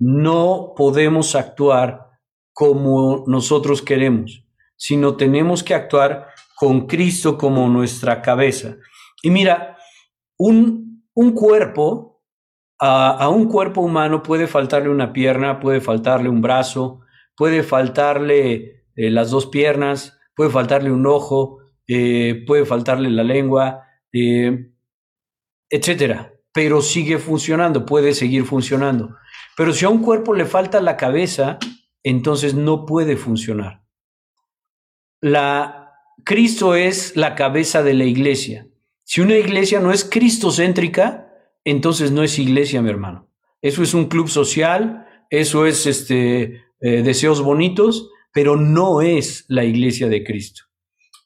no 0.00 0.72
podemos 0.76 1.36
actuar 1.36 2.08
como 2.52 3.22
nosotros 3.28 3.82
queremos, 3.82 4.44
sino 4.74 5.16
tenemos 5.16 5.62
que 5.62 5.74
actuar 5.74 6.26
con 6.56 6.88
Cristo 6.88 7.38
como 7.38 7.68
nuestra 7.68 8.20
cabeza. 8.20 8.78
Y 9.22 9.30
mira, 9.30 9.78
un, 10.36 11.06
un 11.14 11.34
cuerpo, 11.34 12.20
a, 12.80 13.28
un 13.28 13.46
cuerpo 13.46 13.80
humano 13.80 14.24
puede 14.24 14.48
faltarle 14.48 14.88
una 14.88 15.12
pierna, 15.12 15.60
puede 15.60 15.80
faltarle 15.80 16.28
un 16.28 16.42
brazo, 16.42 17.02
puede 17.36 17.62
faltarle 17.62 18.88
eh, 18.96 19.10
las 19.10 19.30
dos 19.30 19.46
piernas, 19.46 20.18
puede 20.34 20.50
faltarle 20.50 20.90
un 20.90 21.06
ojo, 21.06 21.63
eh, 21.86 22.44
puede 22.46 22.64
faltarle 22.64 23.10
la 23.10 23.24
lengua, 23.24 23.84
eh, 24.12 24.70
etcétera, 25.68 26.34
pero 26.52 26.80
sigue 26.80 27.18
funcionando, 27.18 27.84
puede 27.84 28.14
seguir 28.14 28.44
funcionando. 28.44 29.16
Pero 29.56 29.72
si 29.72 29.84
a 29.84 29.88
un 29.88 30.02
cuerpo 30.02 30.34
le 30.34 30.44
falta 30.44 30.80
la 30.80 30.96
cabeza, 30.96 31.58
entonces 32.02 32.54
no 32.54 32.86
puede 32.86 33.16
funcionar. 33.16 33.82
La, 35.20 35.92
Cristo 36.24 36.74
es 36.74 37.16
la 37.16 37.34
cabeza 37.34 37.82
de 37.82 37.94
la 37.94 38.04
iglesia. 38.04 38.66
Si 39.04 39.20
una 39.20 39.36
iglesia 39.36 39.80
no 39.80 39.92
es 39.92 40.04
cristocéntrica, 40.04 41.32
entonces 41.64 42.10
no 42.10 42.22
es 42.22 42.38
iglesia, 42.38 42.82
mi 42.82 42.90
hermano. 42.90 43.28
Eso 43.60 43.82
es 43.82 43.94
un 43.94 44.06
club 44.06 44.28
social, 44.28 45.06
eso 45.30 45.66
es 45.66 45.86
este, 45.86 46.64
eh, 46.80 47.02
deseos 47.02 47.42
bonitos, 47.42 48.10
pero 48.32 48.56
no 48.56 49.02
es 49.02 49.44
la 49.48 49.64
iglesia 49.64 50.08
de 50.08 50.22
Cristo. 50.22 50.64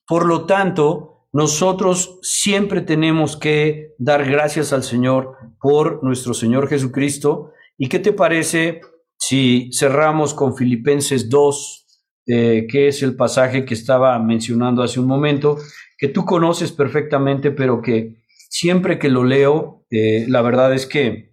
Por 0.09 0.25
lo 0.25 0.47
tanto, 0.47 1.27
nosotros 1.33 2.19
siempre 2.23 2.81
tenemos 2.81 3.37
que 3.37 3.95
dar 3.99 4.25
gracias 4.25 4.73
al 4.73 4.83
Señor 4.83 5.37
por 5.61 6.03
nuestro 6.03 6.33
Señor 6.33 6.67
Jesucristo. 6.69 7.53
¿Y 7.77 7.89
qué 7.89 7.99
te 7.99 8.15
parece 8.15 8.81
si 9.19 9.71
cerramos 9.73 10.33
con 10.33 10.57
Filipenses 10.57 11.29
2, 11.29 11.87
eh, 12.27 12.67
que 12.71 12.89
es 12.89 13.03
el 13.03 13.17
pasaje 13.17 13.65
que 13.65 13.75
estaba 13.75 14.19
mencionando 14.19 14.83
hace 14.83 14.99
un 14.99 15.07
momento, 15.07 15.59
que 15.99 16.09
tú 16.09 16.25
conoces 16.25 16.73
perfectamente, 16.73 17.51
pero 17.51 17.83
que 17.83 18.23
siempre 18.49 18.99
que 18.99 19.11
lo 19.11 19.25
leo, 19.25 19.85
eh, 19.91 20.25
la 20.29 20.41
verdad 20.41 20.73
es 20.73 20.87
que 20.87 21.33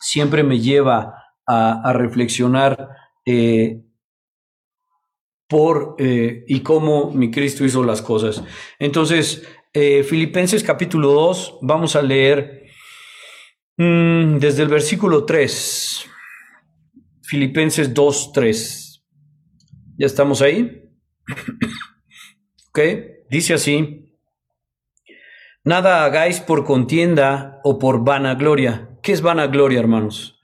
siempre 0.00 0.42
me 0.42 0.60
lleva 0.60 1.14
a, 1.46 1.92
reflexionar 1.92 2.88
eh, 3.24 3.82
por 5.54 5.94
eh, 5.98 6.42
y 6.48 6.62
cómo 6.62 7.12
mi 7.12 7.30
Cristo 7.30 7.64
hizo 7.64 7.84
las 7.84 8.02
cosas. 8.02 8.42
Entonces, 8.80 9.46
eh, 9.72 10.02
Filipenses 10.02 10.64
capítulo 10.64 11.12
2, 11.12 11.58
vamos 11.62 11.94
a 11.94 12.02
leer 12.02 12.64
mm, 13.76 14.38
desde 14.38 14.64
el 14.64 14.68
versículo 14.68 15.24
3. 15.24 16.06
Filipenses 17.22 17.94
2, 17.94 18.32
3. 18.32 19.04
¿Ya 19.96 20.06
estamos 20.06 20.42
ahí? 20.42 20.90
ok, 22.70 22.80
dice 23.30 23.54
así. 23.54 24.12
Nada 25.62 26.04
hagáis 26.04 26.40
por 26.40 26.64
contienda 26.64 27.60
o 27.62 27.78
por 27.78 28.04
vanagloria. 28.04 28.98
¿Qué 29.04 29.12
es 29.12 29.22
vanagloria, 29.22 29.78
hermanos? 29.78 30.36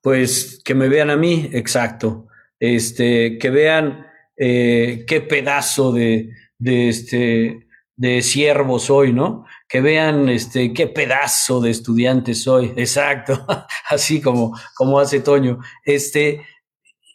Pues 0.00 0.62
que 0.64 0.76
me 0.76 0.88
vean 0.88 1.10
a 1.10 1.16
mí, 1.16 1.50
exacto. 1.52 2.28
Este, 2.60 3.36
que 3.38 3.50
vean 3.50 4.13
eh, 4.36 5.04
qué 5.06 5.20
pedazo 5.20 5.92
de, 5.92 6.30
de, 6.58 6.88
este, 6.88 7.66
de 7.96 8.22
siervo 8.22 8.78
soy, 8.78 9.12
¿no? 9.12 9.44
Que 9.68 9.80
vean 9.80 10.28
este, 10.28 10.72
qué 10.72 10.86
pedazo 10.86 11.60
de 11.60 11.70
estudiante 11.70 12.34
soy, 12.34 12.72
exacto, 12.76 13.46
así 13.88 14.20
como, 14.20 14.56
como 14.74 14.98
hace 14.98 15.20
Toño. 15.20 15.60
Este, 15.84 16.44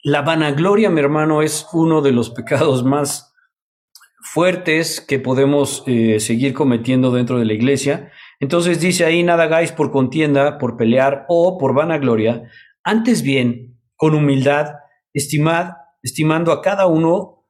la 0.04 0.22
vanagloria, 0.22 0.90
mi 0.90 1.02
hermano, 1.02 1.42
es 1.42 1.68
uno 1.74 2.02
de 2.02 2.12
los 2.12 2.30
pecados 2.30 2.84
más 2.84 3.34
fuertes 4.22 5.02
que 5.02 5.20
podemos 5.20 5.84
eh, 5.88 6.20
seguir 6.20 6.54
cometiendo 6.54 7.12
dentro 7.12 7.40
de 7.40 7.46
la 7.46 7.54
iglesia. 7.54 8.12
Entonces 8.40 8.80
dice 8.80 9.04
ahí, 9.04 9.24
nada 9.24 9.44
hagáis 9.44 9.72
por 9.72 9.92
contienda, 9.92 10.58
por 10.58 10.78
pelear 10.78 11.26
o 11.28 11.58
por 11.58 11.74
vanagloria, 11.74 12.44
antes 12.84 13.24
bien, 13.24 13.78
con 13.96 14.16
humildad, 14.16 14.76
estimad 15.14 15.74
estimando 16.02 16.52
a 16.52 16.62
cada 16.62 16.88
uno, 16.88 17.46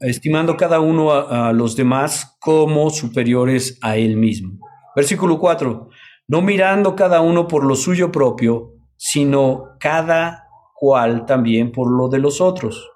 estimando 0.00 0.56
cada 0.56 0.80
uno 0.80 1.12
a, 1.12 1.52
los 1.52 1.76
demás 1.76 2.36
como 2.40 2.90
superiores 2.90 3.78
a 3.82 3.96
él 3.96 4.16
mismo. 4.16 4.58
Versículo 4.94 5.38
4, 5.38 5.88
no 6.28 6.42
mirando 6.42 6.94
cada 6.96 7.20
uno 7.20 7.48
por 7.48 7.64
lo 7.64 7.74
suyo 7.74 8.10
propio, 8.10 8.74
sino 8.96 9.76
cada 9.78 10.44
cual 10.74 11.26
también 11.26 11.72
por 11.72 11.90
lo 11.90 12.08
de 12.08 12.18
los 12.18 12.40
otros. 12.40 12.88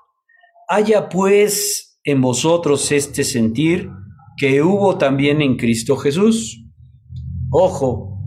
Haya 0.69 1.09
pues 1.09 1.99
en 2.05 2.21
vosotros 2.21 2.91
este 2.93 3.25
sentir 3.25 3.91
que 4.37 4.63
hubo 4.63 4.99
también 4.99 5.41
en 5.43 5.57
Cristo 5.57 5.97
Jesús. 5.97 6.65
Ojo, 7.51 8.19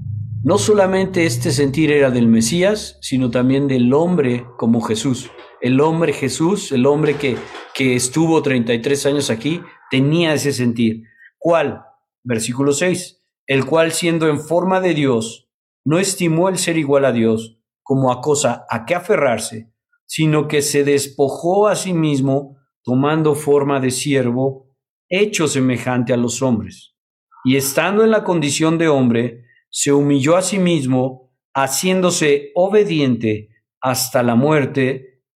no 0.43 0.57
solamente 0.57 1.25
este 1.25 1.51
sentir 1.51 1.91
era 1.91 2.09
del 2.11 2.27
Mesías, 2.27 2.97
sino 3.01 3.29
también 3.29 3.67
del 3.67 3.91
hombre 3.93 4.45
como 4.57 4.81
Jesús 4.81 5.29
el 5.61 5.81
hombre 5.81 6.13
Jesús, 6.13 6.71
el 6.71 6.85
hombre 6.85 7.15
que, 7.15 7.37
que 7.73 7.95
estuvo 7.95 8.41
33 8.41 9.05
años 9.07 9.29
aquí, 9.29 9.61
tenía 9.89 10.33
ese 10.33 10.53
sentir. 10.53 11.03
¿Cuál? 11.37 11.83
Versículo 12.23 12.73
6. 12.73 13.23
El 13.47 13.65
cual 13.65 13.91
siendo 13.91 14.27
en 14.27 14.39
forma 14.39 14.81
de 14.81 14.93
Dios, 14.93 15.49
no 15.85 15.99
estimó 15.99 16.49
el 16.49 16.57
ser 16.57 16.77
igual 16.77 17.05
a 17.05 17.11
Dios 17.11 17.59
como 17.81 18.11
a 18.11 18.19
cosa 18.19 18.65
a 18.69 18.85
que 18.85 18.93
aferrarse, 18.93 19.71
sino 20.05 20.49
que 20.49 20.61
se 20.61 20.83
despojó 20.83 21.69
a 21.69 21.75
sí 21.75 21.93
mismo, 21.93 22.57
tomando 22.83 23.35
forma 23.35 23.79
de 23.79 23.91
siervo, 23.91 24.67
hecho 25.07 25.47
semejante 25.47 26.11
a 26.11 26.17
los 26.17 26.41
hombres. 26.41 26.95
Y 27.45 27.55
estando 27.55 28.03
en 28.03 28.11
la 28.11 28.25
condición 28.25 28.77
de 28.77 28.89
hombre, 28.89 29.45
se 29.69 29.93
humilló 29.93 30.35
a 30.35 30.41
sí 30.41 30.59
mismo, 30.59 31.31
haciéndose 31.53 32.51
obediente 32.55 33.49
hasta 33.79 34.21
la 34.21 34.35
muerte 34.35 35.16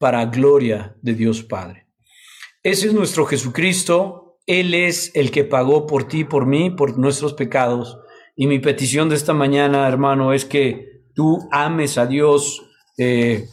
para 0.00 0.24
gloria 0.24 0.96
de 1.02 1.14
Dios 1.14 1.42
Padre. 1.42 1.86
Ese 2.62 2.86
es 2.86 2.94
nuestro 2.94 3.26
Jesucristo. 3.26 4.38
Él 4.46 4.72
es 4.72 5.12
el 5.14 5.30
que 5.30 5.44
pagó 5.44 5.86
por 5.86 6.08
ti, 6.08 6.24
por 6.24 6.46
mí, 6.46 6.70
por 6.70 6.98
nuestros 6.98 7.34
pecados. 7.34 7.98
Y 8.34 8.46
mi 8.46 8.60
petición 8.60 9.10
de 9.10 9.16
esta 9.16 9.34
mañana, 9.34 9.86
hermano, 9.86 10.32
es 10.32 10.46
que 10.46 11.02
tú 11.14 11.46
ames 11.52 11.98
a 11.98 12.06
Dios 12.06 12.66
eh, 12.96 13.46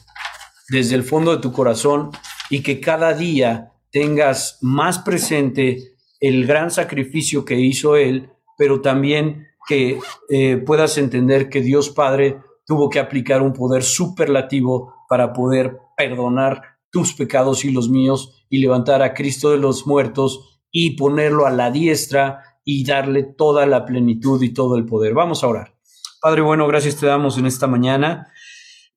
desde 0.70 0.96
el 0.96 1.04
fondo 1.04 1.36
de 1.36 1.42
tu 1.42 1.52
corazón 1.52 2.12
y 2.50 2.64
que 2.64 2.80
cada 2.80 3.14
día 3.14 3.74
tengas 3.92 4.58
más 4.62 5.00
presente 5.00 5.96
el 6.22 6.48
gran 6.48 6.72
sacrificio 6.72 7.44
que 7.44 7.60
hizo 7.60 7.98
Él, 7.98 8.30
pero 8.58 8.80
también 8.80 9.48
que 9.68 10.00
eh, 10.30 10.56
puedas 10.66 10.98
entender 10.98 11.50
que 11.50 11.62
Dios 11.62 11.90
Padre 11.90 12.38
tuvo 12.66 12.90
que 12.90 13.00
aplicar 13.00 13.42
un 13.42 13.52
poder 13.52 13.84
superlativo 13.84 14.94
para 15.10 15.34
poder 15.34 15.78
perdonar 15.98 16.62
tus 16.92 17.14
pecados 17.14 17.66
y 17.66 17.72
los 17.72 17.90
míos 17.90 18.46
y 18.50 18.60
levantar 18.60 19.02
a 19.02 19.14
Cristo 19.14 19.52
de 19.52 19.58
los 19.58 19.86
muertos 19.88 20.62
y 20.72 20.92
ponerlo 20.92 21.46
a 21.46 21.52
la 21.52 21.72
diestra 21.72 22.44
y 22.64 22.86
darle 22.86 23.24
toda 23.24 23.66
la 23.66 23.86
plenitud 23.86 24.42
y 24.44 24.54
todo 24.54 24.78
el 24.78 24.86
poder. 24.86 25.14
Vamos 25.14 25.44
a 25.44 25.48
orar. 25.48 25.74
Padre 26.22 26.42
bueno, 26.42 26.68
gracias 26.68 26.98
te 26.98 27.06
damos 27.06 27.38
en 27.38 27.46
esta 27.46 27.68
mañana 27.68 28.32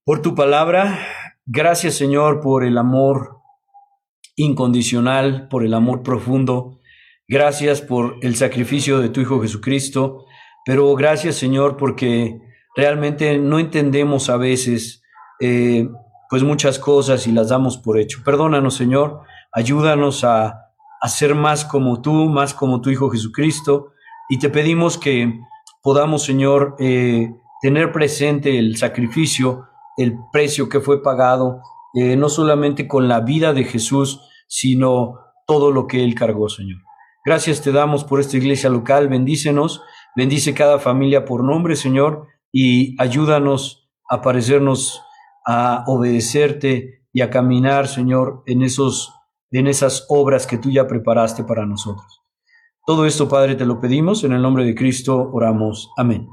por 0.05 0.23
tu 0.23 0.35
palabra. 0.35 0.99
Gracias 1.47 1.95
Señor 1.95 2.41
por 2.41 2.65
el 2.65 2.77
amor 2.79 3.39
incondicional, 4.37 5.49
por 5.49 5.65
el 5.65 5.75
amor 5.75 6.03
profundo. 6.03 6.81
Gracias 7.29 7.81
por 7.81 8.17
el 8.23 8.37
sacrificio 8.37 8.99
de 8.99 9.09
tu 9.09 9.21
Hijo 9.21 9.41
Jesucristo. 9.41 10.27
Pero 10.67 10.95
gracias 10.95 11.37
Señor 11.37 11.77
porque 11.77 12.41
realmente 12.77 13.39
no 13.39 13.59
entendemos 13.59 14.29
a 14.29 14.37
veces 14.37 15.03
eh, 15.41 15.89
pues 16.31 16.45
muchas 16.45 16.79
cosas 16.79 17.27
y 17.27 17.33
las 17.33 17.49
damos 17.49 17.77
por 17.77 17.99
hecho. 17.99 18.21
Perdónanos, 18.25 18.75
Señor, 18.75 19.23
ayúdanos 19.53 20.23
a, 20.25 20.71
a 21.01 21.09
ser 21.09 21.35
más 21.35 21.65
como 21.65 22.01
tú, 22.01 22.13
más 22.29 22.55
como 22.55 22.81
tu 22.81 22.91
Hijo 22.91 23.11
Jesucristo, 23.11 23.93
y 24.29 24.39
te 24.39 24.49
pedimos 24.49 24.97
que 24.97 25.41
podamos, 25.83 26.23
Señor, 26.23 26.77
eh, 26.79 27.35
tener 27.61 27.91
presente 27.91 28.59
el 28.59 28.77
sacrificio, 28.77 29.67
el 29.97 30.17
precio 30.33 30.69
que 30.69 30.81
fue 30.81 31.03
pagado, 31.03 31.63
eh, 31.95 32.17
no 32.17 32.29
solamente 32.29 32.87
con 32.87 33.09
la 33.09 33.21
vida 33.21 33.53
de 33.53 33.65
Jesús, 33.65 34.21
sino 34.47 35.19
todo 35.47 35.73
lo 35.73 35.89
que 35.89 36.05
Él 36.05 36.15
cargó, 36.15 36.49
Señor. 36.49 36.79
Gracias 37.25 37.61
te 37.61 37.73
damos 37.73 38.05
por 38.05 38.21
esta 38.21 38.37
iglesia 38.37 38.71
local, 38.71 39.09
bendícenos, 39.09 39.83
bendice 40.15 40.55
cada 40.55 40.79
familia 40.79 41.25
por 41.25 41.43
nombre, 41.45 41.77
Señor, 41.77 42.29
y 42.53 43.01
ayúdanos 43.03 43.91
a 44.09 44.23
parecernos 44.23 45.03
a 45.53 45.83
obedecerte 45.89 47.03
y 47.13 47.23
a 47.23 47.31
caminar, 47.31 47.89
Señor, 47.89 48.45
en, 48.47 48.63
esos, 48.63 49.13
en 49.51 49.67
esas 49.67 50.07
obras 50.09 50.47
que 50.47 50.59
tú 50.59 50.71
ya 50.71 50.87
preparaste 50.87 51.43
para 51.43 51.67
nosotros. 51.67 52.23
Todo 52.87 53.05
esto, 53.05 53.29
Padre, 53.29 53.57
te 53.57 53.67
lo 53.67 53.81
pedimos, 53.81 54.23
en 54.23 54.33
el 54.33 54.43
nombre 54.43 54.65
de 54.65 54.77
Cristo 54.77 55.29
oramos. 55.33 55.91
Amén. 55.97 56.29